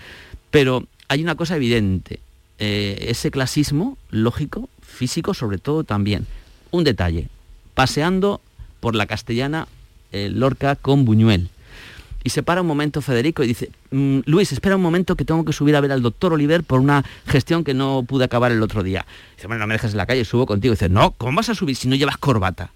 Pero 0.49 0.87
hay 1.07 1.21
una 1.21 1.35
cosa 1.35 1.55
evidente, 1.55 2.21
eh, 2.57 3.05
ese 3.07 3.29
clasismo 3.29 3.97
lógico, 4.09 4.67
físico 4.81 5.35
sobre 5.35 5.59
todo 5.59 5.83
también. 5.83 6.25
Un 6.71 6.83
detalle, 6.83 7.29
paseando 7.73 8.41
por 8.79 8.95
la 8.95 9.05
castellana 9.07 9.67
eh, 10.11 10.29
Lorca 10.29 10.75
con 10.75 11.05
Buñuel 11.05 11.49
y 12.23 12.29
se 12.31 12.43
para 12.43 12.61
un 12.61 12.67
momento 12.67 13.01
Federico 13.01 13.43
y 13.43 13.47
dice, 13.47 13.71
mm, 13.91 14.19
Luis, 14.25 14.51
espera 14.51 14.75
un 14.75 14.81
momento 14.81 15.15
que 15.15 15.25
tengo 15.25 15.45
que 15.45 15.53
subir 15.53 15.75
a 15.75 15.81
ver 15.81 15.91
al 15.91 16.01
doctor 16.01 16.33
Oliver 16.33 16.63
por 16.63 16.79
una 16.79 17.03
gestión 17.27 17.63
que 17.63 17.73
no 17.73 18.03
pude 18.07 18.25
acabar 18.25 18.51
el 18.51 18.61
otro 18.61 18.83
día. 18.83 19.05
Dice, 19.35 19.47
bueno, 19.47 19.61
no 19.61 19.67
me 19.67 19.75
dejes 19.75 19.91
en 19.91 19.97
la 19.97 20.05
calle, 20.05 20.25
subo 20.25 20.45
contigo. 20.45 20.73
dice, 20.73 20.89
no, 20.89 21.11
¿cómo 21.11 21.37
vas 21.37 21.49
a 21.49 21.55
subir 21.55 21.75
si 21.75 21.87
no 21.87 21.95
llevas 21.95 22.17
corbata? 22.17 22.71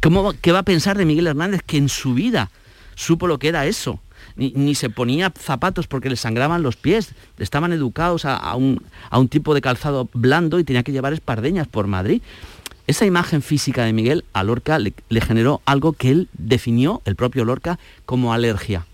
¿cómo, 0.00 0.32
¿Qué 0.40 0.52
va 0.52 0.60
a 0.60 0.64
pensar 0.64 0.96
de 0.96 1.04
Miguel 1.04 1.26
Hernández 1.26 1.62
que 1.66 1.78
en 1.78 1.88
su 1.88 2.14
vida 2.14 2.50
supo 2.94 3.26
lo 3.26 3.38
que 3.38 3.48
era 3.48 3.66
eso? 3.66 4.00
Ni, 4.36 4.74
se 4.74 4.90
ponía 4.90 5.32
zapatos 5.36 5.86
porque 5.86 6.08
le 6.08 6.16
sangraban 6.16 6.62
los 6.62 6.76
pies, 6.76 7.14
estaban 7.38 7.72
educados 7.72 8.24
a, 8.24 8.54
un, 8.56 8.82
a 9.10 9.18
un 9.18 9.28
tipo 9.28 9.54
de 9.54 9.60
calzado 9.60 10.08
blando 10.12 10.58
y 10.58 10.64
tenía 10.64 10.82
que 10.82 10.92
llevar 10.92 11.12
espardeñas 11.12 11.68
por 11.68 11.86
Madrid. 11.86 12.22
Esa 12.86 13.06
imagen 13.06 13.42
física 13.42 13.84
de 13.84 13.92
Miguel 13.92 14.24
a 14.32 14.42
Lorca 14.42 14.78
le, 14.78 14.92
generó 15.20 15.62
algo 15.64 15.92
que 15.92 16.10
él 16.10 16.28
definió, 16.32 17.00
el 17.04 17.14
propio 17.14 17.44
Lorca, 17.44 17.78
como 18.04 18.32
alergia. 18.32 18.86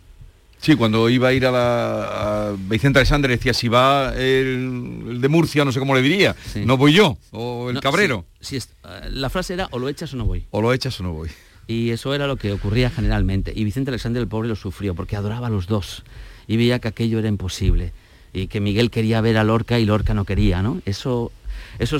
Sí, 0.61 0.75
cuando 0.75 1.09
iba 1.09 1.29
a 1.29 1.33
ir 1.33 1.47
a, 1.47 1.53
la, 1.53 2.55
Vicente 2.59 2.99
Alexander 2.99 3.31
decía, 3.31 3.55
si 3.55 3.69
va 3.69 4.13
el, 4.17 5.19
de 5.21 5.29
Murcia, 5.29 5.65
no 5.65 5.73
sé 5.73 5.79
cómo 5.79 5.95
le 5.95 6.03
diría, 6.03 6.35
no 6.65 6.77
voy 6.77 6.93
yo, 6.93 7.17
o 7.31 7.71
el 7.71 7.81
Cabrero. 7.81 8.27
Sí, 8.41 8.57
eh, 8.57 8.63
la 9.11 9.31
frase 9.31 9.55
era, 9.55 9.69
o 9.71 9.79
lo 9.79 9.89
echas 9.89 10.13
o 10.15 10.17
no 10.17 10.25
voy. 10.25 10.45
O 10.51 10.61
lo 10.61 10.73
echas 10.73 10.99
o 11.01 11.05
no 11.05 11.13
voy. 11.13 11.31
Y 11.69 11.91
eso 11.91 12.15
era 12.15 12.27
lo 12.27 12.37
que 12.37 12.53
ocurría 12.53 12.91
generalmente. 12.91 13.53
Y 13.55 13.63
Vicente 13.63 13.91
Alexander 13.91 14.23
el 14.23 14.29
pobre 14.29 14.49
lo 14.49 14.57
sufrió, 14.57 14.95
porque 14.95 15.15
adoraba 15.15 15.47
a 15.47 15.51
los 15.51 15.67
dos, 15.69 16.03
y 16.49 16.57
veía 16.57 16.81
que 16.81 16.89
aquello 16.89 17.21
era 17.21 17.29
imposible. 17.29 17.93
y 18.33 18.49
que 18.49 18.61
Miguel 18.61 18.91
quería 18.91 19.21
ver 19.21 19.39
a 19.39 19.45
Lorca 19.45 19.79
y 19.79 19.87
Lorca 19.87 20.13
no 20.15 20.25
quería, 20.25 20.63
¿no? 20.63 20.83
Eso, 20.85 21.33
eso 21.79 21.99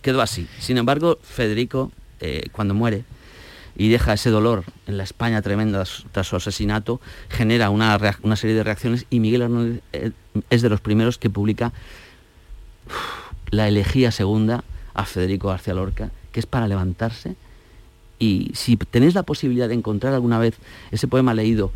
quedó 0.00 0.22
así. 0.22 0.46
Sin 0.58 0.78
embargo, 0.78 1.18
Federico, 1.22 1.92
eh, 2.20 2.48
cuando 2.52 2.72
muere 2.74 3.04
y 3.76 3.88
deja 3.88 4.14
ese 4.14 4.30
dolor 4.30 4.64
en 4.86 4.96
la 4.96 5.04
España 5.04 5.42
tremenda 5.42 5.84
tras 6.12 6.26
su 6.26 6.36
asesinato, 6.36 7.00
genera 7.28 7.68
una, 7.68 7.98
una 8.22 8.36
serie 8.36 8.56
de 8.56 8.64
reacciones 8.64 9.06
y 9.10 9.20
Miguel 9.20 9.42
Hernández 9.42 9.82
eh, 9.92 10.12
es 10.48 10.62
de 10.62 10.70
los 10.70 10.80
primeros 10.80 11.18
que 11.18 11.28
publica 11.28 11.72
la 13.50 13.68
elegía 13.68 14.10
segunda 14.10 14.64
a 14.94 15.04
Federico 15.04 15.48
García 15.48 15.74
Lorca, 15.74 16.10
que 16.32 16.40
es 16.40 16.46
para 16.46 16.68
levantarse. 16.68 17.36
Y 18.18 18.50
si 18.54 18.76
tenéis 18.76 19.14
la 19.14 19.22
posibilidad 19.22 19.68
de 19.68 19.74
encontrar 19.74 20.14
alguna 20.14 20.38
vez 20.38 20.56
ese 20.90 21.06
poema 21.08 21.34
leído 21.34 21.72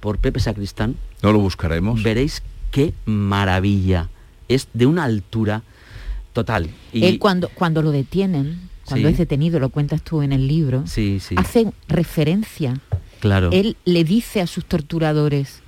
por 0.00 0.18
Pepe 0.18 0.40
Sacristán, 0.40 0.96
no 1.22 1.32
lo 1.32 1.40
buscaremos. 1.40 2.02
Veréis 2.02 2.42
qué 2.70 2.94
maravilla. 3.04 4.08
Es 4.48 4.68
de 4.72 4.86
una 4.86 5.04
altura 5.04 5.62
total. 6.32 6.70
Y... 6.92 7.04
Él 7.04 7.18
cuando, 7.18 7.48
cuando 7.50 7.82
lo 7.82 7.90
detienen, 7.90 8.70
cuando 8.84 9.08
es 9.08 9.18
detenido, 9.18 9.60
lo 9.60 9.68
cuentas 9.68 10.02
tú 10.02 10.22
en 10.22 10.32
el 10.32 10.48
libro, 10.48 10.86
sí, 10.86 11.20
sí. 11.20 11.34
hace 11.38 11.72
referencia. 11.88 12.80
Claro. 13.20 13.50
Él 13.52 13.76
le 13.84 14.04
dice 14.04 14.40
a 14.40 14.46
sus 14.46 14.64
torturadores, 14.64 15.62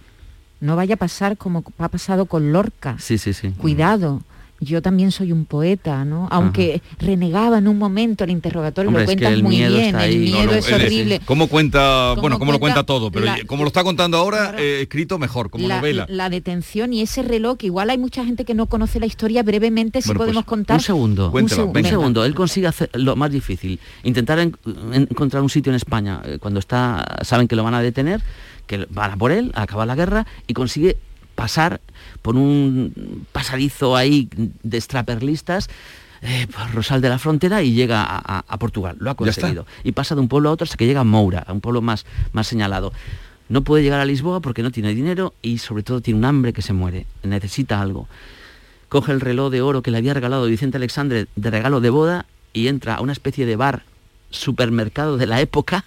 no 0.61 0.77
vaya 0.77 0.95
a 0.95 0.99
pasar 0.99 1.37
como 1.37 1.64
ha 1.79 1.89
pasado 1.89 2.27
con 2.27 2.53
Lorca. 2.53 2.97
Sí, 2.99 3.18
sí, 3.18 3.33
sí. 3.33 3.51
Cuidado, 3.51 4.23
yo 4.63 4.81
también 4.81 5.11
soy 5.11 5.33
un 5.33 5.45
poeta, 5.45 6.05
¿no? 6.05 6.29
Aunque 6.31 6.83
renegaba 6.99 7.59
en 7.59 7.67
un 7.67 7.79
momento 7.79 8.25
el 8.25 8.31
interrogatorio, 8.31 8.91
lo 8.91 9.05
cuentas 9.05 9.43
muy 9.43 9.57
bien, 9.57 9.97
el 9.97 10.19
miedo 10.19 10.53
es 10.53 10.73
horrible. 10.73 11.21
¿Cómo 11.25 11.49
cuenta, 11.49 12.15
bueno, 12.15 12.39
cómo 12.39 12.53
lo 12.53 12.61
cuenta 12.61 12.85
todo, 12.85 13.11
pero 13.11 13.27
como 13.47 13.65
lo 13.65 13.69
está 13.69 13.83
contando 13.83 14.17
ahora, 14.17 14.55
eh, 14.59 14.83
escrito 14.83 15.19
mejor, 15.19 15.51
como 15.51 15.69
novela. 15.69 16.07
La 16.09 16.31
detención 16.31 16.93
y 16.93 17.03
ese 17.03 17.23
reloj, 17.23 17.59
que 17.59 17.67
igual 17.67 17.91
hay 17.91 17.99
mucha 17.99 18.25
gente 18.25 18.45
que 18.45 18.55
no 18.55 18.67
conoce 18.67 19.01
la 19.01 19.07
historia, 19.07 19.43
brevemente 19.43 20.01
si 20.01 20.13
podemos 20.15 20.45
pues, 20.45 20.47
contar. 20.47 20.77
Un 20.77 20.83
segundo, 20.83 21.31
un, 21.33 21.49
segundo. 21.49 22.25
Él 22.25 22.35
consigue 22.35 22.69
hacer 22.69 22.91
lo 22.95 23.17
más 23.17 23.31
difícil, 23.31 23.81
intentar 24.05 24.39
encontrar 24.39 25.43
un 25.43 25.51
sitio 25.51 25.71
en 25.71 25.77
España 25.77 26.23
eh, 26.25 26.39
cuando 26.41 26.61
está, 26.61 27.19
saben 27.23 27.49
que 27.49 27.57
lo 27.57 27.65
van 27.65 27.75
a 27.75 27.83
detener, 27.83 28.23
que 28.67 28.87
van 28.91 29.11
a 29.11 29.17
por 29.17 29.33
él, 29.33 29.51
acaba 29.55 29.87
la 29.87 29.97
guerra 29.97 30.27
y 30.47 30.55
consigue 30.55 30.97
pasar 31.35 31.80
por 32.22 32.37
un 32.37 33.26
pasadizo 33.33 33.97
ahí 33.97 34.28
de 34.62 34.78
extraperlistas 34.78 35.68
eh, 36.22 36.47
por 36.47 36.72
Rosal 36.72 37.01
de 37.01 37.09
la 37.09 37.18
Frontera 37.18 37.62
y 37.62 37.72
llega 37.72 38.05
a, 38.05 38.59
Portugal. 38.59 38.97
Lo 39.01 39.11
ha 39.11 39.16
conseguido. 39.16 39.66
Y 39.83 39.93
pasa 39.93 40.14
de 40.14 40.20
un 40.20 40.28
pueblo 40.28 40.51
a 40.51 40.53
otro 40.53 40.64
hasta 40.64 40.76
que 40.76 40.87
llega 40.87 41.01
a 41.01 41.05
Moura, 41.05 41.45
a 41.47 41.53
un 41.53 41.61
pueblo 41.61 41.83
más, 41.83 42.07
más 42.33 42.47
señalado. 42.47 42.93
No 43.49 43.62
puede 43.62 43.83
llegar 43.83 44.01
a 44.01 44.05
Lisboa 44.05 44.41
porque 44.41 44.62
no 44.62 44.70
tiene 44.70 44.95
dinero 44.95 45.35
y 45.43 45.59
sobre 45.59 45.83
todo 45.83 46.01
tiene 46.01 46.18
un 46.18 46.24
hambre 46.24 46.53
que 46.53 46.62
se 46.62 46.72
muere. 46.72 47.07
Necesita 47.24 47.80
algo. 47.80 48.09
Coge 48.89 49.11
el 49.12 49.20
reloj 49.20 49.51
de 49.51 49.62
oro 49.62 49.83
que 49.83 49.91
le 49.91 49.99
había 49.99 50.14
regalado 50.14 50.47
Vicente 50.47 50.76
Alexandre 50.76 51.26
de 51.35 51.51
regalo 51.51 51.80
de 51.80 51.91
boda 51.91 52.26
y 52.53 52.68
entra 52.68 52.95
a 52.95 53.01
una 53.01 53.12
especie 53.12 53.45
de 53.45 53.57
bar 53.57 53.83
supermercado 54.30 55.16
de 55.16 55.26
la 55.26 55.41
época 55.41 55.85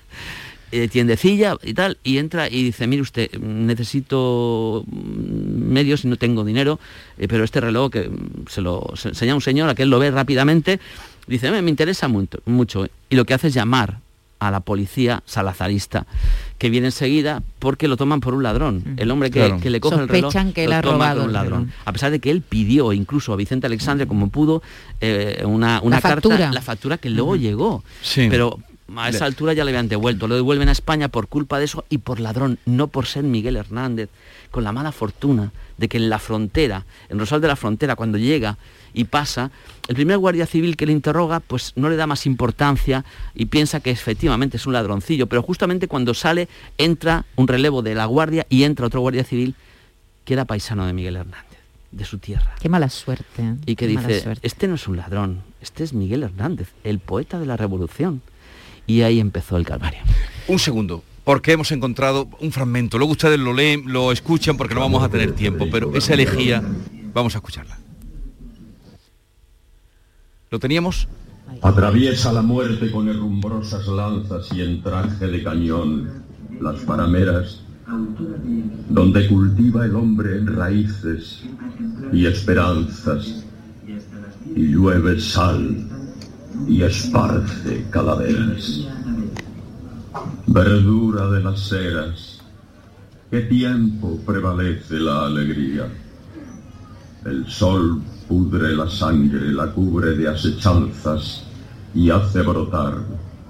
eh, 0.71 0.87
tiendecilla 0.87 1.57
y 1.63 1.73
tal, 1.73 1.97
y 2.03 2.17
entra 2.17 2.49
y 2.49 2.63
dice, 2.63 2.87
mire 2.87 3.01
usted, 3.01 3.31
necesito 3.39 4.83
medios 4.87 6.05
y 6.05 6.07
no 6.07 6.17
tengo 6.17 6.43
dinero, 6.43 6.79
eh, 7.17 7.27
pero 7.27 7.43
este 7.43 7.61
reloj 7.61 7.91
que 7.91 8.11
se 8.49 8.61
lo 8.61 8.93
enseña 9.03 9.33
a 9.33 9.35
un 9.35 9.41
señor, 9.41 9.69
a 9.69 9.75
que 9.75 9.83
él 9.83 9.89
lo 9.89 9.99
ve 9.99 10.11
rápidamente, 10.11 10.79
dice, 11.27 11.51
me, 11.51 11.69
interesa 11.69 12.07
mucho, 12.07 12.39
mucho, 12.45 12.87
y 13.09 13.15
lo 13.15 13.25
que 13.25 13.35
hace 13.35 13.47
es 13.47 13.53
llamar 13.53 13.99
a 14.39 14.51
la 14.51 14.59
policía 14.59 15.23
salazarista, 15.25 16.07
que 16.57 16.69
viene 16.69 16.87
enseguida 16.87 17.41
porque 17.59 17.87
lo 17.87 17.95
toman 17.95 18.19
por 18.19 18.33
un 18.33 18.43
ladrón. 18.43 18.95
El 18.97 19.09
hombre 19.11 19.31
que, 19.31 19.69
le 19.69 19.79
coge 19.79 20.01
el 20.01 20.09
reloj 20.09 20.33
que 20.53 20.67
lo 20.67 20.81
toma 20.81 21.13
por 21.13 21.23
un 21.23 21.33
ladrón. 21.33 21.71
A 21.85 21.93
pesar 21.93 22.11
de 22.11 22.19
que 22.19 22.31
él 22.31 22.41
pidió 22.41 22.91
incluso 22.91 23.33
a 23.33 23.35
Vicente 23.37 23.67
Alexandre, 23.67 24.07
como 24.07 24.29
pudo, 24.29 24.61
eh, 24.99 25.43
una, 25.45 25.79
una 25.81 26.01
carta, 26.01 26.51
la 26.51 26.61
factura 26.61 26.97
que 26.97 27.09
luego 27.09 27.35
llegó. 27.35 27.83
Pero 28.15 28.59
a 28.95 29.09
esa 29.09 29.25
altura 29.25 29.53
ya 29.53 29.63
le 29.63 29.71
habían 29.71 29.87
devuelto. 29.87 30.27
Lo 30.27 30.35
devuelven 30.35 30.69
a 30.69 30.71
España 30.71 31.07
por 31.07 31.27
culpa 31.27 31.59
de 31.59 31.65
eso 31.65 31.85
y 31.89 31.99
por 31.99 32.19
ladrón, 32.19 32.59
no 32.65 32.87
por 32.87 33.07
ser 33.07 33.23
Miguel 33.23 33.55
Hernández, 33.55 34.09
con 34.51 34.63
la 34.63 34.71
mala 34.71 34.91
fortuna 34.91 35.51
de 35.77 35.89
que 35.89 35.97
en 35.97 36.09
la 36.09 36.19
frontera, 36.19 36.85
en 37.09 37.19
Rosal 37.19 37.41
de 37.41 37.47
la 37.47 37.55
Frontera, 37.55 37.95
cuando 37.95 38.17
llega 38.17 38.57
y 38.93 39.05
pasa, 39.05 39.51
el 39.87 39.95
primer 39.95 40.17
guardia 40.17 40.45
civil 40.45 40.77
que 40.77 40.85
le 40.85 40.93
interroga, 40.93 41.41
pues 41.41 41.73
no 41.75 41.89
le 41.89 41.97
da 41.97 42.07
más 42.07 42.25
importancia 42.25 43.03
y 43.33 43.45
piensa 43.45 43.81
que 43.81 43.91
efectivamente 43.91 44.57
es 44.57 44.65
un 44.65 44.73
ladroncillo, 44.73 45.27
pero 45.27 45.41
justamente 45.41 45.87
cuando 45.87 46.13
sale 46.13 46.47
entra 46.77 47.25
un 47.35 47.47
relevo 47.47 47.81
de 47.81 47.95
la 47.95 48.05
guardia 48.05 48.45
y 48.49 48.63
entra 48.63 48.85
otro 48.85 49.01
guardia 49.01 49.23
civil 49.23 49.55
que 50.23 50.33
era 50.33 50.45
paisano 50.45 50.85
de 50.85 50.93
Miguel 50.93 51.17
Hernández, 51.17 51.59
de 51.91 52.05
su 52.05 52.19
tierra. 52.19 52.55
Qué 52.59 52.69
mala 52.69 52.89
suerte. 52.89 53.55
Y 53.65 53.75
que 53.75 53.87
dice, 53.87 54.37
este 54.41 54.67
no 54.67 54.75
es 54.75 54.87
un 54.87 54.95
ladrón, 54.95 55.41
este 55.61 55.83
es 55.83 55.93
Miguel 55.93 56.23
Hernández, 56.23 56.69
el 56.83 56.99
poeta 56.99 57.37
de 57.39 57.45
la 57.45 57.57
revolución 57.57 58.21
y 58.87 59.01
ahí 59.01 59.19
empezó 59.19 59.57
el 59.57 59.65
calvario. 59.65 59.99
Un 60.47 60.59
segundo, 60.59 61.03
porque 61.23 61.53
hemos 61.53 61.71
encontrado 61.71 62.29
un 62.39 62.51
fragmento. 62.51 62.97
Luego 62.97 63.13
ustedes 63.13 63.39
lo 63.39 63.53
leen, 63.53 63.91
lo 63.91 64.11
escuchan 64.11 64.57
porque 64.57 64.75
no 64.75 64.81
vamos 64.81 65.03
a 65.03 65.09
tener 65.09 65.33
tiempo, 65.33 65.67
pero 65.71 65.95
esa 65.95 66.13
elegía, 66.13 66.63
vamos 67.13 67.35
a 67.35 67.39
escucharla. 67.39 67.77
¿Lo 70.51 70.59
teníamos? 70.59 71.07
Atraviesa 71.61 72.31
la 72.31 72.41
muerte 72.41 72.91
con 72.91 73.09
herrumbrosas 73.09 73.87
lanzas 73.87 74.51
y 74.53 74.61
en 74.61 74.81
traje 74.81 75.27
de 75.27 75.43
cañón 75.43 76.23
las 76.61 76.79
parameras 76.81 77.61
donde 78.89 79.27
cultiva 79.27 79.85
el 79.85 79.95
hombre 79.95 80.37
en 80.37 80.47
raíces 80.47 81.43
y 82.11 82.25
esperanzas 82.25 83.45
y 84.55 84.61
llueve 84.67 85.19
sal 85.19 85.87
y 86.67 86.81
esparce 86.83 87.85
calaveras. 87.89 88.87
Verdura 90.47 91.27
de 91.29 91.43
las 91.43 91.71
eras, 91.71 92.39
¿qué 93.29 93.41
tiempo 93.41 94.19
prevalece 94.25 94.95
la 94.95 95.25
alegría? 95.25 95.87
El 97.25 97.47
sol 97.47 98.01
pudre 98.27 98.75
la 98.75 98.89
sangre, 98.89 99.51
la 99.51 99.71
cubre 99.71 100.11
de 100.11 100.27
asechanzas 100.27 101.43
y 101.93 102.09
hace 102.09 102.41
brotar 102.41 102.97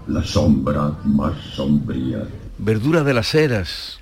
la 0.08 0.24
sombra 0.24 0.92
más 1.06 1.34
sombría. 1.54 2.28
Verdura 2.58 3.04
de 3.04 3.14
las 3.14 3.36
eras. 3.36 4.00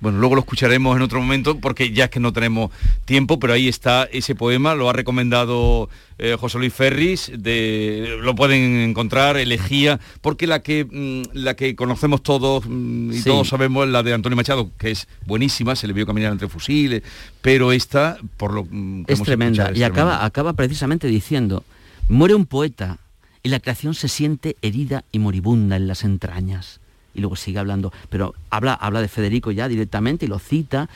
Bueno, 0.00 0.18
luego 0.18 0.34
lo 0.34 0.40
escucharemos 0.40 0.96
en 0.96 1.02
otro 1.02 1.20
momento 1.20 1.58
porque 1.58 1.92
ya 1.92 2.04
es 2.04 2.10
que 2.10 2.20
no 2.20 2.32
tenemos 2.32 2.70
tiempo, 3.04 3.38
pero 3.38 3.52
ahí 3.52 3.68
está 3.68 4.04
ese 4.04 4.34
poema, 4.34 4.74
lo 4.74 4.88
ha 4.88 4.94
recomendado 4.94 5.90
eh, 6.18 6.36
José 6.40 6.58
Luis 6.58 6.72
Ferris, 6.72 7.30
de, 7.36 8.18
lo 8.22 8.34
pueden 8.34 8.80
encontrar, 8.80 9.36
elegía, 9.36 10.00
porque 10.22 10.46
la 10.46 10.62
que, 10.62 10.86
mm, 10.90 11.36
la 11.36 11.54
que 11.54 11.76
conocemos 11.76 12.22
todos 12.22 12.64
mm, 12.66 13.12
y 13.12 13.22
todos 13.22 13.48
sabemos 13.48 13.86
es 13.86 13.92
la 13.92 14.02
de 14.02 14.14
Antonio 14.14 14.36
Machado, 14.36 14.70
que 14.78 14.90
es 14.90 15.06
buenísima, 15.26 15.76
se 15.76 15.86
le 15.86 15.92
vio 15.92 16.06
caminar 16.06 16.32
entre 16.32 16.48
fusiles, 16.48 17.02
pero 17.42 17.70
esta, 17.70 18.16
por 18.38 18.54
lo 18.54 18.66
mm, 18.70 19.04
que 19.04 19.12
es 19.12 19.22
tremenda, 19.22 19.70
y 19.74 19.82
acaba, 19.82 20.24
acaba 20.24 20.54
precisamente 20.54 21.08
diciendo, 21.08 21.62
muere 22.08 22.34
un 22.34 22.46
poeta 22.46 22.98
y 23.42 23.50
la 23.50 23.60
creación 23.60 23.94
se 23.94 24.08
siente 24.08 24.56
herida 24.62 25.04
y 25.12 25.18
moribunda 25.18 25.76
en 25.76 25.88
las 25.88 26.04
entrañas 26.04 26.80
y 27.14 27.20
luego 27.20 27.36
sigue 27.36 27.58
hablando, 27.58 27.92
pero 28.08 28.34
habla, 28.50 28.74
habla 28.74 29.00
de 29.00 29.08
Federico 29.08 29.50
ya 29.50 29.68
directamente 29.68 30.26
y 30.26 30.28
lo 30.28 30.38
cita 30.38 30.88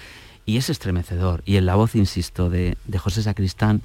y 0.47 0.57
es 0.57 0.71
estremecedor. 0.71 1.43
Y 1.47 1.57
en 1.57 1.67
la 1.67 1.75
voz, 1.75 1.95
insisto, 1.95 2.51
de, 2.51 2.77
de 2.87 2.99
José 2.99 3.23
Sacristán, 3.23 3.81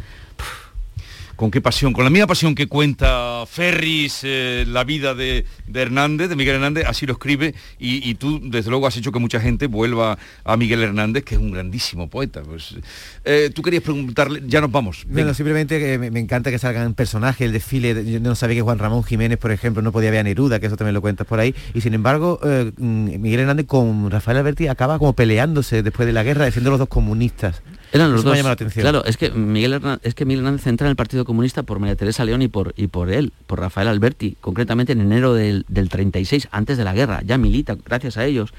con 1.40 1.52
qué 1.52 1.62
pasión, 1.62 1.94
con 1.94 2.04
la 2.04 2.10
misma 2.10 2.28
pasión 2.28 2.54
que 2.54 2.68
cuenta 2.68 3.46
Ferris 3.48 4.20
eh, 4.24 4.66
la 4.68 4.84
vida 4.84 5.16
de, 5.16 5.46
Hernández, 5.74 6.28
de 6.28 6.36
Miguel 6.36 6.56
Hernández, 6.56 6.84
así 6.86 7.06
lo 7.06 7.14
escribe, 7.14 7.56
y, 7.80 8.14
tú 8.16 8.42
desde 8.44 8.70
luego 8.70 8.88
has 8.88 8.98
hecho 8.98 9.14
que 9.14 9.20
mucha 9.20 9.40
gente 9.40 9.68
vuelva 9.68 10.18
a 10.44 10.58
Miguel 10.58 10.84
Hernández, 10.84 11.24
que 11.24 11.36
es 11.36 11.42
un 11.42 11.52
grandísimo 11.52 12.10
poeta. 12.10 12.42
Pues, 12.42 12.76
eh, 13.24 13.52
tú 13.56 13.62
querías 13.62 13.84
preguntarle, 13.84 14.44
ya 14.48 14.60
nos 14.60 14.70
vamos. 14.70 15.06
Bueno, 15.08 15.34
simplemente 15.34 15.80
que 15.80 15.98
me, 15.98 16.20
encanta 16.20 16.52
que 16.52 16.60
salgan 16.60 16.94
personajes, 16.94 17.46
el 17.46 17.54
desfile, 17.54 18.04
yo 18.12 18.20
no 18.20 18.36
sabía 18.36 18.58
que 18.58 18.62
Juan 18.62 18.78
Ramón 18.78 19.06
Jiménez, 19.06 19.38
por 19.38 19.54
ejemplo, 19.54 19.82
no 19.82 19.94
podía 19.94 20.12
ver 20.12 20.20
a 20.20 20.24
Neruda, 20.24 20.60
que 20.60 20.66
eso 20.66 20.76
también 20.76 20.94
lo 20.94 21.00
cuentas 21.00 21.26
por 21.26 21.40
ahí, 21.40 21.56
y 21.74 21.80
sin 21.80 21.94
embargo, 21.94 22.42
eh, 22.44 22.74
mm, 22.76 23.22
Miguel 23.22 23.40
Hernández 23.40 23.66
con 23.66 24.12
Rafael 24.12 24.40
Alberti 24.40 24.68
acaba 24.68 25.00
como 25.00 25.14
peleándose 25.14 25.84
después 25.84 26.06
de 26.06 26.12
la 26.12 26.24
guerra, 26.24 26.44
defiendo 26.44 26.70
los 26.70 26.80
dos 26.80 26.90
comunistas. 26.90 27.62
Eran 27.92 28.12
los 28.12 28.24
dos. 28.24 28.38
la 28.42 28.52
atención. 28.52 28.84
Claro, 28.84 29.04
es 29.06 29.18
que 29.18 29.32
Miguel 29.32 29.74
Hernández, 29.74 30.02
es 30.04 30.14
que 30.14 30.26
Miguel 30.26 30.44
Hernández 30.44 30.68
entra 30.68 30.88
en 30.88 30.92
el 30.92 30.96
Partido 30.96 31.26
Comunista 31.26 31.64
por 31.64 31.80
María 31.80 31.96
Teresa 31.96 32.24
León 32.24 32.42
y 32.42 32.48
por, 32.48 32.74
y 32.78 32.88
por 32.88 33.10
él, 33.10 33.34
por 33.48 33.60
Rafael 33.60 33.88
Alberti, 33.88 34.38
concretamente 34.42 34.94
en 34.94 35.02
enero 35.02 35.34
del, 35.34 35.66
36, 35.68 36.50
antes 36.52 36.78
de 36.78 36.84
la 36.84 36.94
guerra, 36.94 37.22
ya 37.26 37.38
milita, 37.38 37.76
gracias 37.84 38.18
a 38.18 38.26
ellos. 38.26 38.54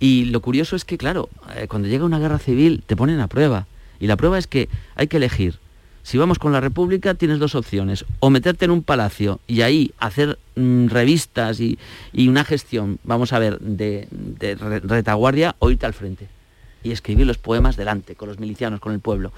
Y 0.00 0.26
lo 0.26 0.40
curioso 0.40 0.76
es 0.76 0.84
que, 0.84 0.98
claro, 0.98 1.28
eh, 1.56 1.66
cuando 1.68 1.88
llega 1.88 2.04
una 2.04 2.18
guerra 2.18 2.38
civil 2.38 2.82
te 2.86 2.94
ponen 2.94 3.20
a 3.20 3.26
prueba. 3.26 3.66
Y 4.00 4.06
la 4.06 4.16
prueba 4.16 4.38
es 4.38 4.46
que 4.46 4.68
hay 4.94 5.08
que 5.08 5.16
elegir. 5.16 5.58
Si 6.02 6.16
vamos 6.18 6.38
con 6.38 6.52
la 6.52 6.60
República 6.60 7.14
tienes 7.14 7.38
dos 7.38 7.54
opciones. 7.54 8.04
O 8.20 8.30
meterte 8.30 8.66
en 8.66 8.70
un 8.70 8.82
palacio 8.82 9.40
y 9.46 9.62
ahí 9.62 9.92
hacer 9.98 10.38
mm, 10.56 10.86
revistas 10.88 11.58
y, 11.60 11.78
una 12.14 12.44
gestión, 12.44 12.98
vamos 13.02 13.32
a 13.32 13.38
ver, 13.38 13.58
de, 13.60 14.08
de 14.10 14.54
retaguardia 14.54 15.56
o 15.58 15.70
irte 15.70 15.86
al 15.86 15.94
frente 15.94 16.28
y 16.82 16.92
escribir 16.92 17.26
los 17.26 17.38
poemas 17.38 17.76
delante, 17.76 18.14
con 18.14 18.28
los 18.28 18.38
milicianos, 18.38 18.80
con 18.80 18.92
el 18.92 19.00
pueblo. 19.00 19.32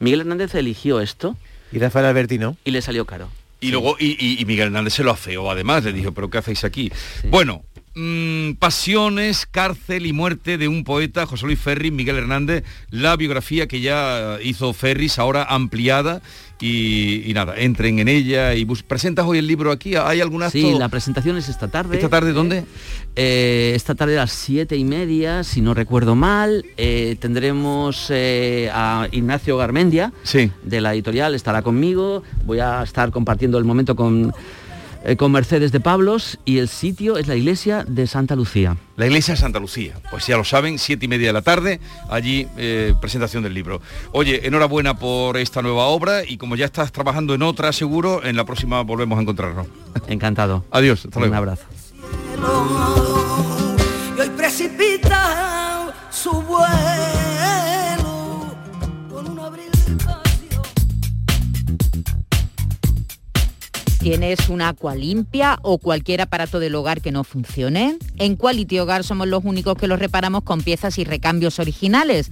Miguel 0.00 0.20
Hernández 0.20 0.54
eligió 0.54 1.00
esto. 1.00 1.36
Y 1.72 1.78
Rafael 1.78 2.06
Alberti 2.06 2.38
no. 2.38 2.56
Y 2.64 2.70
le 2.70 2.82
salió 2.82 3.04
caro. 3.04 3.28
Y 3.60 3.70
luego, 3.70 3.96
y, 3.98 4.42
Miguel 4.46 4.66
Hernández 4.66 4.94
se 4.94 5.04
lo 5.04 5.10
afeó 5.10 5.50
además, 5.50 5.84
le 5.84 5.92
dijo, 5.92 6.12
pero 6.12 6.28
¿qué 6.28 6.38
hacéis 6.38 6.64
aquí? 6.64 6.92
Bueno, 7.30 7.64
Mm, 7.96 8.54
pasiones, 8.54 9.46
cárcel 9.48 10.06
y 10.06 10.12
muerte 10.12 10.58
de 10.58 10.66
un 10.66 10.82
poeta, 10.82 11.26
José 11.26 11.46
Luis 11.46 11.60
Ferris, 11.60 11.92
Miguel 11.92 12.16
Hernández, 12.16 12.64
la 12.90 13.14
biografía 13.16 13.68
que 13.68 13.80
ya 13.80 14.38
hizo 14.42 14.72
Ferris, 14.72 15.18
ahora 15.18 15.44
ampliada. 15.44 16.20
Y, 16.60 17.30
nada, 17.34 17.56
entren 17.58 17.98
en 17.98 18.08
ella 18.08 18.54
y 18.54 18.64
presentas 18.64 19.26
hoy 19.26 19.36
el 19.36 19.46
libro 19.46 19.70
aquí. 19.70 19.96
¿Hay 19.96 20.22
alguna 20.22 20.48
Sí, 20.48 20.72
la 20.78 20.88
presentación 20.88 21.36
es 21.36 21.50
esta 21.50 21.68
tarde. 21.68 21.96
¿Esta 21.96 22.08
tarde 22.08 22.32
dónde? 22.32 22.64
Eh, 23.16 23.72
esta 23.74 23.94
tarde 23.94 24.16
a 24.16 24.22
las 24.22 24.32
siete 24.32 24.74
y 24.74 24.84
media, 24.84 25.44
si 25.44 25.60
no 25.60 25.74
recuerdo 25.74 26.14
mal. 26.14 26.64
Eh, 26.78 27.16
tendremos 27.20 28.06
eh, 28.08 28.70
a 28.72 29.08
Ignacio 29.12 29.58
Garmendia 29.58 30.12
sí. 30.22 30.50
de 30.62 30.80
la 30.80 30.94
editorial, 30.94 31.34
estará 31.34 31.60
conmigo. 31.60 32.22
Voy 32.46 32.60
a 32.60 32.82
estar 32.82 33.10
compartiendo 33.10 33.58
el 33.58 33.64
momento 33.64 33.94
con 33.94 34.32
eh, 35.04 35.16
con 35.16 35.32
Mercedes 35.32 35.70
de 35.70 35.80
Pablos 35.80 36.38
y 36.44 36.58
el 36.58 36.68
sitio 36.68 37.18
es 37.18 37.26
la 37.26 37.36
iglesia 37.36 37.84
de 37.86 38.06
Santa 38.06 38.34
Lucía. 38.34 38.76
La 38.96 39.06
iglesia 39.06 39.34
de 39.34 39.40
Santa 39.40 39.58
Lucía, 39.60 39.94
pues 40.10 40.26
ya 40.26 40.36
lo 40.36 40.44
saben, 40.44 40.78
siete 40.78 41.04
y 41.04 41.08
media 41.08 41.28
de 41.28 41.32
la 41.32 41.42
tarde, 41.42 41.80
allí 42.08 42.48
eh, 42.56 42.94
presentación 43.00 43.42
del 43.42 43.54
libro. 43.54 43.82
Oye, 44.12 44.46
enhorabuena 44.46 44.98
por 44.98 45.36
esta 45.36 45.62
nueva 45.62 45.86
obra 45.86 46.24
y 46.24 46.38
como 46.38 46.56
ya 46.56 46.64
estás 46.64 46.90
trabajando 46.90 47.34
en 47.34 47.42
otra, 47.42 47.72
seguro, 47.72 48.24
en 48.24 48.36
la 48.36 48.44
próxima 48.44 48.82
volvemos 48.82 49.18
a 49.18 49.22
encontrarnos. 49.22 49.66
Encantado. 50.08 50.64
Adiós, 50.70 51.04
hasta 51.04 51.20
luego. 51.20 51.32
Un 51.32 51.38
abrazo. 51.38 51.64
su 56.10 56.30
¿Tienes 64.04 64.50
una 64.50 64.68
agua 64.68 64.94
limpia 64.94 65.58
o 65.62 65.78
cualquier 65.78 66.20
aparato 66.20 66.60
del 66.60 66.74
hogar 66.74 67.00
que 67.00 67.10
no 67.10 67.24
funcione? 67.24 67.96
En 68.18 68.36
Quality 68.36 68.80
Hogar 68.80 69.02
somos 69.02 69.26
los 69.26 69.46
únicos 69.46 69.78
que 69.78 69.86
los 69.86 69.98
reparamos 69.98 70.42
con 70.42 70.60
piezas 70.60 70.98
y 70.98 71.04
recambios 71.04 71.58
originales. 71.58 72.30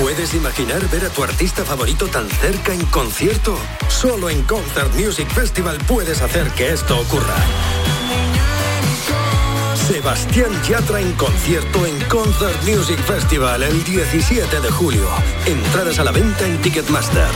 ¿Puedes 0.00 0.34
imaginar 0.34 0.80
ver 0.90 1.04
a 1.04 1.08
tu 1.08 1.22
artista 1.22 1.64
favorito 1.64 2.08
tan 2.08 2.28
cerca 2.28 2.74
en 2.74 2.84
concierto? 2.86 3.56
Solo 3.88 4.28
en 4.28 4.42
Concert 4.42 4.92
Music 4.94 5.28
Festival 5.28 5.78
puedes 5.86 6.20
hacer 6.20 6.48
que 6.50 6.72
esto 6.72 6.98
ocurra. 6.98 7.36
Sebastián 9.86 10.50
Yatra 10.68 11.00
en 11.00 11.12
concierto 11.12 11.86
en 11.86 12.00
Concert 12.08 12.60
Music 12.64 12.98
Festival 13.04 13.62
el 13.62 13.84
17 13.84 14.60
de 14.60 14.70
julio. 14.70 15.06
Entradas 15.46 15.98
a 15.98 16.04
la 16.04 16.10
venta 16.10 16.46
en 16.46 16.60
Ticketmaster. 16.60 17.28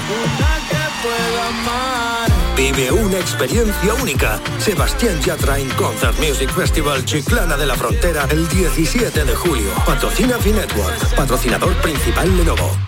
Vive 2.56 2.90
una 2.90 3.18
experiencia 3.18 3.94
única. 3.94 4.40
Sebastián 4.58 5.20
Yatra 5.20 5.58
en 5.58 5.68
Concert 5.70 6.18
Music 6.18 6.50
Festival 6.50 7.04
Chiclana 7.04 7.56
de 7.56 7.66
la 7.66 7.74
Frontera 7.76 8.26
el 8.30 8.48
17 8.48 9.24
de 9.24 9.34
julio. 9.36 9.70
Patrocina 9.86 10.38
Finetwork, 10.38 11.14
patrocinador 11.14 11.74
principal 11.76 12.36
Lenovo. 12.36 12.87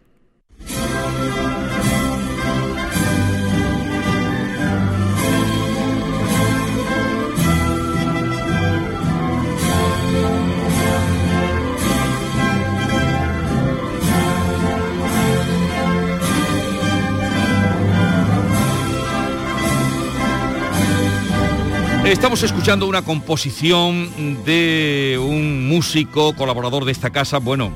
Estamos 22.05 22.41
escuchando 22.41 22.87
una 22.87 23.03
composición 23.03 24.43
de 24.43 25.19
un 25.21 25.67
músico 25.67 26.35
colaborador 26.35 26.83
de 26.83 26.91
esta 26.91 27.11
casa, 27.11 27.37
bueno, 27.37 27.71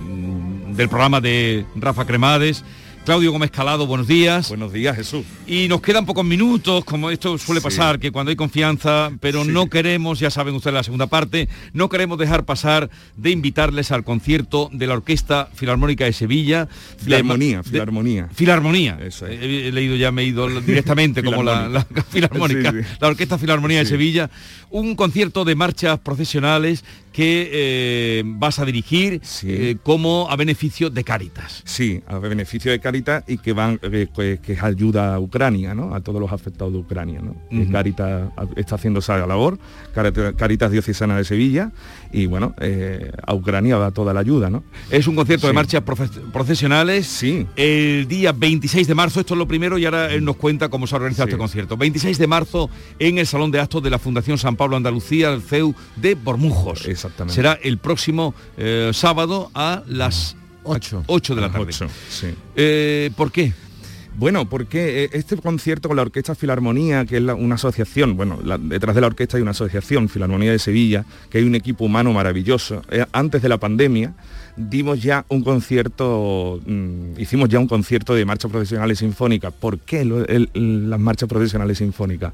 del 0.70 0.90
programa 0.90 1.22
de 1.22 1.66
Rafa 1.76 2.06
Cremades, 2.06 2.64
Claudio 3.06 3.32
Gómez 3.32 3.52
Calado, 3.52 3.86
buenos 3.86 4.08
días. 4.08 4.50
Buenos 4.50 4.74
días, 4.74 4.96
Jesús. 4.96 5.24
Y 5.46 5.68
nos 5.68 5.80
quedan 5.82 6.08
pocos 6.08 6.26
minutos, 6.26 6.84
como 6.86 7.12
esto 7.12 7.38
suele 7.38 7.62
pasar, 7.62 8.00
que 8.00 8.12
cuando 8.12 8.32
hay 8.32 8.36
confianza, 8.36 9.12
pero 9.20 9.46
no 9.46 9.68
queremos, 9.70 10.20
ya 10.20 10.32
saben 10.32 10.56
ustedes 10.56 10.74
la 10.74 10.82
segunda 10.82 11.06
parte, 11.06 11.48
no 11.72 11.88
queremos 11.88 12.18
dejar 12.18 12.46
pasar 12.46 12.90
de 13.16 13.30
invitarles 13.30 13.92
al 13.92 14.04
concierto 14.04 14.72
de 14.74 14.88
la 14.88 14.96
Orquesta 14.96 15.50
Filarmónica 15.54 16.06
de 16.06 16.14
Sevilla. 16.14 16.68
Filarmonía, 16.98 17.62
Filarmonía. 17.62 18.28
Filarmonía. 18.34 18.98
He, 19.30 19.72
leído 19.72 19.96
ya, 19.96 20.12
me 20.12 20.24
he 20.24 20.26
ido 20.26 20.50
directamente 20.62 21.24
como 21.24 21.44
la, 21.44 21.86
Filarmónica. 22.10 22.74
La 23.00 23.08
Orquesta 23.08 23.38
Filarmonía 23.38 23.80
de 23.80 23.86
Sevilla. 23.86 24.32
Un 24.72 24.96
concierto 24.96 25.46
de 25.46 25.54
marchas 25.54 26.00
procesionales 26.00 26.84
que 27.16 27.50
eh, 27.54 28.24
vas 28.26 28.60
a 28.60 28.66
dirigir 28.66 29.22
eh, 29.44 29.78
como 29.84 30.28
a 30.30 30.36
beneficio 30.36 30.90
de 30.90 31.06
Cáritas. 31.06 31.62
Sí, 31.64 32.04
a 32.08 32.20
beneficio 32.20 32.74
de 32.74 32.82
Cáritas 32.82 33.24
y 33.26 33.38
que 33.38 33.54
van 33.54 33.80
eh, 33.84 34.10
que, 34.14 34.58
ayuda 34.62 35.16
a 35.16 35.20
Ucrania, 35.22 35.74
¿no? 35.74 35.96
A 35.96 36.02
todos 36.02 36.20
los 36.20 36.34
afectados 36.34 36.74
de 36.74 36.80
Ucrania, 36.80 37.22
¿no? 37.22 37.38
Cáritas 37.72 38.32
está 38.58 38.76
haciendo 38.76 39.00
esa 39.00 39.26
labor, 39.26 39.58
Cáritas 39.94 40.72
Diocesana 40.72 41.16
de 41.16 41.24
Sevilla 41.24 41.72
y 42.12 42.26
bueno, 42.26 42.56
a 43.26 43.34
Ucrania 43.34 43.78
va 43.78 43.92
toda 43.92 44.14
la 44.14 44.20
ayuda, 44.20 44.50
¿no? 44.50 44.64
Es 44.90 45.08
un 45.08 45.16
concierto 45.16 45.48
de 45.48 45.54
marchas 45.54 45.84
procesionales. 46.32 47.08
Sí. 47.08 47.48
El 47.56 48.08
día 48.08 48.32
26 48.32 48.88
de 48.88 48.96
marzo, 48.96 49.20
esto 49.20 49.34
es 49.34 49.38
lo 49.38 49.48
primero 49.48 49.78
y 49.78 49.86
ahora 49.86 50.12
él 50.12 50.24
nos 50.24 50.36
cuenta 50.36 50.70
cómo 50.70 50.88
se 50.88 50.96
ha 50.96 50.98
organizado 50.98 51.28
este 51.28 51.38
concierto. 51.38 51.78
26 51.78 52.18
de 52.18 52.28
marzo 52.28 52.70
en 53.00 53.18
el 53.18 53.28
Salón 53.28 53.52
de 53.52 53.60
Actos 53.60 53.84
de 53.84 53.90
la 53.90 54.00
Fundación 54.00 54.38
San 54.38 54.56
Pablo 54.56 54.78
Andalucía, 54.78 55.34
el 55.34 55.42
CEU 55.42 55.76
de 55.96 56.16
Bormujos. 56.16 56.88
Será 57.28 57.60
el 57.62 57.78
próximo 57.78 58.34
eh, 58.58 58.92
sábado 58.94 59.52
a 59.54 59.84
las 59.88 60.36
8, 60.64 61.04
8 61.08 61.36
de 61.36 61.42
la 61.42 61.52
tarde. 61.52 61.72
Eh, 62.56 63.12
¿Por 63.16 63.32
qué? 63.32 63.54
Bueno, 64.18 64.50
porque 64.50 65.04
eh, 65.04 65.10
este 65.14 65.36
concierto 65.38 65.90
con 65.90 65.98
la 65.98 66.04
Orquesta 66.04 66.36
Filarmonía, 66.36 67.06
que 67.06 67.18
es 67.18 67.24
una 67.24 67.56
asociación, 67.56 68.16
bueno, 68.16 68.40
detrás 68.60 68.96
de 68.96 69.02
la 69.02 69.08
orquesta 69.08 69.38
hay 69.38 69.42
una 69.42 69.52
asociación, 69.52 70.08
Filarmonía 70.08 70.52
de 70.52 70.60
Sevilla, 70.60 71.06
que 71.30 71.40
hay 71.40 71.44
un 71.44 71.56
equipo 71.56 71.86
humano 71.86 72.14
maravilloso. 72.14 72.82
antes 73.12 73.42
de 73.42 73.50
la 73.50 73.58
pandemia 73.58 74.14
dimos 74.56 75.02
ya 75.02 75.26
un 75.30 75.44
concierto, 75.44 76.62
mm, 76.66 77.20
hicimos 77.20 77.50
ya 77.50 77.60
un 77.60 77.68
concierto 77.68 78.16
de 78.16 78.26
marchas 78.26 78.50
profesionales 78.50 79.00
sinfónicas. 79.00 79.54
¿Por 79.54 79.80
qué 79.80 80.06
las 80.06 81.00
marchas 81.00 81.28
profesionales 81.28 81.78
sinfónicas? 81.80 82.34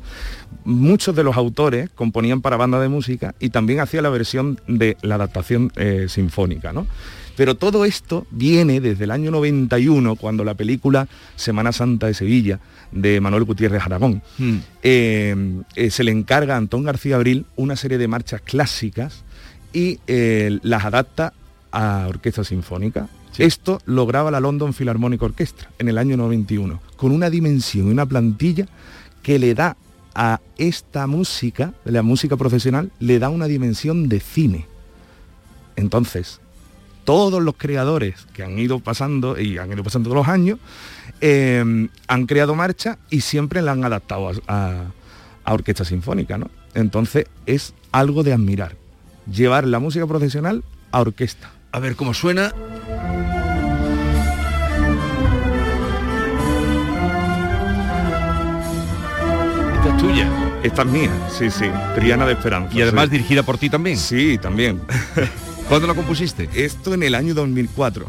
Muchos 0.64 1.16
de 1.16 1.24
los 1.24 1.36
autores 1.36 1.90
componían 1.96 2.42
para 2.42 2.58
banda 2.58 2.80
de 2.80 2.90
música 2.90 3.34
y 3.40 3.50
también 3.50 3.80
hacía 3.80 4.02
la 4.02 4.10
versión 4.10 4.60
de 4.68 4.98
la 5.02 5.16
adaptación 5.16 5.72
eh, 5.76 6.06
sinfónica, 6.10 6.74
¿no? 6.74 6.88
Pero 7.36 7.56
todo 7.56 7.86
esto 7.86 8.28
viene 8.32 8.82
desde 8.82 9.06
el 9.06 9.12
año 9.12 9.32
91, 9.32 10.16
cuando 10.16 10.44
la 10.44 10.54
película 10.54 11.08
Semana 11.36 11.72
Santa 11.72 12.08
de 12.08 12.14
Sevilla, 12.14 12.60
de 12.92 13.22
Manuel 13.22 13.46
Gutiérrez 13.46 13.84
Aragón, 13.84 14.22
hmm. 14.38 14.58
eh, 14.84 15.64
eh, 15.76 15.90
se 15.90 16.04
le 16.04 16.12
encarga 16.12 16.56
a 16.56 16.58
Antón 16.58 16.84
García 16.84 17.16
Abril 17.16 17.46
una 17.56 17.76
serie 17.76 17.98
de 17.98 18.08
marchas 18.08 18.42
clásicas 18.42 19.24
y 19.74 20.00
las 20.08 20.84
adapta 20.84 21.34
a 21.72 22.06
orquesta 22.10 22.44
sinfónica. 22.44 23.08
Esto 23.38 23.80
lo 23.86 24.06
graba 24.06 24.32
la 24.32 24.40
London 24.40 24.74
Philharmonic 24.74 25.22
Orchestra 25.22 25.70
en 25.80 25.88
el 25.88 25.98
año 25.98 26.18
91, 26.18 26.82
con 26.98 27.12
una 27.12 27.30
dimensión 27.30 27.88
y 27.88 27.92
una 27.92 28.06
plantilla 28.06 28.68
que 29.24 29.40
le 29.40 29.54
da 29.54 29.78
a 30.14 30.42
esta 30.58 31.08
música, 31.08 31.74
la 31.86 32.02
música 32.02 32.36
profesional, 32.36 32.92
le 33.00 33.20
da 33.20 33.30
una 33.30 33.46
dimensión 33.46 34.10
de 34.10 34.20
cine. 34.20 34.68
Entonces, 35.78 36.41
todos 37.04 37.42
los 37.42 37.56
creadores 37.56 38.28
que 38.34 38.44
han 38.44 38.58
ido 38.60 38.80
pasando 38.80 39.40
y 39.40 39.58
han 39.58 39.72
ido 39.72 39.84
pasando 39.84 40.10
todos 40.10 40.26
los 40.26 40.34
años, 40.34 40.60
eh, 41.20 41.88
han 42.08 42.26
creado 42.26 42.56
marcha 42.56 42.98
y 43.10 43.22
siempre 43.22 43.62
la 43.62 43.72
han 43.74 43.84
adaptado 43.84 44.32
a, 44.48 44.86
a 45.44 45.54
orquesta 45.54 45.86
sinfónica, 45.86 46.38
¿no? 46.38 46.50
Entonces 46.74 47.28
es 47.46 47.74
algo 47.92 48.24
de 48.24 48.34
admirar, 48.34 48.76
llevar 49.32 49.66
la 49.66 49.80
música 49.80 50.08
profesional 50.08 50.64
a 50.92 51.02
orquesta. 51.02 51.52
A 51.72 51.80
ver 51.80 51.96
cómo 51.96 52.14
suena. 52.14 52.54
Esta 59.76 59.90
es 59.90 60.02
tuya. 60.02 60.30
Esta 60.64 60.82
es 60.84 60.88
mía, 60.88 61.12
sí, 61.38 61.50
sí. 61.50 61.66
Triana 61.96 62.26
de 62.26 62.34
Esperanza. 62.34 62.78
Y 62.78 62.82
además 62.82 63.10
dirigida 63.10 63.42
por 63.42 63.58
ti 63.58 63.70
también. 63.70 63.98
Sí, 63.98 64.38
también. 64.38 64.82
¿Cuándo 65.72 65.88
la 65.88 65.94
compusiste? 65.94 66.50
Esto 66.54 66.94
en 66.94 67.02
el 67.02 67.16
año 67.16 67.34
2004. 67.34 68.06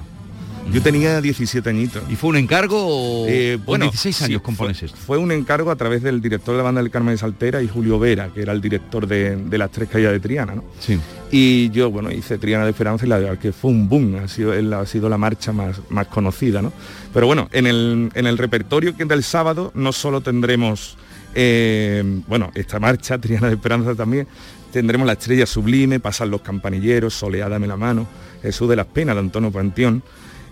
Yo 0.73 0.83
tenía 0.83 1.21
17 1.21 1.71
añitos. 1.71 2.03
¿Y 2.11 2.17
fue 2.17 2.31
un 2.31 2.37
encargo 2.37 2.77
o 2.77 3.29
eh, 3.29 3.57
bueno, 3.65 3.85
16 3.85 4.23
años 4.23 4.43
compones 4.43 4.81
fue, 4.81 4.89
fue, 4.89 5.19
un 5.19 5.31
encargo 5.31 5.71
a 5.71 5.77
través 5.77 6.03
del 6.03 6.21
director 6.21 6.55
de 6.55 6.59
la 6.59 6.65
banda 6.65 6.83
del 6.83 6.91
Carmen 6.91 7.15
de 7.15 7.19
Saltera 7.19 7.63
y 7.63 7.69
Julio 7.69 8.01
Vera, 8.01 8.31
que 8.35 8.43
era 8.43 8.53
el 8.53 8.61
director 8.61 9.07
de, 9.07 9.39
las 9.57 9.71
tres 9.71 9.89
caídas 9.89 10.11
de 10.11 10.19
Triana, 10.19 10.57
¿no? 10.57 10.65
Sí. 10.81 10.99
Y 11.31 11.71
yo, 11.71 11.89
bueno, 11.93 12.11
hice 12.11 12.37
Triana 12.37 12.65
de 12.65 12.71
Esperanza 12.71 13.07
y 13.07 13.09
la 13.09 13.19
verdad 13.19 13.39
que 13.39 13.53
fue 13.53 13.71
un 13.71 13.89
boom, 13.89 14.17
ha 14.17 14.27
sido, 14.27 14.53
ha 14.77 14.87
sido 14.87 15.09
la 15.09 15.17
marcha 15.17 15.53
más, 15.53 15.81
más 15.89 16.09
conocida, 16.09 16.63
¿no? 16.63 16.73
Pero 17.15 17.29
bueno, 17.29 17.49
en 17.53 17.69
el, 17.69 18.11
en 18.15 18.27
el 18.27 18.39
repertorio 18.39 18.97
que 18.97 19.05
del 19.05 19.23
sábado 19.23 19.71
no 19.77 19.93
solo 19.93 20.21
tendremos, 20.21 20.97
eh, 21.37 22.03
bueno, 22.27 22.51
esta 22.57 22.81
marcha, 22.81 23.19
Triana 23.21 23.47
de 23.47 23.55
Esperanza 23.55 23.95
también, 23.95 24.27
tendremos 24.73 25.07
la 25.07 25.13
estrella 25.13 25.47
sublime, 25.47 26.01
pasan 26.01 26.31
los 26.31 26.41
campanilleros, 26.41 27.15
Soleádame 27.15 27.67
la 27.67 27.77
mano, 27.77 28.09
Jesús 28.43 28.69
de 28.69 28.77
las 28.77 28.87
Penas 28.87 29.15
de 29.15 29.21
Antonio 29.21 29.53
Panteón, 29.53 30.03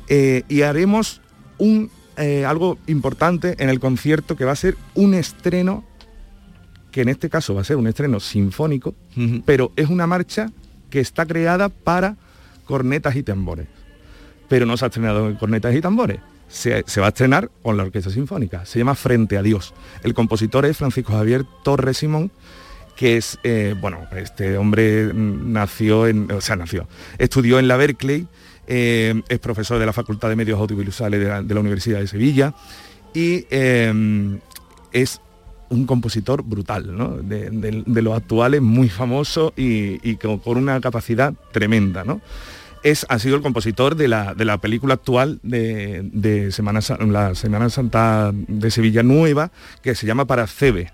eh, 0.09 0.45
y 0.49 0.63
haremos 0.63 1.21
un, 1.59 1.91
eh, 2.17 2.45
algo 2.45 2.79
importante 2.87 3.57
en 3.59 3.71
el 3.71 3.81
concierto 3.81 4.37
que 4.37 4.45
va 4.45 4.53
a 4.53 4.57
ser 4.57 4.77
un 4.95 5.15
estreno, 5.15 5.85
que 6.93 7.01
en 7.01 7.09
este 7.09 7.31
caso 7.31 7.55
va 7.55 7.63
a 7.63 7.65
ser 7.65 7.77
un 7.77 7.87
estreno 7.87 8.21
sinfónico, 8.21 8.95
pero 9.45 9.73
es 9.77 9.89
una 9.89 10.07
marcha 10.07 10.51
que 10.91 11.01
está 11.01 11.25
creada 11.25 11.69
para 11.69 12.17
cornetas 12.65 13.17
y 13.17 13.23
tambores. 13.23 13.69
Pero 14.49 14.67
no 14.67 14.77
se 14.77 14.85
ha 14.85 14.89
estrenado 14.89 15.29
en 15.29 15.37
cornetas 15.37 15.75
y 15.75 15.81
tambores. 15.81 16.19
Se, 16.49 16.83
va 17.01 17.07
a 17.07 17.11
estrenar 17.11 17.49
con 17.63 17.77
la 17.77 17.85
Orquesta 17.85 18.11
Sinfónica. 18.11 18.67
Se 18.67 18.81
llama 18.81 18.97
Frente 18.97 19.39
a 19.39 19.43
Dios. 19.43 19.73
El 20.03 20.15
compositor 20.15 20.67
es 20.67 20.77
Francisco 20.77 21.13
Javier 21.13 21.45
Torres 21.63 21.99
Simón, 21.99 22.33
que 22.97 23.17
es, 23.17 23.39
eh, 23.43 23.75
bueno, 23.81 24.07
este 24.17 24.57
hombre 24.57 25.11
nació 25.15 26.07
en, 26.07 26.31
o 26.31 26.41
sea, 26.41 26.57
nació, 26.57 26.89
estudió 27.19 27.59
en 27.59 27.69
la 27.69 27.77
Berkeley 27.77 28.27
eh, 28.73 29.21
es 29.29 29.41
profesor 29.41 29.81
de 29.81 29.87
la 29.87 29.93
Facultad 29.93 30.29
de 30.29 30.37
Medios 30.37 30.61
Audiovisuales 30.61 31.21
de 31.21 31.55
la, 31.55 31.61
Universidad 31.61 31.99
de 31.99 32.07
Sevilla 32.07 32.55
y 33.13 33.45
eh, 33.51 34.39
es 34.93 35.21
un 35.71 35.87
compositor 35.87 36.45
brutal, 36.45 36.97
de, 37.25 38.03
los 38.03 38.17
actuales, 38.17 38.61
muy 38.61 38.89
famoso 38.89 39.53
y, 39.57 40.15
con, 40.17 40.41
una 40.45 40.81
capacidad 40.81 41.35
tremenda. 41.53 42.05
¿no? 42.05 42.21
Es, 42.85 43.07
ha 43.09 43.19
sido 43.19 43.35
el 43.35 43.43
compositor 43.43 43.97
de 43.97 44.07
la, 44.07 44.59
película 44.59 44.95
actual 44.95 45.41
de, 45.43 46.51
Semana, 46.53 46.81
la 47.09 47.35
Semana 47.35 47.71
Santa 47.71 48.31
de 48.33 48.71
Sevilla 48.71 49.03
Nueva, 49.03 49.51
que 49.83 49.97
se 49.97 50.07
llama 50.07 50.27
Para 50.27 50.47
Cebe. 50.47 50.93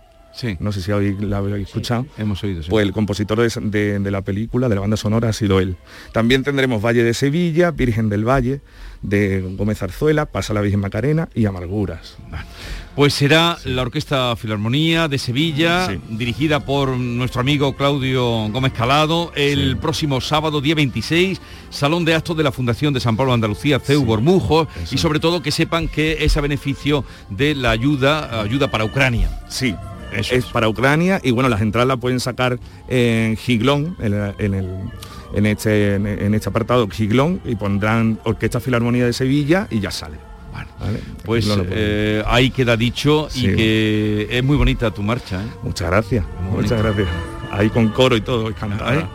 No 0.60 0.72
sé 0.72 0.82
si 0.82 0.92
habéis, 0.92 1.20
la 1.20 1.38
habéis 1.38 1.68
escuchado. 1.68 2.06
hemos 2.18 2.42
oído. 2.44 2.62
Pues 2.68 2.86
el 2.86 2.92
compositor 2.92 3.38
de, 3.40 4.10
la 4.10 4.22
película, 4.22 4.68
de 4.68 4.74
la 4.74 4.80
banda 4.80 4.96
sonora, 4.96 5.30
ha 5.30 5.32
sido 5.32 5.60
él. 5.60 5.76
También 6.12 6.42
tendremos 6.42 6.84
Valle 6.84 7.02
de 7.02 7.14
Sevilla, 7.14 7.70
Virgen 7.70 8.08
del 8.08 8.28
Valle, 8.28 8.60
de 9.02 9.40
Gómez 9.56 9.82
Arzuela, 9.82 10.26
Pasa 10.26 10.52
la 10.52 10.60
Virgen 10.60 10.80
Macarena 10.80 11.28
y 11.34 11.46
Amarguras. 11.46 12.16
Pues 12.94 13.14
será 13.14 13.58
la 13.64 13.82
Orquesta 13.82 14.34
Filarmonía 14.36 15.06
de 15.08 15.18
Sevilla, 15.18 15.88
dirigida 16.08 16.60
por 16.60 16.96
nuestro 16.96 17.42
amigo 17.42 17.76
Claudio 17.76 18.48
Gómez 18.48 18.72
Calado, 18.72 19.32
el 19.36 19.76
próximo 19.76 20.20
sábado, 20.20 20.60
día 20.60 20.74
26, 20.74 21.40
Salón 21.70 22.04
de 22.04 22.14
Actos 22.14 22.36
de 22.36 22.42
la 22.42 22.52
Fundación 22.52 22.94
de 22.94 23.00
San 23.00 23.16
Pablo 23.16 23.34
Andalucía, 23.34 23.80
CEU 23.80 24.04
Bormujo, 24.04 24.66
y 24.90 24.98
sobre 24.98 25.20
todo 25.20 25.42
que 25.42 25.50
sepan 25.50 25.88
que 25.88 26.24
es 26.24 26.36
a 26.38 26.40
beneficio 26.40 27.04
de 27.28 27.54
la 27.54 27.70
ayuda, 27.70 28.40
ayuda 28.40 28.70
para 28.70 28.86
Ucrania. 28.86 29.28
Sí, 29.48 29.74
es, 30.18 30.46
para 30.46 30.68
Ucrania 30.68 31.20
y 31.22 31.30
bueno, 31.30 31.48
las 31.48 31.60
entradas 31.60 31.88
las 31.88 31.98
pueden 31.98 32.20
sacar 32.20 32.58
en 32.88 33.36
Giglón, 33.36 33.96
en, 33.98 35.46
este, 35.46 35.94
en 35.94 36.34
este 36.34 36.48
apartado 36.48 36.88
Giglón 36.88 37.40
y 37.44 37.56
pondrán 37.56 38.18
Orquesta 38.24 38.60
Filarmonía 38.60 39.06
de 39.06 39.12
Sevilla 39.12 39.66
y 39.70 39.80
ya 39.80 39.90
sale. 39.90 40.18
Pues 41.24 41.48
eh, 41.70 42.22
ahí 42.26 42.50
queda 42.50 42.76
dicho 42.76 43.28
y 43.34 43.54
que 43.54 44.28
es 44.30 44.44
muy 44.44 44.56
bonita 44.56 44.90
tu 44.90 45.02
marcha. 45.02 45.42
¿eh? 45.42 45.48
Muchas 45.62 45.88
gracias, 45.88 46.24
muchas 46.50 46.82
gracias. 46.82 47.08
Ahí 47.50 47.70
con 47.70 47.88
coro 47.88 48.16
y 48.16 48.20
todo, 48.20 48.48
es 48.48 48.56
cantada. 48.56 49.08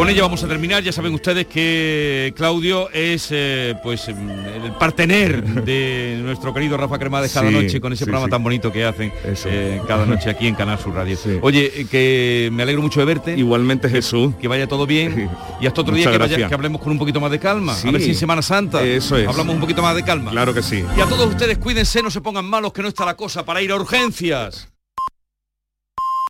Con 0.00 0.08
ella 0.08 0.22
vamos 0.22 0.42
a 0.42 0.48
terminar. 0.48 0.82
Ya 0.82 0.92
saben 0.92 1.12
ustedes 1.12 1.46
que 1.46 2.32
Claudio 2.34 2.88
es 2.90 3.28
eh, 3.32 3.74
pues 3.82 4.08
mm, 4.08 4.30
el 4.64 4.72
partener 4.78 5.44
de 5.44 6.18
nuestro 6.22 6.54
querido 6.54 6.78
Rafa 6.78 6.98
Cremades 6.98 7.34
cada 7.34 7.50
noche 7.50 7.82
con 7.82 7.92
ese 7.92 8.06
programa 8.06 8.26
tan 8.26 8.42
bonito 8.42 8.72
que 8.72 8.86
hacen 8.86 9.12
eh, 9.44 9.78
cada 9.86 10.06
noche 10.06 10.30
aquí 10.30 10.46
en 10.46 10.54
Canal 10.54 10.78
Sur 10.78 10.94
Radio. 10.94 11.18
Oye, 11.42 11.70
eh, 11.82 11.84
que 11.84 12.48
me 12.50 12.62
alegro 12.62 12.80
mucho 12.80 12.98
de 12.98 13.04
verte. 13.04 13.36
Igualmente 13.36 13.90
Jesús. 13.90 14.34
Que 14.40 14.48
vaya 14.48 14.66
todo 14.66 14.86
bien. 14.86 15.28
Y 15.60 15.66
hasta 15.66 15.82
otro 15.82 15.94
día 15.94 16.10
que, 16.10 16.48
que, 16.48 16.54
hablemos 16.54 16.80
con 16.80 16.92
un 16.92 16.98
poquito 16.98 17.20
más 17.20 17.30
de 17.30 17.38
calma. 17.38 17.74
A 17.74 17.90
ver 17.90 18.00
si 18.00 18.08
en 18.08 18.16
Semana 18.16 18.40
Santa 18.40 18.82
Eso 18.82 19.18
es. 19.18 19.28
hablamos 19.28 19.54
un 19.54 19.60
poquito 19.60 19.82
más 19.82 19.94
de 19.94 20.02
calma. 20.02 20.30
Claro 20.30 20.54
que 20.54 20.62
sí. 20.62 20.82
Y 20.96 21.00
a 21.02 21.04
todos 21.04 21.26
ustedes 21.28 21.58
cuídense, 21.58 22.02
no 22.02 22.10
se 22.10 22.22
pongan 22.22 22.46
malos, 22.46 22.72
que 22.72 22.80
no 22.80 22.88
está 22.88 23.04
la 23.04 23.18
cosa 23.18 23.44
para 23.44 23.60
ir 23.60 23.70
a 23.70 23.76
urgencias. 23.76 24.70